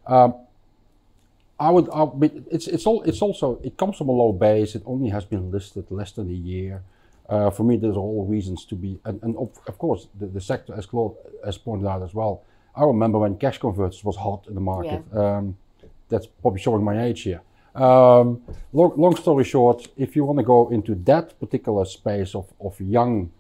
Um, 0.07 0.35
I 1.59 1.71
would, 1.71 1.89
I 1.93 2.07
it's 2.51 2.67
it's 2.67 2.87
all 2.87 3.03
it's 3.03 3.23
also 3.23 3.61
it 3.65 3.77
comes 3.77 3.97
from 3.97 4.09
a 4.09 4.13
low 4.13 4.33
base. 4.33 4.75
It 4.75 4.83
only 4.87 5.11
has 5.11 5.25
been 5.25 5.51
listed 5.51 5.91
less 5.91 6.13
than 6.13 6.29
a 6.29 6.33
year. 6.33 6.83
Uh, 7.29 7.49
for 7.51 7.63
me, 7.65 7.77
there's 7.77 7.97
all 7.97 8.27
reasons 8.27 8.67
to 8.67 8.75
be, 8.75 9.01
and, 9.07 9.19
and 9.23 9.35
of, 9.39 9.49
of 9.67 9.79
course, 9.79 10.09
the, 10.21 10.27
the, 10.27 10.41
sector, 10.43 10.75
as 10.77 10.85
Claude 10.85 11.17
has 11.43 11.57
pointed 11.57 11.87
out 11.87 12.03
as 12.03 12.13
well. 12.13 12.43
I 12.77 12.85
remember 12.85 13.19
when 13.19 13.37
cash 13.37 13.59
converters 13.59 14.03
was 14.05 14.17
hot 14.17 14.47
in 14.49 14.55
the 14.55 14.61
market. 14.61 15.03
Yeah. 15.13 15.37
Um, 15.37 15.57
that's 16.09 16.27
probably 16.27 16.61
showing 16.61 16.85
my 16.85 17.05
age 17.05 17.23
here. 17.23 17.41
Um, 17.75 18.43
long, 18.73 18.93
long, 18.97 19.17
story 19.17 19.45
short, 19.45 19.89
if 19.97 20.15
you 20.15 20.25
want 20.25 20.39
to 20.39 20.45
go 20.45 20.69
into 20.69 20.95
that 21.07 21.39
particular 21.41 21.85
space 21.85 22.35
of, 22.35 22.47
of 22.61 22.81
young, 22.81 23.33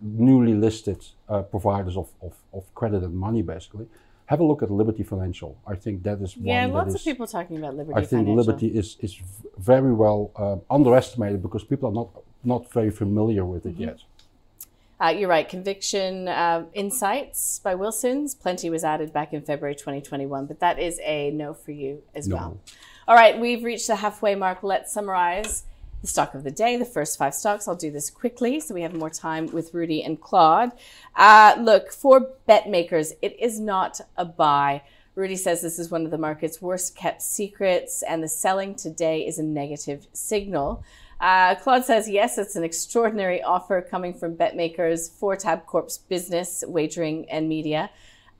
newly 0.00 0.54
listed 0.54 1.04
uh, 1.28 1.42
providers 1.42 1.96
of, 1.96 2.08
of, 2.20 2.34
of 2.52 2.74
credit 2.74 3.02
and 3.04 3.14
money, 3.14 3.42
basically, 3.42 3.86
have 4.26 4.40
a 4.40 4.44
look 4.44 4.62
at 4.62 4.70
Liberty 4.70 5.04
Financial. 5.04 5.56
I 5.66 5.76
think 5.76 6.02
that 6.02 6.20
is 6.20 6.36
yeah, 6.36 6.66
one. 6.66 6.70
Yeah, 6.70 6.76
lots 6.76 6.94
of 6.96 7.04
people 7.04 7.26
talking 7.26 7.56
about 7.58 7.76
Liberty. 7.76 7.94
Financial. 7.94 8.06
I 8.06 8.10
think 8.10 8.26
Financial. 8.26 8.52
Liberty 8.52 8.66
is 8.78 8.96
is 9.00 9.16
very 9.58 9.92
well 9.92 10.32
uh, 10.36 10.56
underestimated 10.74 11.40
because 11.40 11.62
people 11.62 11.88
are 11.88 11.92
not 12.00 12.10
not 12.44 12.72
very 12.72 12.90
familiar 12.90 13.44
with 13.44 13.64
it 13.64 13.74
mm-hmm. 13.74 13.82
yet. 13.82 13.98
Uh, 15.00 15.08
you're 15.08 15.28
right. 15.28 15.48
Conviction 15.48 16.26
uh, 16.26 16.64
Insights 16.74 17.60
by 17.60 17.74
Wilson's. 17.74 18.34
Plenti 18.34 18.70
was 18.70 18.82
added 18.82 19.12
back 19.12 19.32
in 19.32 19.42
February 19.42 19.76
2021, 19.76 20.46
but 20.46 20.58
that 20.58 20.78
is 20.78 21.00
a 21.04 21.30
no 21.30 21.54
for 21.54 21.70
you 21.70 22.02
as 22.14 22.26
no. 22.26 22.36
well. 22.36 22.60
All 23.06 23.14
right, 23.14 23.38
we've 23.38 23.62
reached 23.62 23.86
the 23.86 23.96
halfway 23.96 24.34
mark. 24.34 24.62
Let's 24.62 24.92
summarize 24.92 25.64
the 26.00 26.08
stock 26.08 26.34
of 26.34 26.42
the 26.44 26.50
day, 26.50 26.76
the 26.76 26.84
first 26.84 27.16
five 27.16 27.34
stocks. 27.34 27.68
I'll 27.68 27.76
do 27.76 27.90
this 27.90 28.10
quickly 28.10 28.60
so 28.60 28.74
we 28.74 28.82
have 28.82 28.92
more 28.92 29.10
time 29.10 29.46
with 29.46 29.72
Rudi 29.72 30.02
and 30.02 30.20
Claude. 30.20 30.72
Uh, 31.14 31.54
look, 31.60 31.92
for 31.92 32.32
BetMakers, 32.48 33.12
it 33.22 33.38
is 33.38 33.60
not 33.60 34.00
a 34.16 34.24
buy. 34.24 34.82
Rudi 35.14 35.36
says 35.36 35.62
this 35.62 35.78
is 35.78 35.90
one 35.90 36.04
of 36.04 36.10
the 36.10 36.18
market's 36.18 36.62
worst 36.62 36.94
kept 36.94 37.22
secrets, 37.22 38.02
and 38.02 38.22
the 38.22 38.28
selling 38.28 38.74
today 38.74 39.26
is 39.26 39.38
a 39.38 39.42
negative 39.42 40.06
signal. 40.12 40.84
Uh, 41.20 41.56
Claude 41.56 41.84
says, 41.84 42.08
yes, 42.08 42.38
it's 42.38 42.54
an 42.54 42.62
extraordinary 42.62 43.42
offer 43.42 43.80
coming 43.82 44.14
from 44.14 44.36
BetMakers 44.36 45.10
for 45.10 45.36
Tabcorp's 45.36 45.98
business, 45.98 46.62
wagering, 46.66 47.28
and 47.30 47.48
media. 47.48 47.90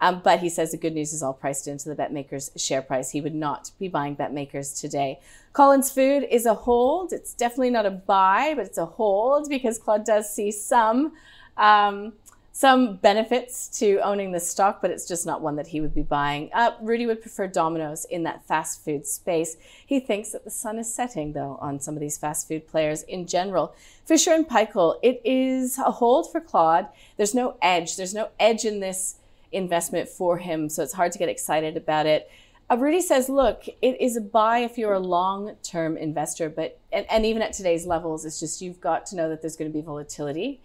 Um, 0.00 0.20
but 0.22 0.38
he 0.38 0.48
says 0.48 0.70
the 0.70 0.76
good 0.76 0.94
news 0.94 1.12
is 1.12 1.22
all 1.22 1.32
priced 1.32 1.66
into 1.66 1.88
the 1.88 1.96
BetMakers 1.96 2.50
share 2.56 2.82
price. 2.82 3.10
He 3.10 3.20
would 3.20 3.34
not 3.34 3.72
be 3.80 3.88
buying 3.88 4.14
BetMakers 4.14 4.80
today. 4.80 5.18
Collins 5.52 5.90
Food 5.90 6.24
is 6.30 6.46
a 6.46 6.54
hold. 6.54 7.12
It's 7.12 7.34
definitely 7.34 7.70
not 7.70 7.84
a 7.84 7.90
buy, 7.90 8.52
but 8.54 8.66
it's 8.66 8.78
a 8.78 8.86
hold 8.86 9.48
because 9.48 9.76
Claude 9.76 10.04
does 10.04 10.32
see 10.32 10.52
some 10.52 11.14
um, 11.56 12.12
some 12.58 12.96
benefits 12.96 13.68
to 13.68 14.00
owning 14.00 14.32
the 14.32 14.40
stock, 14.40 14.82
but 14.82 14.90
it's 14.90 15.06
just 15.06 15.24
not 15.24 15.40
one 15.40 15.54
that 15.54 15.68
he 15.68 15.80
would 15.80 15.94
be 15.94 16.02
buying. 16.02 16.50
Uh, 16.52 16.72
Rudi 16.80 17.06
would 17.06 17.20
prefer 17.20 17.46
Domino's 17.46 18.04
in 18.06 18.24
that 18.24 18.44
fast 18.48 18.84
food 18.84 19.06
space. 19.06 19.56
He 19.86 20.00
thinks 20.00 20.32
that 20.32 20.42
the 20.42 20.50
sun 20.50 20.76
is 20.76 20.92
setting, 20.92 21.34
though, 21.34 21.56
on 21.60 21.78
some 21.78 21.94
of 21.94 22.00
these 22.00 22.18
fast 22.18 22.48
food 22.48 22.66
players 22.66 23.04
in 23.04 23.28
general. 23.28 23.76
Fisher 24.04 24.32
and 24.32 24.44
Paykel, 24.44 24.96
it 25.04 25.20
is 25.24 25.78
a 25.78 25.92
hold 25.92 26.32
for 26.32 26.40
Claude. 26.40 26.88
There's 27.16 27.32
no 27.32 27.56
edge. 27.62 27.94
There's 27.94 28.12
no 28.12 28.30
edge 28.40 28.64
in 28.64 28.80
this 28.80 29.20
investment 29.52 30.08
for 30.08 30.38
him, 30.38 30.68
so 30.68 30.82
it's 30.82 30.94
hard 30.94 31.12
to 31.12 31.18
get 31.20 31.28
excited 31.28 31.76
about 31.76 32.06
it. 32.06 32.28
Uh, 32.68 32.76
Rudi 32.76 33.02
says, 33.02 33.28
look, 33.28 33.68
it 33.68 34.00
is 34.00 34.16
a 34.16 34.20
buy 34.20 34.58
if 34.58 34.76
you're 34.76 34.94
a 34.94 34.98
long 34.98 35.54
term 35.62 35.96
investor, 35.96 36.48
but 36.48 36.80
and, 36.92 37.06
and, 37.08 37.24
even 37.24 37.40
at 37.40 37.52
today's 37.52 37.86
levels, 37.86 38.24
it's 38.24 38.40
just 38.40 38.60
you've 38.60 38.80
got 38.80 39.06
to 39.06 39.16
know 39.16 39.28
that 39.28 39.42
there's 39.42 39.54
going 39.54 39.70
to 39.70 39.78
be 39.78 39.80
volatility. 39.80 40.60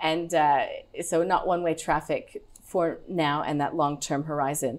And 0.00 0.32
uh, 0.34 0.66
so, 1.02 1.22
not 1.22 1.46
one 1.46 1.62
way 1.62 1.74
traffic 1.74 2.42
for 2.62 2.98
now 3.08 3.42
and 3.42 3.60
that 3.60 3.74
long 3.74 4.00
term 4.00 4.24
horizon. 4.24 4.78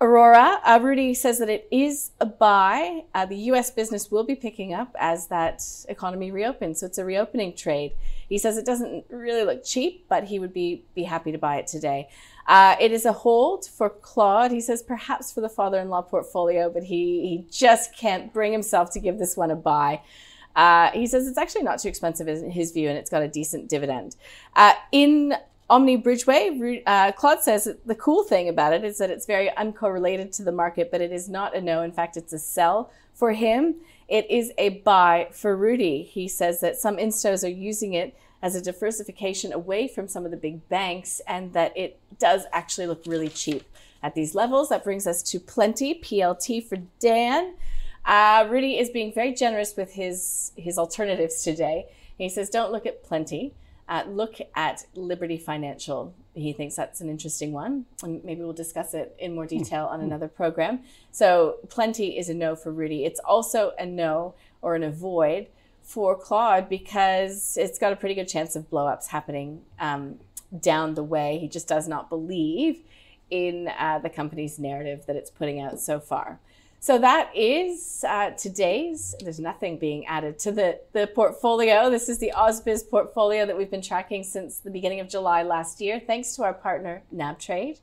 Orora, 0.00 0.58
uh, 0.64 0.80
Rudi 0.82 1.14
says 1.14 1.38
that 1.38 1.48
it 1.48 1.68
is 1.70 2.10
a 2.20 2.26
buy. 2.26 3.04
Uh, 3.14 3.24
the 3.24 3.36
US 3.36 3.70
business 3.70 4.10
will 4.10 4.24
be 4.24 4.34
picking 4.34 4.74
up 4.74 4.94
as 4.98 5.28
that 5.28 5.62
economy 5.88 6.30
reopens. 6.30 6.80
So, 6.80 6.86
it's 6.86 6.98
a 6.98 7.04
reopening 7.04 7.54
trade. 7.54 7.92
He 8.28 8.38
says 8.38 8.56
it 8.56 8.64
doesn't 8.64 9.04
really 9.10 9.44
look 9.44 9.64
cheap, 9.64 10.06
but 10.08 10.24
he 10.24 10.38
would 10.38 10.52
be, 10.52 10.84
be 10.94 11.04
happy 11.04 11.32
to 11.32 11.38
buy 11.38 11.56
it 11.56 11.66
today. 11.66 12.08
Uh, 12.46 12.76
it 12.80 12.90
is 12.90 13.04
a 13.04 13.12
hold 13.12 13.66
for 13.66 13.90
Claude. 13.90 14.50
He 14.50 14.60
says 14.60 14.82
perhaps 14.82 15.32
for 15.32 15.40
the 15.40 15.48
father 15.48 15.78
in 15.78 15.88
law 15.88 16.02
portfolio, 16.02 16.70
but 16.70 16.84
he, 16.84 17.20
he 17.28 17.46
just 17.50 17.96
can't 17.96 18.32
bring 18.32 18.52
himself 18.52 18.90
to 18.92 19.00
give 19.00 19.18
this 19.18 19.36
one 19.36 19.50
a 19.50 19.56
buy. 19.56 20.00
Uh, 20.54 20.90
he 20.90 21.06
says 21.06 21.26
it's 21.26 21.38
actually 21.38 21.62
not 21.62 21.78
too 21.78 21.88
expensive 21.88 22.28
in 22.28 22.50
his 22.50 22.72
view, 22.72 22.88
and 22.88 22.98
it's 22.98 23.10
got 23.10 23.22
a 23.22 23.28
decent 23.28 23.68
dividend. 23.68 24.16
Uh, 24.54 24.74
in 24.90 25.34
Omni 25.70 26.02
Bridgeway, 26.02 26.82
uh, 26.86 27.12
Claude 27.12 27.42
says 27.42 27.68
the 27.86 27.94
cool 27.94 28.24
thing 28.24 28.48
about 28.48 28.74
it 28.74 28.84
is 28.84 28.98
that 28.98 29.10
it's 29.10 29.26
very 29.26 29.48
uncorrelated 29.56 30.34
to 30.36 30.42
the 30.42 30.52
market, 30.52 30.90
but 30.90 31.00
it 31.00 31.12
is 31.12 31.28
not 31.28 31.56
a 31.56 31.60
no. 31.60 31.82
In 31.82 31.92
fact, 31.92 32.16
it's 32.16 32.32
a 32.32 32.38
sell 32.38 32.90
for 33.14 33.32
him. 33.32 33.76
It 34.08 34.30
is 34.30 34.52
a 34.58 34.68
buy 34.80 35.28
for 35.32 35.56
Rudi. 35.56 36.02
He 36.02 36.28
says 36.28 36.60
that 36.60 36.76
some 36.76 36.98
instos 36.98 37.42
are 37.44 37.50
using 37.50 37.94
it 37.94 38.14
as 38.42 38.54
a 38.54 38.60
diversification 38.60 39.52
away 39.52 39.88
from 39.88 40.08
some 40.08 40.24
of 40.24 40.30
the 40.30 40.36
big 40.36 40.68
banks 40.68 41.20
and 41.26 41.52
that 41.52 41.74
it 41.76 41.98
does 42.18 42.44
actually 42.52 42.86
look 42.86 43.02
really 43.06 43.28
cheap 43.28 43.64
at 44.02 44.14
these 44.14 44.34
levels. 44.34 44.68
That 44.68 44.84
brings 44.84 45.06
us 45.06 45.22
to 45.22 45.38
Plenti, 45.38 46.04
PLT 46.04 46.66
for 46.68 46.76
Dan. 46.98 47.54
Uh, 48.04 48.46
Rudi 48.50 48.78
is 48.78 48.90
being 48.90 49.12
very 49.12 49.32
generous 49.32 49.76
with 49.76 49.92
his, 49.92 50.52
his 50.56 50.78
alternatives 50.78 51.42
today. 51.42 51.86
He 52.18 52.28
says, 52.28 52.50
don't 52.50 52.72
look 52.72 52.86
at 52.86 53.04
Plenti. 53.04 53.52
Uh, 53.88 54.04
look 54.08 54.36
at 54.54 54.86
Liberty 54.94 55.36
Financial. 55.36 56.14
He 56.34 56.52
thinks 56.52 56.76
that's 56.76 57.00
an 57.00 57.10
interesting 57.10 57.52
one, 57.52 57.84
and 58.02 58.24
maybe 58.24 58.42
we'll 58.42 58.52
discuss 58.52 58.94
it 58.94 59.14
in 59.18 59.34
more 59.34 59.46
detail 59.46 59.86
on 59.86 60.00
another 60.00 60.28
program. 60.28 60.80
So, 61.10 61.56
Plenti 61.66 62.18
is 62.18 62.28
a 62.28 62.34
no 62.34 62.56
for 62.56 62.72
Rudi. 62.72 63.04
It's 63.04 63.20
also 63.20 63.72
a 63.78 63.84
no 63.84 64.34
or 64.62 64.74
an 64.74 64.82
avoid 64.82 65.48
for 65.82 66.16
Claude 66.16 66.68
because 66.68 67.58
it's 67.60 67.78
got 67.78 67.92
a 67.92 67.96
pretty 67.96 68.14
good 68.14 68.28
chance 68.28 68.56
of 68.56 68.70
blowups 68.70 69.08
happening 69.08 69.62
um, 69.78 70.20
down 70.58 70.94
the 70.94 71.02
way. 71.02 71.38
He 71.38 71.48
just 71.48 71.68
does 71.68 71.88
not 71.88 72.08
believe 72.08 72.78
in 73.30 73.68
uh, 73.78 73.98
the 73.98 74.10
company's 74.10 74.58
narrative 74.58 75.04
that 75.06 75.16
it's 75.16 75.30
putting 75.30 75.60
out 75.60 75.80
so 75.80 75.98
far. 75.98 76.38
So 76.82 76.98
that 76.98 77.30
is 77.32 78.04
uh, 78.08 78.30
today's. 78.30 79.14
There's 79.20 79.38
nothing 79.38 79.78
being 79.78 80.04
added 80.06 80.40
to 80.40 80.50
the, 80.50 80.80
the 80.92 81.06
portfolio. 81.06 81.88
This 81.88 82.08
is 82.08 82.18
the 82.18 82.32
AusBiz 82.34 82.90
portfolio 82.90 83.46
that 83.46 83.56
we've 83.56 83.70
been 83.70 83.82
tracking 83.82 84.24
since 84.24 84.58
the 84.58 84.68
beginning 84.68 84.98
of 84.98 85.08
July 85.08 85.44
last 85.44 85.80
year, 85.80 86.00
thanks 86.04 86.34
to 86.34 86.42
our 86.42 86.52
partner 86.52 87.04
NabTrade. 87.14 87.78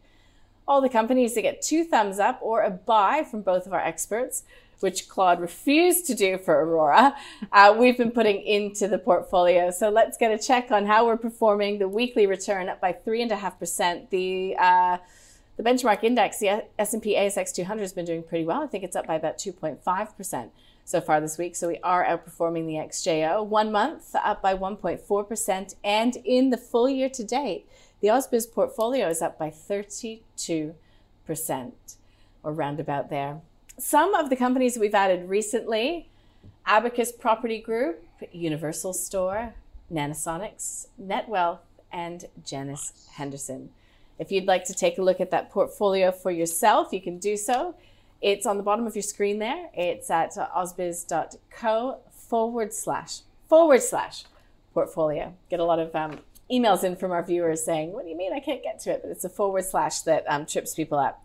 All 0.68 0.82
the 0.82 0.90
companies 0.90 1.34
that 1.36 1.44
get 1.44 1.62
two 1.62 1.86
thumbs 1.86 2.20
up 2.20 2.40
or 2.42 2.62
a 2.64 2.70
buy 2.70 3.24
from 3.24 3.42
both 3.42 3.66
of 3.66 3.72
our 3.72 3.80
experts 3.80 4.44
which 4.82 5.08
Claude 5.08 5.40
refused 5.40 6.06
to 6.08 6.16
do 6.16 6.38
for 6.38 6.66
Orora, 6.66 7.14
uh, 7.54 7.76
we've 7.78 7.98
been 7.98 8.12
putting 8.12 8.42
into 8.42 8.88
the 8.88 8.98
portfolio. 8.98 9.72
So 9.72 9.90
let's 9.90 10.18
get 10.18 10.32
a 10.32 10.38
check 10.38 10.72
on 10.72 10.86
how 10.86 11.06
we're 11.06 11.18
performing. 11.18 11.80
The 11.80 11.88
weekly 11.88 12.28
return 12.28 12.68
up 12.68 12.82
by 12.82 12.94
three 12.94 13.22
and 13.22 13.32
a 13.32 13.38
half 13.38 13.60
percent. 13.60 14.10
The 14.10 14.56
uh, 14.58 14.98
the 15.60 15.70
benchmark 15.70 16.06
index, 16.06 16.40
the 16.40 16.64
S&P 16.80 17.16
ASX 17.18 17.54
200 17.54 17.82
has 17.82 17.92
been 17.92 18.06
doing 18.06 18.24
pretty 18.24 18.46
well. 18.46 18.64
I 18.64 18.68
think 18.68 18.86
it's 18.86 18.96
up 18.96 19.06
by 19.06 19.16
about 19.16 19.38
2.5 19.38 20.16
percent 20.16 20.54
so 20.86 21.02
far 21.02 21.20
this 21.20 21.38
week. 21.38 21.54
So 21.54 21.68
we 21.68 21.80
are 21.84 22.06
outperforming 22.06 22.66
the 22.66 22.76
XJO. 22.76 23.46
One 23.46 23.70
month 23.70 24.16
up 24.16 24.42
by 24.42 24.56
1.4 24.56 25.28
percent, 25.28 25.76
and 25.84 26.16
in 26.24 26.50
the 26.50 26.56
full 26.56 26.88
year 26.88 27.10
to 27.10 27.26
date, 27.26 27.68
the 28.00 28.08
AusBiz 28.08 28.50
portfolio 28.50 29.10
is 29.10 29.22
up 29.22 29.38
by 29.38 29.50
32 29.50 30.76
percent, 31.28 31.96
or 32.42 32.54
roundabout 32.54 33.10
there. 33.10 33.42
Some 33.78 34.16
of 34.16 34.30
the 34.30 34.38
companies 34.38 34.78
we've 34.78 34.96
added 34.96 35.28
recently 35.28 36.08
Abacus 36.68 37.12
Property 37.12 37.60
Group, 37.60 38.02
Universal 38.32 38.94
Store, 38.94 39.56
Nanosonics, 39.92 40.88
NetWealth, 40.98 41.60
and 41.92 42.30
Janus 42.46 43.10
Henderson. 43.16 43.72
If 44.20 44.32
you'd 44.32 44.46
like 44.46 44.66
to 44.66 44.74
take 44.74 44.98
a 44.98 45.02
look 45.02 45.22
at 45.22 45.32
that 45.32 45.50
portfolio 45.50 46.12
for 46.12 46.30
yourself, 46.30 46.92
you 46.92 47.02
can 47.02 47.18
do 47.18 47.38
so. 47.38 47.76
It's 48.22 48.46
on 48.46 48.58
the 48.58 48.64
bottom 48.64 48.86
of 48.86 48.96
your 48.96 49.04
screen 49.04 49.40
there. 49.40 49.70
It's 49.74 50.12
at 50.12 50.34
ausbiz.co 50.34 52.00
forward 52.12 52.74
slash 52.74 53.22
forward 53.48 53.82
slash 53.82 54.26
portfolio. 54.74 55.34
Get 55.50 55.60
a 55.60 55.64
lot 55.64 55.80
of 55.80 55.96
um, 55.96 56.20
emails 56.52 56.84
in 56.84 56.96
from 56.96 57.12
our 57.12 57.24
viewers 57.24 57.64
saying, 57.64 57.94
What 57.94 58.04
do 58.04 58.10
you 58.10 58.18
mean 58.18 58.34
I 58.34 58.40
can't 58.40 58.62
get 58.62 58.80
to 58.82 58.92
it? 58.92 59.02
But 59.02 59.12
it's 59.12 59.24
a 59.24 59.30
forward 59.30 59.66
slash 59.66 60.02
that 60.02 60.26
um, 60.28 60.46
trips 60.46 60.76
people 60.76 61.00
up. 61.00 61.24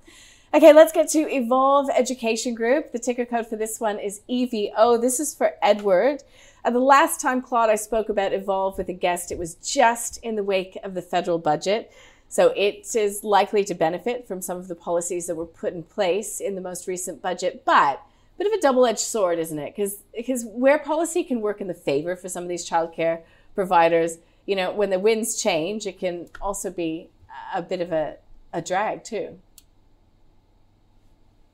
Okay, 0.54 0.72
let's 0.72 0.92
get 0.92 1.08
to 1.08 1.18
Evolve 1.18 1.90
Education 1.90 2.54
Group. 2.54 2.92
The 2.92 3.00
ticker 3.00 3.26
code 3.26 3.48
for 3.48 3.56
this 3.56 3.80
one 3.80 3.98
is 3.98 4.20
EVO. 4.30 5.00
This 5.00 5.18
is 5.18 5.34
for 5.34 5.54
Edward. 5.60 6.22
Uh, 6.64 6.70
the 6.70 6.78
last 6.78 7.20
time, 7.20 7.42
Claude, 7.42 7.70
I 7.70 7.74
spoke 7.74 8.08
about 8.08 8.32
Evolve 8.32 8.78
with 8.78 8.88
a 8.88 8.92
guest, 8.92 9.32
it 9.32 9.38
was 9.38 9.56
just 9.56 10.18
in 10.18 10.36
the 10.36 10.44
wake 10.44 10.78
of 10.84 10.94
the 10.94 11.02
federal 11.02 11.38
budget. 11.38 11.92
So 12.34 12.48
it 12.56 12.96
is 12.96 13.22
likely 13.22 13.62
to 13.62 13.74
benefit 13.76 14.26
from 14.26 14.42
some 14.42 14.56
of 14.56 14.66
the 14.66 14.74
policies 14.74 15.28
that 15.28 15.36
were 15.36 15.46
put 15.46 15.72
in 15.72 15.84
place 15.84 16.40
in 16.40 16.56
the 16.56 16.60
most 16.60 16.88
recent 16.88 17.22
budget. 17.22 17.62
But 17.64 18.02
a 18.34 18.38
bit 18.38 18.48
of 18.48 18.52
a 18.52 18.60
double-edged 18.60 18.98
sword, 18.98 19.38
isn't 19.38 19.56
it? 19.56 19.72
Because 19.72 19.98
because 20.12 20.44
where 20.44 20.80
policy 20.80 21.22
can 21.22 21.40
work 21.40 21.60
in 21.60 21.68
the 21.68 21.74
favor 21.74 22.16
for 22.16 22.28
some 22.28 22.42
of 22.42 22.48
these 22.48 22.68
childcare 22.68 23.20
providers, 23.54 24.18
you 24.46 24.56
know, 24.56 24.72
when 24.72 24.90
the 24.90 24.98
winds 24.98 25.40
change, 25.40 25.86
it 25.86 26.00
can 26.00 26.28
also 26.40 26.72
be 26.72 27.08
a 27.54 27.62
bit 27.62 27.80
of 27.80 27.92
a, 27.92 28.16
a 28.52 28.60
drag 28.60 29.04
too. 29.04 29.38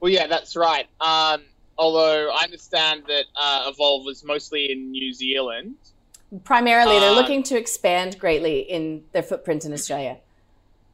Well, 0.00 0.10
yeah, 0.10 0.28
that's 0.28 0.56
right. 0.56 0.86
Um, 0.98 1.42
although 1.76 2.30
I 2.30 2.44
understand 2.44 3.02
that 3.06 3.26
uh, 3.36 3.66
Evolve 3.68 4.06
was 4.06 4.24
mostly 4.24 4.72
in 4.72 4.90
New 4.90 5.12
Zealand. 5.12 5.74
Primarily, 6.44 6.98
they're 6.98 7.10
Uh, 7.10 7.16
looking 7.16 7.42
to 7.42 7.58
expand 7.58 8.18
greatly 8.18 8.60
in 8.60 9.04
their 9.12 9.22
footprint 9.22 9.66
in 9.66 9.74
Australia. 9.74 10.16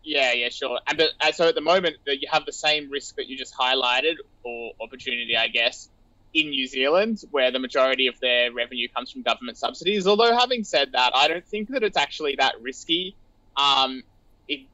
Yeah, 0.07 0.35
yeah, 0.35 0.51
sure. 0.51 0.79
And 0.87 0.97
but 0.97 1.11
uh, 1.21 1.33
so 1.33 1.49
at 1.49 1.57
the 1.57 1.61
moment 1.61 1.97
you 2.07 2.29
have 2.31 2.47
the 2.47 2.53
same 2.53 2.91
risk 2.91 3.17
that 3.17 3.27
you 3.27 3.37
just 3.37 3.53
highlighted, 3.57 4.15
or 4.45 4.71
opportunity, 4.81 5.37
I 5.37 5.49
guess, 5.49 5.89
in 6.33 6.51
New 6.51 6.69
Zealand, 6.69 7.25
where 7.33 7.51
the 7.51 7.59
majority 7.59 8.07
of 8.07 8.15
their 8.21 8.53
revenue 8.53 8.87
comes 8.95 9.11
from 9.11 9.23
government 9.23 9.59
subsidies. 9.59 10.07
Although 10.07 10.37
having 10.37 10.63
said 10.63 10.93
that, 10.93 11.11
I 11.17 11.27
don't 11.27 11.45
think 11.45 11.71
that 11.71 11.83
it's 11.83 11.97
actually 11.97 12.37
that 12.39 12.55
risky. 12.63 13.17
Um, 13.57 14.05
it, 14.47 14.69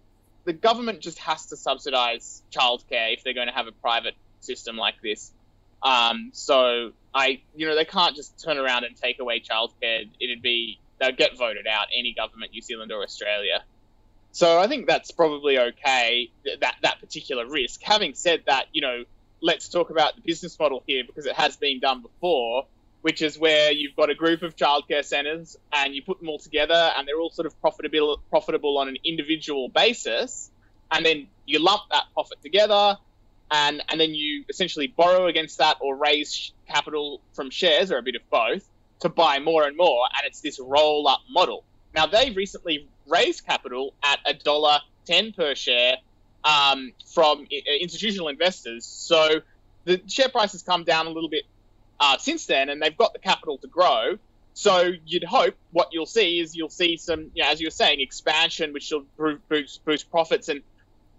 the 0.44 0.52
government 0.52 1.00
just 1.00 1.18
has 1.20 1.46
to 1.46 1.56
subsidise 1.56 2.42
childcare 2.54 3.14
if 3.14 3.24
they're 3.24 3.32
going 3.32 3.48
to 3.48 3.54
have 3.54 3.68
a 3.68 3.72
private 3.72 4.14
system 4.40 4.76
like 4.76 5.00
this. 5.02 5.32
Um, 5.82 6.28
so 6.34 6.92
I, 7.14 7.40
you 7.56 7.66
know, 7.66 7.74
they 7.74 7.86
can't 7.86 8.14
just 8.14 8.38
turn 8.44 8.58
around 8.58 8.84
and 8.84 8.94
take 8.94 9.18
away 9.18 9.40
childcare. 9.40 10.06
It'd 10.20 10.42
be 10.42 10.78
they'd 11.00 11.16
get 11.16 11.38
voted 11.38 11.66
out. 11.66 11.86
Any 11.98 12.12
government, 12.12 12.52
New 12.52 12.60
Zealand 12.60 12.92
or 12.92 13.02
Australia. 13.02 13.64
So 14.32 14.58
I 14.58 14.66
think 14.66 14.86
that's 14.86 15.10
probably 15.10 15.58
okay. 15.58 16.30
That 16.60 16.76
that 16.82 17.00
particular 17.00 17.46
risk. 17.46 17.82
Having 17.82 18.14
said 18.14 18.42
that, 18.46 18.66
you 18.72 18.80
know, 18.80 19.04
let's 19.42 19.68
talk 19.68 19.90
about 19.90 20.16
the 20.16 20.22
business 20.22 20.58
model 20.58 20.82
here 20.86 21.04
because 21.06 21.26
it 21.26 21.34
has 21.34 21.56
been 21.56 21.80
done 21.80 22.00
before, 22.00 22.66
which 23.02 23.20
is 23.20 23.38
where 23.38 23.70
you've 23.70 23.94
got 23.94 24.08
a 24.08 24.14
group 24.14 24.42
of 24.42 24.56
childcare 24.56 25.04
centres 25.04 25.58
and 25.72 25.94
you 25.94 26.02
put 26.02 26.18
them 26.18 26.28
all 26.30 26.38
together 26.38 26.92
and 26.96 27.06
they're 27.06 27.20
all 27.20 27.30
sort 27.30 27.46
of 27.46 27.60
profitable 27.60 28.20
profitable 28.30 28.78
on 28.78 28.88
an 28.88 28.96
individual 29.04 29.68
basis, 29.68 30.50
and 30.90 31.04
then 31.04 31.28
you 31.46 31.58
lump 31.58 31.82
that 31.90 32.04
profit 32.14 32.40
together. 32.42 32.96
And, 33.54 33.82
and 33.90 34.00
then 34.00 34.14
you 34.14 34.46
essentially 34.48 34.86
borrow 34.86 35.26
against 35.26 35.58
that 35.58 35.76
or 35.82 35.94
raise 35.94 36.52
capital 36.66 37.20
from 37.34 37.50
shares 37.50 37.92
or 37.92 37.98
a 37.98 38.02
bit 38.02 38.14
of 38.14 38.22
both 38.30 38.66
to 39.00 39.10
buy 39.10 39.40
more 39.40 39.64
and 39.64 39.76
more. 39.76 40.06
And 40.16 40.26
it's 40.26 40.40
this 40.40 40.58
roll 40.58 41.06
up 41.06 41.20
model. 41.28 41.62
Now, 41.94 42.06
they 42.06 42.30
recently 42.30 42.88
raised 43.06 43.46
capital 43.46 43.94
at 44.02 44.20
a 44.26 44.34
dollar 44.34 44.78
ten 45.04 45.32
per 45.32 45.54
share 45.54 45.96
um, 46.44 46.92
from 47.12 47.46
institutional 47.80 48.28
investors. 48.28 48.86
So 48.86 49.40
the 49.84 50.00
share 50.06 50.28
price 50.28 50.52
has 50.52 50.62
come 50.62 50.84
down 50.84 51.06
a 51.06 51.10
little 51.10 51.28
bit 51.28 51.44
uh, 52.00 52.18
since 52.18 52.46
then, 52.46 52.68
and 52.68 52.80
they've 52.80 52.96
got 52.96 53.12
the 53.12 53.18
capital 53.18 53.58
to 53.58 53.68
grow. 53.68 54.18
So 54.54 54.92
you'd 55.06 55.24
hope 55.24 55.54
what 55.70 55.88
you'll 55.92 56.06
see 56.06 56.38
is 56.40 56.54
you'll 56.54 56.68
see 56.68 56.96
some, 56.96 57.30
you 57.34 57.42
know, 57.42 57.48
as 57.48 57.60
you 57.60 57.66
were 57.66 57.70
saying, 57.70 58.00
expansion, 58.00 58.72
which 58.72 58.92
will 59.18 59.38
boost, 59.48 59.84
boost 59.84 60.10
profits. 60.10 60.48
And 60.48 60.62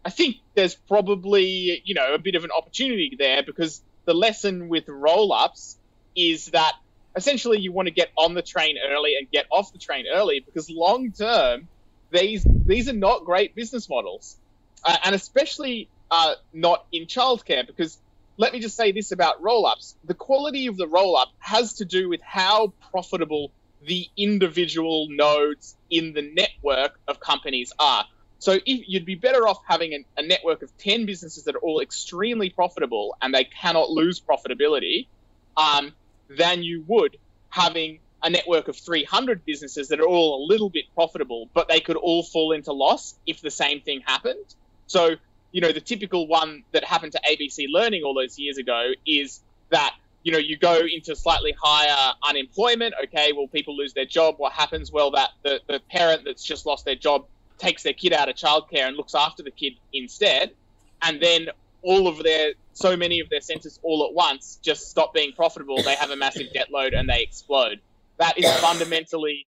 I 0.05 0.09
think 0.09 0.38
there's 0.53 0.76
probably, 0.76 1.82
you 1.84 1.95
know, 1.95 2.13
a 2.13 2.19
bit 2.19 2.36
of 2.36 2.43
an 2.43 2.51
opportunity 2.55 3.15
there 3.17 3.41
because 3.41 3.82
the 4.05 4.13
lesson 4.13 4.69
with 4.69 4.88
roll-ups 4.88 5.78
is 6.15 6.47
that 6.47 6.74
essentially 7.16 7.59
you 7.59 7.72
want 7.72 7.88
to 7.88 7.93
get 7.93 8.09
on 8.18 8.34
the 8.34 8.41
train 8.41 8.78
early 8.91 9.16
and 9.18 9.30
get 9.32 9.45
off 9.51 9.72
the 9.72 9.80
train 9.80 10.05
early 10.11 10.39
because 10.39 10.70
long 10.70 11.11
term 11.11 11.68
these 12.11 12.45
these 12.66 12.89
are 12.89 12.93
not 12.93 13.26
great 13.26 13.55
business 13.55 13.89
models. 13.89 14.38
Uh, 14.86 14.97
and 15.05 15.16
especially 15.16 15.89
uh, 16.11 16.34
not 16.53 16.86
in 16.91 17.05
childcare 17.05 17.66
because 17.66 17.97
let 18.38 18.51
me 18.51 18.59
just 18.59 18.76
say 18.76 18.91
this 18.91 19.11
about 19.11 19.41
roll-ups. 19.41 19.95
The 20.05 20.14
quality 20.14 20.68
of 20.68 20.76
the 20.76 20.88
roll-up 20.88 21.30
has 21.39 21.76
to 21.76 21.86
do 21.86 22.09
with 22.09 22.22
how 22.22 22.74
profitable 22.91 23.51
the 23.86 24.07
individual 24.18 25.07
nodes 25.09 25.76
in 25.89 26.14
the 26.14 26.22
network 26.22 26.99
of 27.07 27.20
companies 27.20 27.74
are. 27.78 28.05
So 28.39 28.53
if, 28.53 28.61
you'd 28.66 29.05
be 29.05 29.16
better 29.16 29.47
off 29.47 29.59
having 29.68 30.03
a 30.18 30.22
network 30.22 30.64
of 30.64 30.76
10 30.78 31.05
businesses 31.05 31.43
that 31.45 31.55
are 31.55 31.59
all 31.59 31.80
extremely 31.80 32.49
profitable 32.49 33.16
and 33.22 33.34
they 33.34 33.43
cannot 33.45 33.89
lose 33.89 34.20
profitability 34.20 35.07
um, 35.55 35.93
than 36.30 36.63
you 36.63 36.84
would 36.88 37.17
having 37.49 37.99
a 38.24 38.30
network 38.30 38.67
of 38.69 38.78
300 38.78 39.45
businesses 39.45 39.89
that 39.89 39.99
are 39.99 40.07
all 40.07 40.43
a 40.43 40.47
little 40.47 40.69
bit 40.69 40.86
profitable, 40.95 41.49
but 41.53 41.67
they 41.67 41.82
could 41.82 41.97
all 41.97 42.24
fall 42.24 42.53
into 42.53 42.71
loss 42.71 43.15
if 43.28 43.41
the 43.41 43.51
same 43.51 43.82
thing 43.82 44.01
happened. 44.05 44.55
So, 44.88 45.15
you 45.51 45.61
know, 45.61 45.71
the 45.71 45.82
typical 45.82 46.28
one 46.28 46.63
that 46.71 46.86
happened 46.86 47.11
to 47.11 47.21
ABC 47.30 47.65
Learning 47.69 48.03
all 48.03 48.13
those 48.13 48.39
years 48.39 48.57
ago 48.57 48.93
is 49.05 49.41
that, 49.69 49.93
you 50.24 50.32
know, 50.32 50.38
you 50.38 50.57
go 50.57 50.80
into 50.80 51.15
slightly 51.15 51.53
higher 51.61 52.13
unemployment. 52.24 52.93
Okay, 53.03 53.34
well, 53.34 53.47
people 53.47 53.76
lose 53.76 53.93
their 53.93 54.05
job. 54.05 54.36
What 54.38 54.53
happens? 54.53 54.91
Well, 54.91 55.11
that 55.11 55.32
the, 55.43 55.59
the 55.67 55.82
parent 55.91 56.24
that's 56.24 56.43
just 56.43 56.65
lost 56.65 56.86
their 56.86 56.95
job 56.95 57.26
takes 57.57 57.84
their 57.84 57.93
kid 57.93 58.13
out 58.13 58.30
of 58.30 58.36
childcare 58.36 58.88
and 58.88 58.95
looks 58.95 59.15
after 59.15 59.43
the 59.43 59.51
kid 59.51 59.74
instead. 59.91 60.51
And 61.01 61.21
then 61.21 61.49
all 61.84 62.07
of 62.07 62.23
their 62.23 62.53
so 62.73 62.97
many 62.97 63.19
of 63.19 63.29
their 63.29 63.41
centers 63.41 63.79
all 63.84 64.05
at 64.07 64.13
once 64.13 64.59
just 64.63 64.89
stop 64.89 65.13
being 65.13 65.34
profitable. 65.34 65.81
They 65.84 65.95
have 65.95 66.09
a 66.09 66.15
massive 66.15 66.51
debt 66.53 66.71
load 66.71 66.93
and 66.93 67.07
they 67.07 67.21
explode. 67.21 67.79
That 68.17 68.38
is 68.38 68.49
fundamentally 68.59 69.47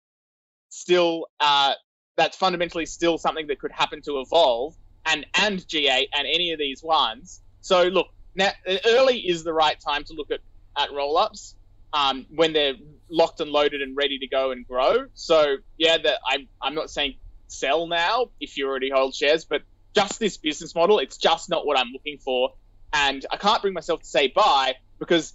still 0.70 1.28
uh, 1.40 1.74
that's 2.16 2.38
fundamentally 2.38 2.86
still 2.86 3.18
something 3.18 3.48
that 3.48 3.60
could 3.60 3.72
happen 3.72 4.02
to 4.04 4.20
evolve 4.20 4.76
and 5.06 5.26
and 5.36 5.60
G8 5.60 6.08
and 6.14 6.28
any 6.28 6.52
of 6.52 6.60
these 6.60 6.84
ones. 6.84 7.42
So 7.62 7.84
look, 7.84 8.08
now 8.36 8.52
early 8.86 9.20
is 9.20 9.44
the 9.44 9.54
right 9.54 9.80
time 9.80 10.04
to 10.06 10.14
look 10.14 10.32
at 10.32 10.40
at 10.78 10.94
roll 10.94 11.18
ups 11.18 11.56
um, 11.94 12.26
when 12.30 12.54
they're 12.54 12.76
locked 13.10 13.40
and 13.40 13.50
loaded 13.50 13.82
and 13.82 13.96
ready 13.96 14.20
to 14.20 14.28
go 14.28 14.52
and 14.52 14.68
grow. 14.68 15.06
So 15.14 15.58
yeah, 15.78 15.98
that 15.98 16.20
I'm 16.28 16.48
I'm 16.62 16.76
not 16.76 16.90
saying 16.90 17.16
sell 17.48 17.88
now 17.88 18.28
if 18.40 18.58
you 18.58 18.68
already 18.68 18.90
hold 18.90 19.16
shares, 19.16 19.46
but 19.46 19.62
just 19.98 20.20
this 20.20 20.38
business 20.38 20.76
model, 20.76 21.00
it's 21.00 21.18
just 21.18 21.50
not 21.50 21.66
what 21.66 21.78
I'm 21.78 21.92
looking 21.92 22.20
for. 22.20 22.54
And 22.94 23.26
I 23.32 23.38
can't 23.38 23.62
bring 23.62 23.74
myself 23.74 24.02
to 24.02 24.08
say 24.08 24.28
buy 24.28 24.76
because 25.00 25.34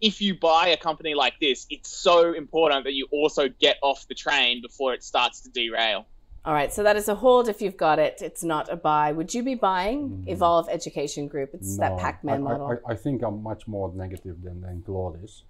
if 0.00 0.20
you 0.20 0.34
buy 0.34 0.68
a 0.68 0.76
company 0.76 1.14
like 1.14 1.38
this, 1.40 1.66
it's 1.70 1.90
so 1.90 2.32
important 2.32 2.84
that 2.84 2.92
you 2.92 3.06
also 3.10 3.48
get 3.48 3.78
off 3.82 4.06
the 4.08 4.14
train 4.14 4.60
before 4.60 4.92
it 4.94 5.02
starts 5.02 5.40
to 5.42 5.50
derail. 5.50 6.06
All 6.44 6.52
right, 6.52 6.70
so 6.74 6.82
that 6.82 6.96
is 6.96 7.08
a 7.08 7.14
hold 7.14 7.48
if 7.48 7.62
you've 7.62 7.78
got 7.78 7.98
it. 7.98 8.20
It's 8.20 8.44
not 8.44 8.70
a 8.70 8.76
buy. 8.76 9.12
Would 9.12 9.32
you 9.32 9.42
be 9.42 9.54
buying 9.54 10.24
Evolve 10.26 10.68
Education 10.68 11.26
Group? 11.26 11.50
It's 11.54 11.78
that 11.78 11.96
Pac-Man 11.96 12.34
I, 12.34 12.38
model. 12.38 12.78
I, 12.86 12.92
I 12.92 12.96
think 12.96 13.22
I'm 13.22 13.42
much 13.42 13.66
more 13.66 13.90
negative 13.94 14.42
than, 14.42 14.60
than 14.60 14.82
Claude 14.82 15.24
is. 15.24 15.44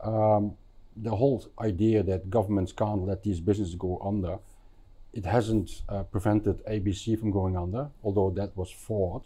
Um, 0.00 0.56
the 0.96 1.14
whole 1.14 1.44
idea 1.60 2.02
that 2.04 2.30
governments 2.30 2.72
can't 2.72 3.06
let 3.06 3.22
these 3.24 3.40
businesses 3.40 3.74
go 3.74 4.00
under, 4.02 4.38
it 5.18 5.26
hasn't 5.26 5.82
uh, 5.88 6.04
prevented 6.04 6.64
ABC 6.66 7.18
from 7.18 7.30
going 7.32 7.56
under, 7.56 7.88
although 8.04 8.30
that 8.30 8.56
was 8.56 8.70
fraud. 8.70 9.22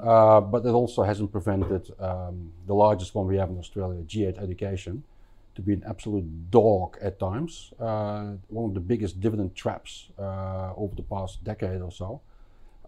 Uh, 0.00 0.40
but 0.40 0.64
it 0.64 0.74
also 0.80 1.02
hasn't 1.02 1.30
prevented 1.30 1.84
um, 2.00 2.50
the 2.66 2.74
largest 2.74 3.14
one 3.14 3.26
we 3.26 3.36
have 3.36 3.50
in 3.50 3.58
Australia, 3.58 4.00
G8 4.02 4.42
Education, 4.42 5.04
to 5.54 5.60
be 5.60 5.74
an 5.74 5.82
absolute 5.86 6.26
dog 6.50 6.96
at 7.02 7.18
times. 7.18 7.72
Uh, 7.78 8.36
one 8.48 8.70
of 8.70 8.74
the 8.74 8.86
biggest 8.92 9.20
dividend 9.20 9.54
traps 9.54 10.08
uh, 10.18 10.72
over 10.82 10.94
the 10.94 11.02
past 11.14 11.44
decade 11.44 11.82
or 11.82 11.92
so. 11.92 12.22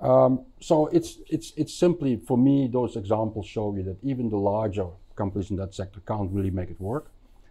Um, 0.00 0.32
so 0.60 0.86
it's 0.98 1.10
it's 1.28 1.48
it's 1.56 1.74
simply 1.84 2.12
for 2.28 2.38
me 2.48 2.68
those 2.78 2.96
examples 2.96 3.46
show 3.46 3.74
you 3.76 3.82
that 3.88 3.98
even 4.02 4.28
the 4.28 4.42
larger 4.52 4.88
companies 5.20 5.50
in 5.50 5.56
that 5.56 5.74
sector 5.74 6.00
can't 6.06 6.30
really 6.36 6.54
make 6.60 6.70
it 6.70 6.80
work. 6.80 7.06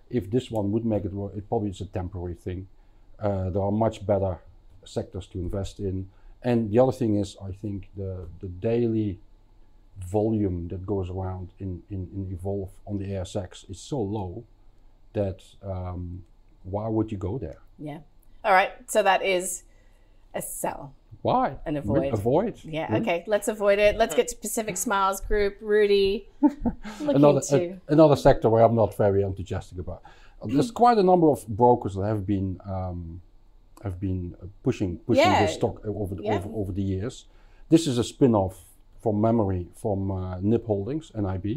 If 0.10 0.30
this 0.36 0.52
one 0.52 0.72
would 0.74 0.86
make 0.86 1.06
it 1.06 1.14
work, 1.14 1.32
it 1.36 1.48
probably 1.50 1.72
is 1.76 1.82
a 1.82 1.90
temporary 2.00 2.38
thing. 2.46 2.68
Uh, 3.20 3.50
there 3.52 3.64
are 3.70 3.72
much 3.86 4.06
better 4.06 4.40
sectors 4.86 5.28
to 5.28 5.40
invest 5.40 5.80
in. 5.80 6.08
And 6.44 6.70
the 6.72 6.80
other 6.80 6.92
thing 6.92 7.16
is, 7.16 7.36
I 7.44 7.52
think 7.52 7.90
the 7.98 8.28
the 8.40 8.48
daily 8.48 9.20
volume 10.00 10.68
that 10.68 10.86
goes 10.86 11.10
around 11.10 11.50
in, 11.60 11.82
in, 11.90 12.08
in 12.14 12.30
Evolve 12.32 12.70
on 12.86 12.98
the 12.98 13.06
ASX 13.06 13.70
is 13.70 13.80
so 13.80 14.00
low 14.02 14.44
that 15.14 15.42
um, 15.64 16.24
why 16.64 16.88
would 16.88 17.12
you 17.12 17.18
go 17.18 17.38
there? 17.38 17.60
yeah. 17.80 18.00
All 18.44 18.52
right, 18.54 18.74
so 18.88 19.02
that 19.02 19.24
is 19.24 19.64
a 20.36 20.42
sell. 20.42 20.94
Why? 21.24 21.56
And 21.66 21.78
avoid. 21.78 22.14
Avoid. 22.14 22.60
Yeah, 22.64 22.86
Hmm? 22.88 22.96
okay, 22.98 23.24
let's 23.26 23.48
avoid 23.48 23.80
it. 23.80 23.96
Let's 23.98 24.14
get 24.14 24.28
to 24.28 24.36
Pacific 24.36 24.78
Smiles 24.78 25.20
Group. 25.22 25.58
Rudi, 25.62 26.28
another 27.00 27.42
to. 27.42 27.56
a- 27.58 27.80
another 27.88 28.16
sector 28.16 28.48
where 28.50 28.62
I'm 28.64 28.76
not 28.76 28.96
very 28.98 29.24
enthusiastic 29.24 29.80
about. 29.80 30.04
There's 30.44 30.70
quite 30.70 31.00
a 31.00 31.04
number 31.04 31.28
of 31.32 31.48
brokers 31.48 31.96
that 31.96 32.06
have 32.06 32.28
been 32.28 32.60
um, 32.66 33.22
have 33.86 34.00
been 34.00 34.36
uh, 34.42 34.48
pushing 34.64 34.98
pushing 35.10 35.24
Yeah. 35.32 35.46
this 35.46 35.54
stock 35.60 35.76
over 35.86 36.14
the, 36.16 36.24
Yeah. 36.24 36.36
over, 36.38 36.50
over 36.62 36.72
the 36.80 36.82
years. 36.94 37.26
This 37.70 37.88
is 37.88 37.98
a 37.98 38.04
spin-off 38.04 38.56
from 39.04 39.22
memory 39.22 39.68
from 39.82 40.00
uh, 40.12 40.40
NIB 40.42 40.66
Holdings 40.66 41.12
NIB. 41.16 41.48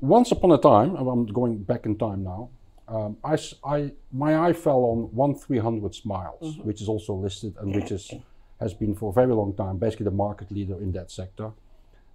Once 0.00 0.32
upon 0.32 0.50
a 0.50 0.58
time, 0.58 0.90
I'm 0.96 1.24
going 1.26 1.54
back 1.62 1.86
in 1.86 1.96
time 1.96 2.20
now. 2.24 2.42
Um, 2.88 3.16
I, 3.32 3.34
I- 3.64 3.92
my 4.24 4.30
eye 4.48 4.52
fell 4.52 4.82
on 4.92 4.98
one 5.22 5.34
300 5.34 5.94
Smiles, 5.94 6.42
Mm-hmm. 6.42 6.66
which 6.68 6.80
is 6.82 6.88
also 6.88 7.14
listed 7.14 7.54
and 7.60 7.74
which 7.74 7.90
is 7.92 8.04
has 8.60 8.74
been 8.74 8.94
for 8.94 9.10
a 9.10 9.12
very 9.20 9.34
long 9.40 9.54
time 9.54 9.76
basically 9.78 10.04
the 10.04 10.10
market 10.26 10.50
leader 10.50 10.76
in 10.84 10.90
that 10.92 11.10
sector. 11.10 11.48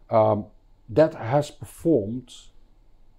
Um, 0.09 0.45
that 0.89 1.13
has 1.15 1.51
performed 1.51 2.29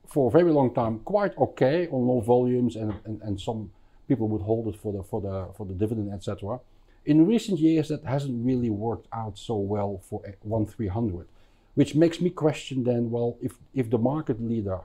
for 0.06 0.28
a 0.28 0.30
very 0.30 0.52
long 0.58 0.72
time 0.74 0.94
quite 1.00 1.34
okay 1.46 1.86
on 1.94 2.00
low 2.10 2.20
volumes, 2.20 2.76
and, 2.76 2.94
and, 3.06 3.20
and 3.26 3.38
some 3.40 3.70
people 4.08 4.28
would 4.28 4.42
hold 4.42 4.66
it 4.68 4.76
for 4.80 4.92
the 4.92 5.02
for 5.02 5.20
the 5.20 5.48
for 5.56 5.66
the 5.66 5.74
dividend, 5.74 6.12
etc. 6.12 6.60
In 7.04 7.26
recent 7.26 7.58
years, 7.58 7.88
that 7.88 8.04
hasn't 8.04 8.44
really 8.44 8.70
worked 8.70 9.06
out 9.12 9.38
so 9.38 9.56
well 9.56 10.00
for 10.08 10.22
one 10.42 10.66
three 10.66 10.88
hundred, 10.88 11.26
which 11.74 11.94
makes 11.94 12.20
me 12.20 12.30
question 12.30 12.84
then. 12.84 13.10
Well, 13.10 13.36
if 13.42 13.52
if 13.74 13.90
the 13.90 13.98
market 13.98 14.40
leader, 14.40 14.80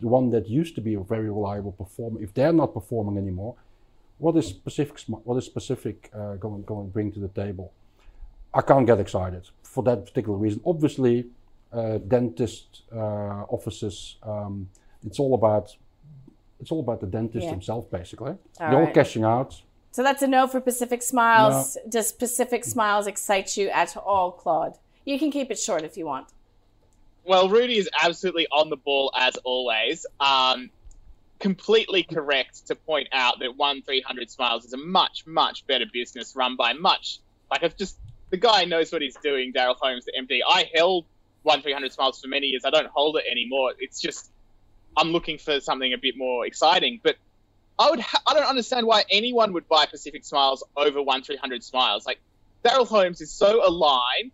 the 0.00 0.08
one 0.08 0.30
that 0.30 0.48
used 0.48 0.74
to 0.74 0.80
be 0.80 0.94
a 0.94 1.00
very 1.00 1.30
reliable 1.30 1.72
performer, 1.72 2.22
if 2.22 2.34
they're 2.34 2.52
not 2.52 2.74
performing 2.74 3.16
anymore, 3.16 3.54
what 4.18 4.36
is 4.36 4.46
specific 4.46 4.98
what 5.24 5.36
is 5.36 5.48
Pacific 5.48 6.10
uh, 6.14 6.34
going 6.36 6.62
going 6.62 6.86
to 6.86 6.92
bring 6.92 7.12
to 7.12 7.20
the 7.20 7.28
table? 7.28 7.72
I 8.54 8.62
can't 8.62 8.86
get 8.86 8.98
excited 9.00 9.44
for 9.62 9.82
that 9.84 10.06
particular 10.06 10.38
reason. 10.38 10.60
Obviously, 10.64 11.26
uh, 11.72 11.98
dentist 11.98 12.82
uh, 12.90 13.44
offices, 13.56 14.16
um, 14.22 14.68
it's 15.04 15.18
all 15.18 15.34
about 15.34 15.76
it's 16.60 16.70
all 16.70 16.80
about 16.80 17.00
the 17.00 17.06
dentist 17.06 17.44
Yeah. 17.44 17.50
himself, 17.50 17.90
basically. 17.90 18.32
All 18.60 18.70
They're 18.70 18.86
all 18.86 18.92
cashing 18.92 19.24
out. 19.24 19.60
So 19.90 20.02
that's 20.02 20.22
a 20.22 20.26
no 20.26 20.46
for 20.46 20.60
Pacific 20.60 21.02
Smiles. 21.02 21.78
Does 21.88 22.12
Pacific 22.12 22.64
Smiles 22.64 23.06
excite 23.06 23.56
you 23.56 23.68
at 23.70 23.96
all, 23.96 24.32
Claude? 24.32 24.76
You 25.04 25.18
can 25.18 25.30
keep 25.30 25.50
it 25.50 25.58
short 25.58 25.84
if 25.84 25.96
you 25.96 26.04
want. 26.06 26.28
Well, 27.24 27.48
Rudi 27.48 27.78
is 27.78 27.88
absolutely 28.02 28.46
on 28.52 28.70
the 28.70 28.76
ball 28.76 29.10
as 29.16 29.36
always. 29.38 30.06
Um, 30.20 30.70
completely 31.38 32.02
correct 32.02 32.66
to 32.66 32.74
point 32.74 33.08
out 33.12 33.40
that 33.40 33.56
one 33.56 33.82
three 33.82 34.00
hundred 34.00 34.30
Smiles 34.30 34.64
is 34.64 34.72
a 34.72 34.76
much 34.78 35.26
much 35.26 35.66
better 35.66 35.84
business 35.92 36.34
run 36.34 36.56
by 36.56 36.72
much 36.72 37.20
like 37.50 37.62
it's 37.62 37.74
just 37.74 37.98
the 38.30 38.36
guy 38.36 38.64
knows 38.64 38.90
what 38.92 39.02
he's 39.02 39.16
doing. 39.22 39.52
Daryl 39.52 39.76
Holmes, 39.76 40.04
the 40.04 40.12
MD. 40.18 40.40
I 40.48 40.68
held 40.74 41.04
one 41.42 41.62
three 41.62 41.72
hundred 41.72 41.92
Smiles 41.92 42.20
for 42.20 42.28
many 42.28 42.48
years. 42.48 42.64
I 42.64 42.70
don't 42.70 42.88
hold 42.88 43.16
it 43.16 43.24
anymore. 43.30 43.72
It's 43.78 44.00
just 44.00 44.30
I'm 44.96 45.08
looking 45.08 45.38
for 45.38 45.60
something 45.60 45.92
a 45.92 45.98
bit 45.98 46.16
more 46.16 46.46
exciting. 46.46 47.00
But 47.02 47.16
I 47.78 47.90
would 47.90 48.00
ha- 48.00 48.22
I 48.26 48.34
don't 48.34 48.48
understand 48.48 48.86
why 48.86 49.04
anyone 49.10 49.52
would 49.52 49.68
buy 49.68 49.86
Pacific 49.86 50.24
Smiles 50.24 50.64
over 50.76 51.02
one 51.02 51.22
three 51.22 51.36
hundred 51.36 51.64
Smiles. 51.64 52.06
Like 52.06 52.20
Daryl 52.64 52.86
Holmes 52.86 53.20
is 53.20 53.30
so 53.30 53.66
aligned. 53.66 54.32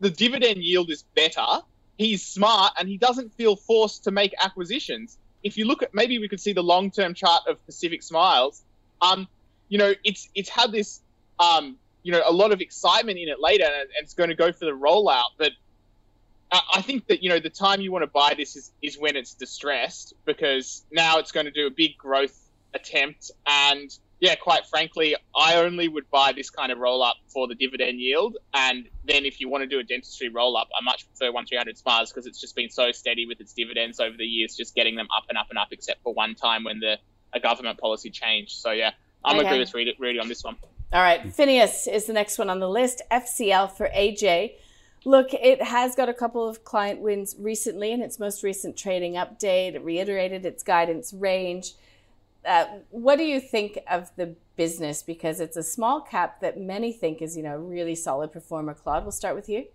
The 0.00 0.10
dividend 0.10 0.62
yield 0.62 0.90
is 0.90 1.04
better 1.14 1.62
he's 2.00 2.26
smart 2.26 2.72
and 2.78 2.88
he 2.88 2.96
doesn't 2.96 3.34
feel 3.34 3.56
forced 3.56 4.04
to 4.04 4.10
make 4.10 4.32
acquisitions. 4.42 5.18
If 5.42 5.58
you 5.58 5.66
look 5.66 5.82
at 5.82 5.94
maybe 5.94 6.18
we 6.18 6.28
could 6.28 6.40
see 6.40 6.54
the 6.54 6.62
long 6.62 6.90
term 6.90 7.12
chart 7.12 7.42
of 7.46 7.64
Pacific 7.66 8.02
Smiles, 8.02 8.62
um, 9.02 9.28
you 9.68 9.76
know, 9.76 9.92
it's 10.02 10.30
it's 10.34 10.48
had 10.48 10.72
this 10.72 11.00
um, 11.38 11.76
you 12.02 12.12
know, 12.12 12.22
a 12.26 12.32
lot 12.32 12.52
of 12.52 12.62
excitement 12.62 13.18
in 13.18 13.28
it 13.28 13.38
later 13.38 13.64
and, 13.64 13.88
it's 14.00 14.14
going 14.14 14.30
to 14.30 14.34
go 14.34 14.50
for 14.50 14.64
the 14.64 14.72
rollout. 14.72 15.32
But 15.36 15.52
I, 16.52 16.60
I 16.76 16.82
think 16.82 17.06
that, 17.08 17.22
you 17.22 17.28
know, 17.28 17.40
the 17.40 17.50
time 17.50 17.80
you 17.80 17.92
want 17.92 18.02
to 18.02 18.10
buy 18.12 18.34
this 18.36 18.56
is, 18.56 18.72
is 18.82 18.98
when 18.98 19.16
it's 19.16 19.34
distressed 19.34 20.14
because 20.26 20.84
now 20.90 21.18
it's 21.18 21.32
going 21.32 21.46
to 21.46 21.52
do 21.52 21.66
a 21.66 21.70
big 21.70 21.96
growth 21.98 22.36
attempt 22.74 23.30
and 23.46 23.90
yeah, 24.20 24.34
quite 24.34 24.66
frankly, 24.66 25.16
I 25.34 25.56
only 25.56 25.88
would 25.88 26.04
buy 26.10 26.32
this 26.32 26.50
kind 26.50 26.70
of 26.70 26.76
roll 26.78 27.02
up 27.02 27.16
for 27.32 27.48
the 27.48 27.54
dividend 27.54 28.00
yield. 28.00 28.36
And 28.52 28.86
then 29.02 29.24
if 29.24 29.40
you 29.40 29.48
want 29.48 29.62
to 29.62 29.66
do 29.66 29.78
a 29.78 29.82
dentistry 29.82 30.28
roll 30.28 30.58
up, 30.58 30.68
I 30.78 30.84
much 30.84 31.06
prefer 31.08 31.32
1 31.32 31.46
300 31.46 31.78
Smiles 31.78 32.12
because 32.12 32.26
it's 32.26 32.38
just 32.38 32.54
been 32.54 32.68
so 32.68 32.92
steady 32.92 33.24
with 33.26 33.40
its 33.40 33.54
dividends 33.54 33.98
over 33.98 34.14
the 34.18 34.26
years, 34.26 34.54
just 34.56 34.74
getting 34.74 34.94
them 34.94 35.08
up 35.16 35.24
and 35.30 35.38
up 35.38 35.46
and 35.48 35.58
up, 35.58 35.68
except 35.70 36.02
for 36.02 36.12
one 36.12 36.34
time 36.34 36.64
when 36.64 36.80
the 36.80 36.98
a 37.32 37.40
government 37.40 37.78
policy 37.78 38.10
changed. 38.10 38.52
So 38.52 38.72
yeah, 38.72 38.90
I'm 39.24 39.38
Okay. 39.38 39.46
agree 39.62 39.84
with 39.86 39.94
Rudi 39.98 40.18
on 40.18 40.28
this 40.28 40.44
one. 40.44 40.56
All 40.92 41.00
right, 41.00 41.24
Fineos 41.34 41.90
is 41.90 42.06
the 42.06 42.12
next 42.12 42.36
one 42.38 42.50
on 42.50 42.58
the 42.60 42.68
list. 42.68 43.00
FCL 43.10 43.72
for 43.72 43.88
AJ. 43.88 44.52
Look, 45.04 45.32
it 45.32 45.62
has 45.62 45.94
got 45.94 46.10
a 46.10 46.14
couple 46.14 46.46
of 46.46 46.62
client 46.62 47.00
wins 47.00 47.34
recently 47.38 47.92
in 47.92 48.02
its 48.02 48.18
most 48.18 48.42
recent 48.42 48.76
trading 48.76 49.14
update. 49.14 49.74
It 49.74 49.82
reiterated 49.82 50.44
its 50.44 50.62
guidance 50.62 51.14
range. 51.14 51.72
Uh, 52.44 52.66
what 52.90 53.16
do 53.16 53.24
you 53.24 53.40
think 53.40 53.78
of 53.88 54.10
the 54.16 54.34
business? 54.56 55.02
Because 55.02 55.40
it's 55.40 55.56
a 55.56 55.62
small 55.62 56.02
cap 56.02 56.40
that 56.42 56.60
many 56.60 56.92
think 56.92 57.22
is, 57.22 57.34
you 57.36 57.42
know, 57.42 57.54
a 57.54 57.58
really 57.58 57.94
solid 57.94 58.30
performer. 58.30 58.74
Claude, 58.74 59.04
we'll 59.04 59.12
start 59.12 59.36
with 59.36 59.48
you. 59.48 59.66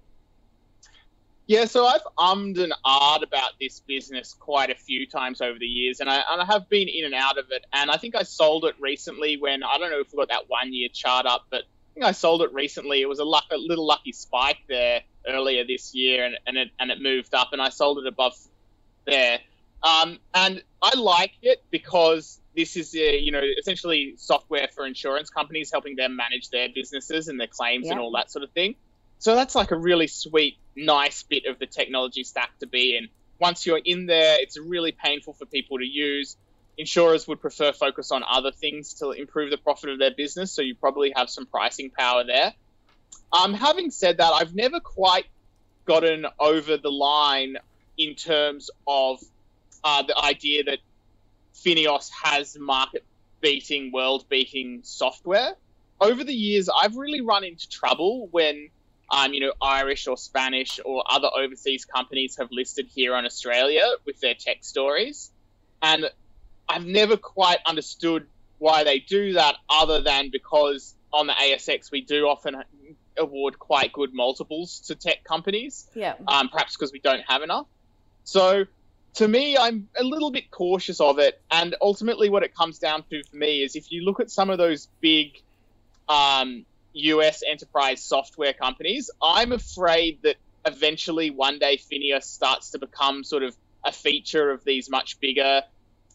Yeah, 1.47 1.65
so 1.65 1.85
I've 1.85 2.01
ummed 2.17 2.57
and 2.57 2.73
ahed 2.85 3.21
about 3.21 3.51
this 3.59 3.79
business 3.79 4.33
quite 4.33 4.71
a 4.71 4.75
few 4.75 5.07
times 5.07 5.41
over 5.41 5.59
the 5.59 5.67
years, 5.67 5.99
and 5.99 6.09
I, 6.09 6.23
and 6.31 6.41
I 6.41 6.45
have 6.45 6.67
been 6.69 6.87
in 6.87 7.05
and 7.05 7.13
out 7.13 7.37
of 7.37 7.45
it. 7.51 7.65
And 7.71 7.91
I 7.91 7.97
think 7.97 8.15
I 8.15 8.23
sold 8.23 8.65
it 8.65 8.75
recently 8.79 9.37
when 9.37 9.61
I 9.61 9.77
don't 9.77 9.91
know 9.91 9.99
if 9.99 10.11
we 10.11 10.17
got 10.17 10.29
that 10.29 10.49
one 10.49 10.73
year 10.73 10.89
chart 10.91 11.27
up, 11.27 11.45
but 11.51 11.61
I 11.61 11.93
think 11.93 12.05
I 12.05 12.11
sold 12.13 12.41
it 12.41 12.51
recently. 12.51 13.01
It 13.01 13.09
was 13.09 13.19
a, 13.19 13.23
luck, 13.23 13.45
a 13.51 13.57
little 13.57 13.85
lucky 13.85 14.11
spike 14.11 14.57
there 14.67 15.01
earlier 15.27 15.65
this 15.65 15.93
year, 15.93 16.25
and, 16.25 16.35
and 16.45 16.57
it 16.57 16.69
and 16.79 16.91
it 16.91 17.01
moved 17.01 17.33
up, 17.33 17.49
and 17.51 17.61
I 17.61 17.69
sold 17.69 17.99
it 17.99 18.07
above 18.07 18.33
there. 19.05 19.39
Um, 19.83 20.19
and 20.33 20.63
I 20.81 20.97
like 20.97 21.33
it 21.41 21.63
because 21.69 22.39
this 22.55 22.75
is 22.75 22.95
a, 22.95 23.19
you 23.19 23.31
know 23.31 23.41
essentially 23.59 24.15
software 24.17 24.67
for 24.73 24.85
insurance 24.85 25.29
companies, 25.29 25.71
helping 25.71 25.95
them 25.95 26.15
manage 26.15 26.49
their 26.49 26.69
businesses 26.73 27.27
and 27.27 27.39
their 27.39 27.47
claims 27.47 27.89
and 27.89 27.99
all 27.99 28.11
that 28.13 28.31
sort 28.31 28.43
of 28.43 28.51
thing. 28.51 28.75
So 29.19 29.35
that's 29.35 29.55
like 29.55 29.71
a 29.71 29.77
really 29.77 30.07
sweet, 30.07 30.57
nice 30.75 31.23
bit 31.23 31.45
of 31.45 31.59
the 31.59 31.65
technology 31.65 32.23
stack 32.23 32.57
to 32.59 32.67
be 32.67 32.97
in. 32.97 33.09
Once 33.39 33.65
you're 33.65 33.81
in 33.83 34.05
there, 34.05 34.37
it's 34.39 34.57
really 34.57 34.91
painful 34.91 35.33
for 35.33 35.45
people 35.45 35.77
to 35.77 35.85
use. 35.85 36.37
Insurers 36.77 37.27
would 37.27 37.39
prefer 37.39 37.71
focus 37.71 38.11
on 38.11 38.23
other 38.27 38.51
things 38.51 38.95
to 38.95 39.11
improve 39.11 39.49
the 39.51 39.57
profit 39.57 39.89
of 39.89 39.99
their 39.99 40.11
business, 40.11 40.51
so 40.51 40.61
you 40.61 40.75
probably 40.75 41.13
have 41.15 41.29
some 41.29 41.45
pricing 41.45 41.89
power 41.89 42.23
there. 42.25 42.53
Um, 43.31 43.53
having 43.53 43.91
said 43.91 44.17
that, 44.17 44.31
I've 44.33 44.55
never 44.55 44.79
quite 44.79 45.25
gotten 45.85 46.25
over 46.39 46.77
the 46.77 46.91
line 46.91 47.57
in 47.97 48.15
terms 48.15 48.69
of 48.87 49.23
uh, 49.83 50.03
the 50.03 50.17
idea 50.17 50.63
that 50.63 50.79
Fineos 51.53 52.09
has 52.23 52.57
market 52.57 53.03
beating, 53.41 53.91
world 53.91 54.25
beating 54.29 54.81
software. 54.83 55.55
Over 56.01 56.23
the 56.23 56.33
years, 56.33 56.69
I've 56.69 56.95
really 56.95 57.21
run 57.21 57.43
into 57.43 57.69
trouble 57.69 58.27
when, 58.31 58.69
um, 59.09 59.33
you 59.33 59.39
know, 59.39 59.53
Irish 59.61 60.07
or 60.07 60.17
Spanish 60.17 60.79
or 60.83 61.03
other 61.09 61.29
overseas 61.35 61.85
companies 61.85 62.37
have 62.37 62.49
listed 62.51 62.87
here 62.93 63.15
on 63.15 63.25
Australia 63.25 63.83
with 64.05 64.19
their 64.19 64.33
tech 64.33 64.57
stories. 64.61 65.31
And 65.81 66.09
I've 66.67 66.85
never 66.85 67.15
quite 67.15 67.59
understood 67.65 68.27
why 68.57 68.83
they 68.83 68.99
do 68.99 69.33
that 69.33 69.55
other 69.69 70.01
than 70.01 70.31
because 70.31 70.95
on 71.13 71.27
the 71.27 71.33
ASX 71.33 71.91
we 71.91 72.01
do 72.01 72.27
often 72.27 72.55
award 73.17 73.59
quite 73.59 73.93
good 73.93 74.13
multiples 74.13 74.79
to 74.81 74.95
tech 74.95 75.23
companies 75.23 75.87
Yeah. 75.95 76.15
um, 76.27 76.49
perhaps 76.49 76.75
because 76.75 76.91
we 76.91 76.99
don't 76.99 77.23
have 77.27 77.41
enough. 77.41 77.67
So, 78.23 78.65
to 79.15 79.27
me, 79.27 79.57
I'm 79.57 79.87
a 79.97 80.03
little 80.03 80.31
bit 80.31 80.51
cautious 80.51 80.99
of 80.99 81.19
it. 81.19 81.41
And 81.49 81.75
ultimately, 81.81 82.29
what 82.29 82.43
it 82.43 82.53
comes 82.53 82.79
down 82.79 83.03
to 83.09 83.23
for 83.23 83.35
me 83.35 83.63
is 83.63 83.75
if 83.75 83.91
you 83.91 84.03
look 84.03 84.19
at 84.19 84.29
some 84.29 84.49
of 84.49 84.57
those 84.57 84.87
big 84.99 85.41
um, 86.09 86.65
US 86.93 87.41
enterprise 87.47 88.03
software 88.03 88.53
companies, 88.53 89.09
I'm 89.21 89.51
afraid 89.51 90.19
that 90.23 90.35
eventually 90.65 91.29
one 91.29 91.59
day 91.59 91.77
Fineos 91.77 92.23
starts 92.23 92.71
to 92.71 92.79
become 92.79 93.23
sort 93.23 93.43
of 93.43 93.55
a 93.85 93.91
feature 93.91 94.51
of 94.51 94.63
these 94.63 94.89
much 94.89 95.19
bigger 95.19 95.61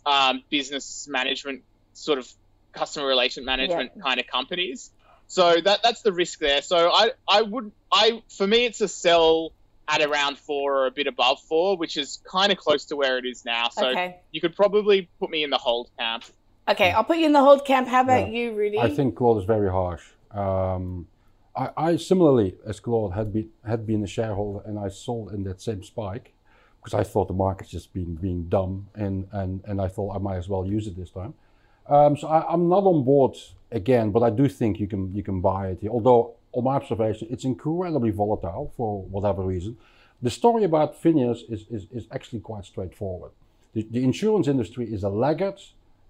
um, 0.04 0.42
business 0.50 1.06
management, 1.08 1.62
sort 1.94 2.18
of 2.18 2.28
customer 2.72 3.06
relation 3.06 3.44
management 3.44 3.92
kind 4.02 4.20
of 4.20 4.26
companies. 4.26 4.90
So 5.30 5.60
that 5.60 5.78
that's 5.84 6.02
the 6.02 6.12
risk 6.12 6.40
there. 6.40 6.60
So 6.60 6.90
I 6.92 7.12
I 7.28 7.42
would 7.42 7.70
I 7.92 8.20
for 8.36 8.48
me 8.48 8.64
it's 8.66 8.80
a 8.80 8.88
sell 8.88 9.52
at 9.86 10.02
around 10.02 10.38
four 10.38 10.76
or 10.76 10.86
a 10.86 10.90
bit 10.90 11.06
above 11.06 11.38
four, 11.48 11.76
which 11.76 11.96
is 11.96 12.20
kind 12.28 12.50
of 12.50 12.58
close 12.58 12.86
to 12.86 12.96
where 12.96 13.16
it 13.16 13.24
is 13.24 13.44
now. 13.44 13.68
So 13.68 13.90
Okay. 13.90 14.16
you 14.32 14.40
could 14.40 14.56
probably 14.56 15.08
put 15.20 15.30
me 15.30 15.44
in 15.44 15.50
the 15.50 15.56
hold 15.56 15.88
camp. 15.96 16.24
Okay, 16.68 16.90
I'll 16.90 17.04
put 17.04 17.18
you 17.18 17.26
in 17.26 17.32
the 17.32 17.40
hold 17.40 17.64
camp. 17.64 17.86
How 17.86 18.00
about 18.00 18.26
Yeah. 18.32 18.34
you, 18.50 18.54
Rudi? 18.56 18.78
I 18.78 18.88
think 18.88 19.14
Claude 19.14 19.38
is 19.38 19.44
very 19.44 19.70
harsh. 19.70 20.02
Um, 20.32 21.06
I, 21.54 21.70
I 21.76 21.96
similarly, 21.96 22.56
as 22.66 22.80
Claude, 22.80 23.12
had 23.12 23.32
been 23.32 23.50
had 23.64 23.86
been 23.86 24.02
a 24.02 24.08
shareholder, 24.08 24.66
and 24.66 24.80
I 24.80 24.88
sold 24.88 25.32
in 25.32 25.44
that 25.44 25.60
same 25.62 25.84
spike 25.84 26.34
because 26.82 26.98
I 26.98 27.04
thought 27.04 27.28
the 27.28 27.34
market's 27.34 27.70
just 27.70 27.92
being 27.92 28.16
being 28.16 28.48
dumb, 28.48 28.88
and 28.96 29.28
and 29.30 29.62
and 29.64 29.80
I 29.80 29.86
thought 29.86 30.16
I 30.16 30.18
might 30.18 30.38
as 30.38 30.48
well 30.48 30.66
use 30.66 30.88
it 30.88 30.96
this 30.96 31.12
time. 31.12 31.34
Um, 31.90 32.16
so 32.16 32.28
I, 32.28 32.38
I'm 32.52 32.68
not 32.68 32.84
on 32.84 33.04
board 33.04 33.36
again, 33.72 34.10
but 34.12 34.22
I 34.22 34.30
do 34.30 34.48
think 34.48 34.78
you 34.78 34.86
can 34.86 35.02
you 35.14 35.22
can 35.22 35.40
buy 35.40 35.68
it. 35.72 35.78
Although 35.88 36.34
on 36.52 36.64
my 36.64 36.76
observation, 36.76 37.28
it's 37.30 37.44
incredibly 37.44 38.10
volatile 38.10 38.72
for 38.76 39.02
whatever 39.02 39.42
reason. 39.42 39.76
The 40.22 40.30
story 40.30 40.64
about 40.64 41.00
Fineos 41.02 41.40
is, 41.50 41.60
is, 41.70 41.86
is 41.92 42.06
actually 42.12 42.40
quite 42.40 42.64
straightforward. 42.64 43.32
The, 43.72 43.86
the 43.90 44.04
insurance 44.04 44.48
industry 44.48 44.84
is 44.92 45.02
a 45.02 45.08
laggard. 45.08 45.58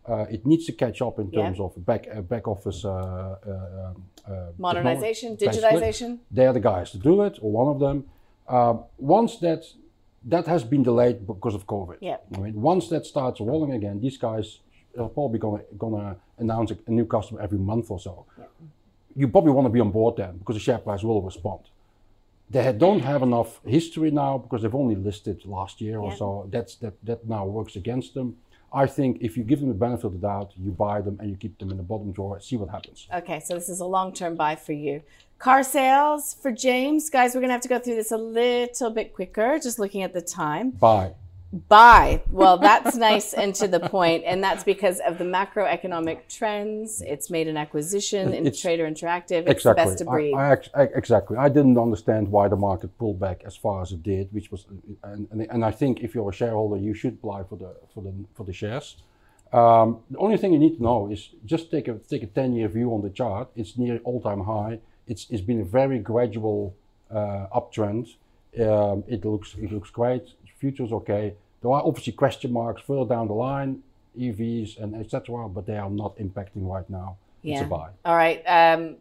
Uh, 0.08 0.26
it 0.30 0.44
needs 0.46 0.64
to 0.66 0.72
catch 0.72 1.00
up 1.02 1.18
in 1.18 1.30
Yeah. 1.30 1.42
terms 1.42 1.60
of 1.60 1.70
back 1.86 2.08
uh, 2.12 2.20
back 2.22 2.48
office 2.48 2.84
uh, 2.84 2.90
uh, 2.90 3.90
um, 3.90 4.04
uh, 4.26 4.46
Modernization, 4.58 5.36
digitization. 5.36 6.18
They're 6.30 6.52
the 6.52 6.60
guys 6.72 6.90
to 6.92 6.98
do 6.98 7.22
it, 7.22 7.38
or 7.42 7.50
one 7.52 7.68
of 7.74 7.78
them. 7.78 8.04
Um, 8.48 8.84
once 8.98 9.36
that 9.38 9.62
that 10.24 10.46
has 10.46 10.64
been 10.64 10.82
delayed 10.82 11.26
because 11.26 11.54
of 11.54 11.66
COVID. 11.66 11.96
Yeah. 12.00 12.16
I 12.34 12.38
mean, 12.38 12.60
once 12.60 12.88
that 12.88 13.06
starts 13.06 13.40
rolling 13.40 13.72
again, 13.72 14.00
these 14.00 14.18
guys 14.18 14.60
are 14.98 15.08
probably 15.08 15.38
gonna 15.38 15.62
gonna 15.78 16.16
announce 16.38 16.70
a, 16.72 16.78
a 16.86 16.90
new 16.90 17.04
customer 17.06 17.40
every 17.40 17.58
month 17.58 17.90
or 17.90 17.98
so. 18.00 18.26
You 19.16 19.28
probably 19.28 19.52
want 19.52 19.66
to 19.66 19.70
be 19.70 19.80
on 19.80 19.90
board 19.90 20.16
then 20.16 20.38
because 20.38 20.56
the 20.56 20.60
share 20.60 20.78
price 20.78 21.02
will 21.02 21.22
respond. 21.22 21.60
they 22.50 22.72
don't 22.72 23.00
have 23.12 23.22
enough 23.22 23.60
history 23.64 24.10
now 24.10 24.38
because 24.38 24.62
they've 24.62 24.74
only 24.84 24.96
listed 24.96 25.44
last 25.46 25.80
year 25.80 25.98
or 25.98 26.10
Yeah. 26.10 26.16
so. 26.22 26.28
That's 26.54 26.74
that 26.82 26.94
that 27.08 27.20
now 27.28 27.42
works 27.46 27.76
against 27.76 28.14
them. 28.14 28.28
I 28.72 28.86
think 28.86 29.18
if 29.20 29.36
you 29.36 29.42
give 29.50 29.58
them 29.62 29.68
the 29.68 29.74
benefit 29.86 30.04
of 30.06 30.12
the 30.12 30.22
doubt, 30.30 30.52
you 30.64 30.70
buy 30.70 31.00
them 31.00 31.16
and 31.20 31.28
you 31.30 31.36
keep 31.36 31.58
them 31.58 31.70
in 31.72 31.76
the 31.76 31.82
bottom 31.92 32.12
drawer, 32.12 32.38
see 32.40 32.56
what 32.56 32.68
happens. 32.76 33.08
Okay, 33.20 33.40
so 33.40 33.54
this 33.54 33.68
is 33.68 33.80
a 33.80 33.84
long 33.96 34.12
term 34.12 34.36
buy 34.36 34.54
for 34.66 34.72
you. 34.72 35.02
Car 35.40 35.62
sales 35.64 36.34
for 36.42 36.52
James. 36.52 37.10
Guys, 37.10 37.34
we're 37.34 37.40
going 37.40 37.48
to 37.48 37.58
have 37.58 37.62
to 37.62 37.68
go 37.76 37.78
through 37.80 37.96
this 37.96 38.12
a 38.12 38.16
little 38.16 38.90
bit 38.90 39.12
quicker, 39.14 39.58
just 39.58 39.78
looking 39.80 40.02
at 40.02 40.12
the 40.12 40.20
time. 40.20 40.70
Buy. 40.70 41.14
Buy. 41.52 42.22
Well, 42.30 42.58
that's 42.58 42.94
nice 42.96 43.32
and 43.32 43.52
to 43.56 43.66
the 43.66 43.80
point, 43.80 44.22
and 44.24 44.42
that's 44.42 44.62
because 44.62 45.00
of 45.00 45.18
the 45.18 45.24
macroeconomic 45.24 46.28
trends. 46.28 47.02
It's 47.02 47.28
made 47.28 47.48
an 47.48 47.56
acquisition 47.56 48.32
in 48.32 48.46
It's- 48.46 48.60
Trader 48.60 48.86
Interactive. 48.88 49.42
It's 49.48 49.50
exactly. 49.66 49.84
best 49.84 50.00
of 50.00 50.08
I- 50.08 50.12
breed. 50.12 50.34
I, 50.34 50.56
I- 50.74 50.82
exactly. 50.94 51.36
I 51.36 51.48
didn't 51.48 51.76
understand 51.76 52.28
why 52.28 52.46
the 52.46 52.54
market 52.56 52.96
pulled 52.98 53.18
back 53.18 53.42
as 53.44 53.56
far 53.56 53.82
as 53.82 53.90
it 53.90 54.02
did, 54.04 54.32
which 54.32 54.52
was, 54.52 54.64
and, 55.02 55.26
and, 55.32 55.40
and 55.50 55.64
I 55.64 55.72
think 55.72 56.00
if 56.00 56.14
you're 56.14 56.30
a 56.30 56.32
shareholder, 56.32 56.76
you 56.76 56.94
should 56.94 57.14
apply 57.14 57.42
for 57.42 57.56
the 57.56 57.74
for 57.92 58.00
the 58.02 58.12
for 58.34 58.44
the 58.44 58.52
shares. 58.52 58.96
Um, 59.52 59.98
the 60.08 60.18
only 60.18 60.36
thing 60.36 60.52
you 60.52 60.60
need 60.60 60.76
to 60.76 60.82
know 60.84 61.10
is 61.10 61.30
just 61.44 61.72
take 61.72 61.88
a 61.88 61.94
take 61.94 62.22
a 62.22 62.28
ten 62.28 62.54
year 62.54 62.68
view 62.68 62.94
on 62.94 63.02
the 63.02 63.10
chart. 63.10 63.48
It's 63.56 63.76
near 63.76 63.98
all 64.04 64.20
time 64.20 64.44
high. 64.44 64.78
It's 65.08 65.26
it's 65.30 65.42
been 65.42 65.60
a 65.60 65.64
very 65.64 65.98
gradual 65.98 66.76
uh, 67.10 67.46
uptrend. 67.52 68.14
Um, 68.60 69.02
it 69.08 69.24
looks 69.24 69.56
it 69.60 69.72
looks 69.72 69.90
great. 69.90 70.22
Future's 70.60 70.92
okay. 70.92 71.34
There 71.62 71.70
are 71.70 71.82
obviously 71.82 72.12
question 72.12 72.52
marks 72.52 72.82
further 72.82 73.08
down 73.08 73.26
the 73.26 73.34
line, 73.34 73.82
EVs 74.18 74.80
and 74.82 74.94
etc. 74.94 75.48
But 75.48 75.66
they 75.66 75.76
are 75.76 75.90
not 75.90 76.16
impacting 76.18 76.68
right 76.68 76.88
now. 76.88 77.16
It's 77.42 77.62
a 77.62 77.64
buy. 77.64 77.88
All 78.04 78.16
right. 78.16 78.42
Um, 78.46 78.96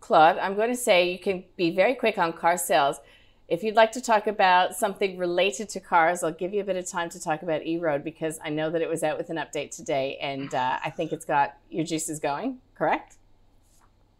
Claude, 0.00 0.38
I'm 0.38 0.54
going 0.54 0.70
to 0.70 0.76
say 0.76 1.10
you 1.10 1.18
can 1.18 1.44
be 1.56 1.70
very 1.70 1.94
quick 1.94 2.18
on 2.18 2.32
car 2.32 2.56
sales. 2.56 3.00
If 3.46 3.62
you'd 3.62 3.74
like 3.74 3.92
to 3.92 4.00
talk 4.00 4.26
about 4.26 4.74
something 4.74 5.18
related 5.18 5.68
to 5.70 5.80
cars, 5.80 6.22
I'll 6.22 6.32
give 6.32 6.54
you 6.54 6.60
a 6.62 6.64
bit 6.64 6.76
of 6.76 6.88
time 6.88 7.10
to 7.10 7.20
talk 7.20 7.42
about 7.42 7.60
EROAD 7.62 8.02
because 8.02 8.38
I 8.42 8.50
know 8.50 8.70
that 8.70 8.80
it 8.80 8.88
was 8.88 9.02
out 9.02 9.18
with 9.18 9.28
an 9.28 9.36
update 9.36 9.70
today, 9.70 10.16
and 10.20 10.54
uh, 10.54 10.78
I 10.82 10.90
think 10.90 11.12
it's 11.12 11.26
got 11.26 11.56
your 11.70 11.84
juices 11.84 12.20
going. 12.20 12.58
Correct? 12.74 13.16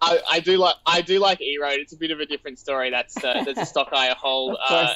I, 0.02 0.20
I 0.30 0.40
do 0.40 0.58
like 0.58 0.76
I 0.84 1.00
do 1.00 1.18
like 1.18 1.40
E 1.40 1.58
Road. 1.60 1.78
It's 1.78 1.94
a 1.94 1.96
bit 1.96 2.10
of 2.10 2.20
a 2.20 2.26
different 2.26 2.58
story. 2.58 2.90
That's 2.90 3.16
uh, 3.16 3.44
that's 3.44 3.58
a 3.58 3.66
stock 3.66 3.88
I 3.92 4.08
hold. 4.08 4.56
Of. 4.68 4.70
Uh, 4.70 4.94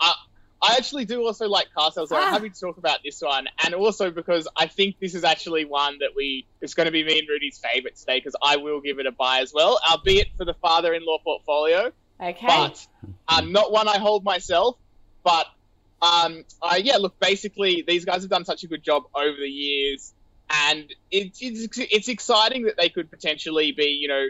I, 0.00 0.14
I 0.62 0.76
actually 0.76 1.04
do 1.06 1.26
also 1.26 1.48
like 1.48 1.72
car 1.74 1.90
sales. 1.90 2.10
So 2.10 2.16
Ah. 2.16 2.26
I'm 2.26 2.32
happy 2.32 2.50
to 2.50 2.60
talk 2.60 2.78
about 2.78 3.00
this 3.04 3.20
one, 3.20 3.48
and 3.64 3.74
also 3.74 4.10
because 4.10 4.46
I 4.56 4.66
think 4.66 4.98
this 5.00 5.14
is 5.14 5.24
actually 5.24 5.64
one 5.64 5.98
that 5.98 6.10
we 6.16 6.46
it's 6.60 6.74
going 6.74 6.86
to 6.86 6.92
be 6.92 7.02
me 7.04 7.18
and 7.18 7.28
Rudi's 7.28 7.58
favorite 7.58 7.96
today 7.96 8.18
because 8.18 8.36
I 8.42 8.56
will 8.58 8.80
give 8.80 8.98
it 9.00 9.06
a 9.06 9.12
buy 9.12 9.40
as 9.40 9.52
well, 9.52 9.80
albeit 9.90 10.28
for 10.38 10.44
the 10.44 10.54
father-in-law 10.54 11.18
portfolio, 11.24 11.90
Okay. 12.20 12.46
but 12.46 12.86
um, 13.28 13.50
not 13.52 13.72
one 13.72 13.88
I 13.88 13.98
hold 13.98 14.22
myself. 14.22 14.76
But 15.24 15.46
um, 16.00 16.44
I, 16.62 16.76
yeah, 16.78 16.96
look, 16.96 17.18
basically 17.20 17.84
these 17.86 18.04
guys 18.04 18.22
have 18.22 18.30
done 18.30 18.44
such 18.44 18.62
a 18.62 18.66
good 18.68 18.82
job 18.84 19.04
over 19.14 19.36
the 19.36 19.48
years, 19.48 20.12
and 20.68 20.92
it, 21.10 21.32
it's 21.40 21.78
it's 21.78 22.08
exciting 22.08 22.64
that 22.64 22.76
they 22.76 22.88
could 22.88 23.10
potentially 23.10 23.72
be 23.72 23.86
you 24.00 24.08
know 24.08 24.26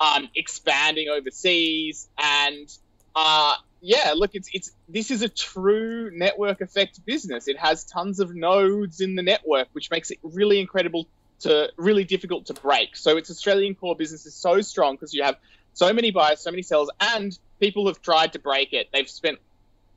um, 0.00 0.28
expanding 0.34 1.08
overseas 1.08 2.08
and 2.18 2.68
uh, 3.14 3.54
yeah, 3.86 4.14
look, 4.16 4.32
it's 4.34 4.50
it's 4.52 4.72
this 4.88 5.12
is 5.12 5.22
a 5.22 5.28
true 5.28 6.10
network 6.12 6.60
effect 6.60 7.04
business. 7.06 7.46
It 7.46 7.56
has 7.56 7.84
tons 7.84 8.18
of 8.18 8.34
nodes 8.34 9.00
in 9.00 9.14
the 9.14 9.22
network, 9.22 9.68
which 9.74 9.92
makes 9.92 10.10
it 10.10 10.18
really 10.24 10.58
incredible 10.58 11.06
to 11.40 11.70
really 11.76 12.02
difficult 12.02 12.46
to 12.46 12.54
break. 12.54 12.96
So 12.96 13.16
its 13.16 13.30
Australian 13.30 13.76
core 13.76 13.94
business 13.94 14.26
is 14.26 14.34
so 14.34 14.60
strong 14.60 14.96
because 14.96 15.14
you 15.14 15.22
have 15.22 15.36
so 15.72 15.92
many 15.92 16.10
buyers, 16.10 16.40
so 16.40 16.50
many 16.50 16.62
sellers, 16.62 16.90
and 16.98 17.38
people 17.60 17.86
have 17.86 18.02
tried 18.02 18.32
to 18.32 18.40
break 18.40 18.72
it. 18.72 18.88
They've 18.92 19.08
spent 19.08 19.38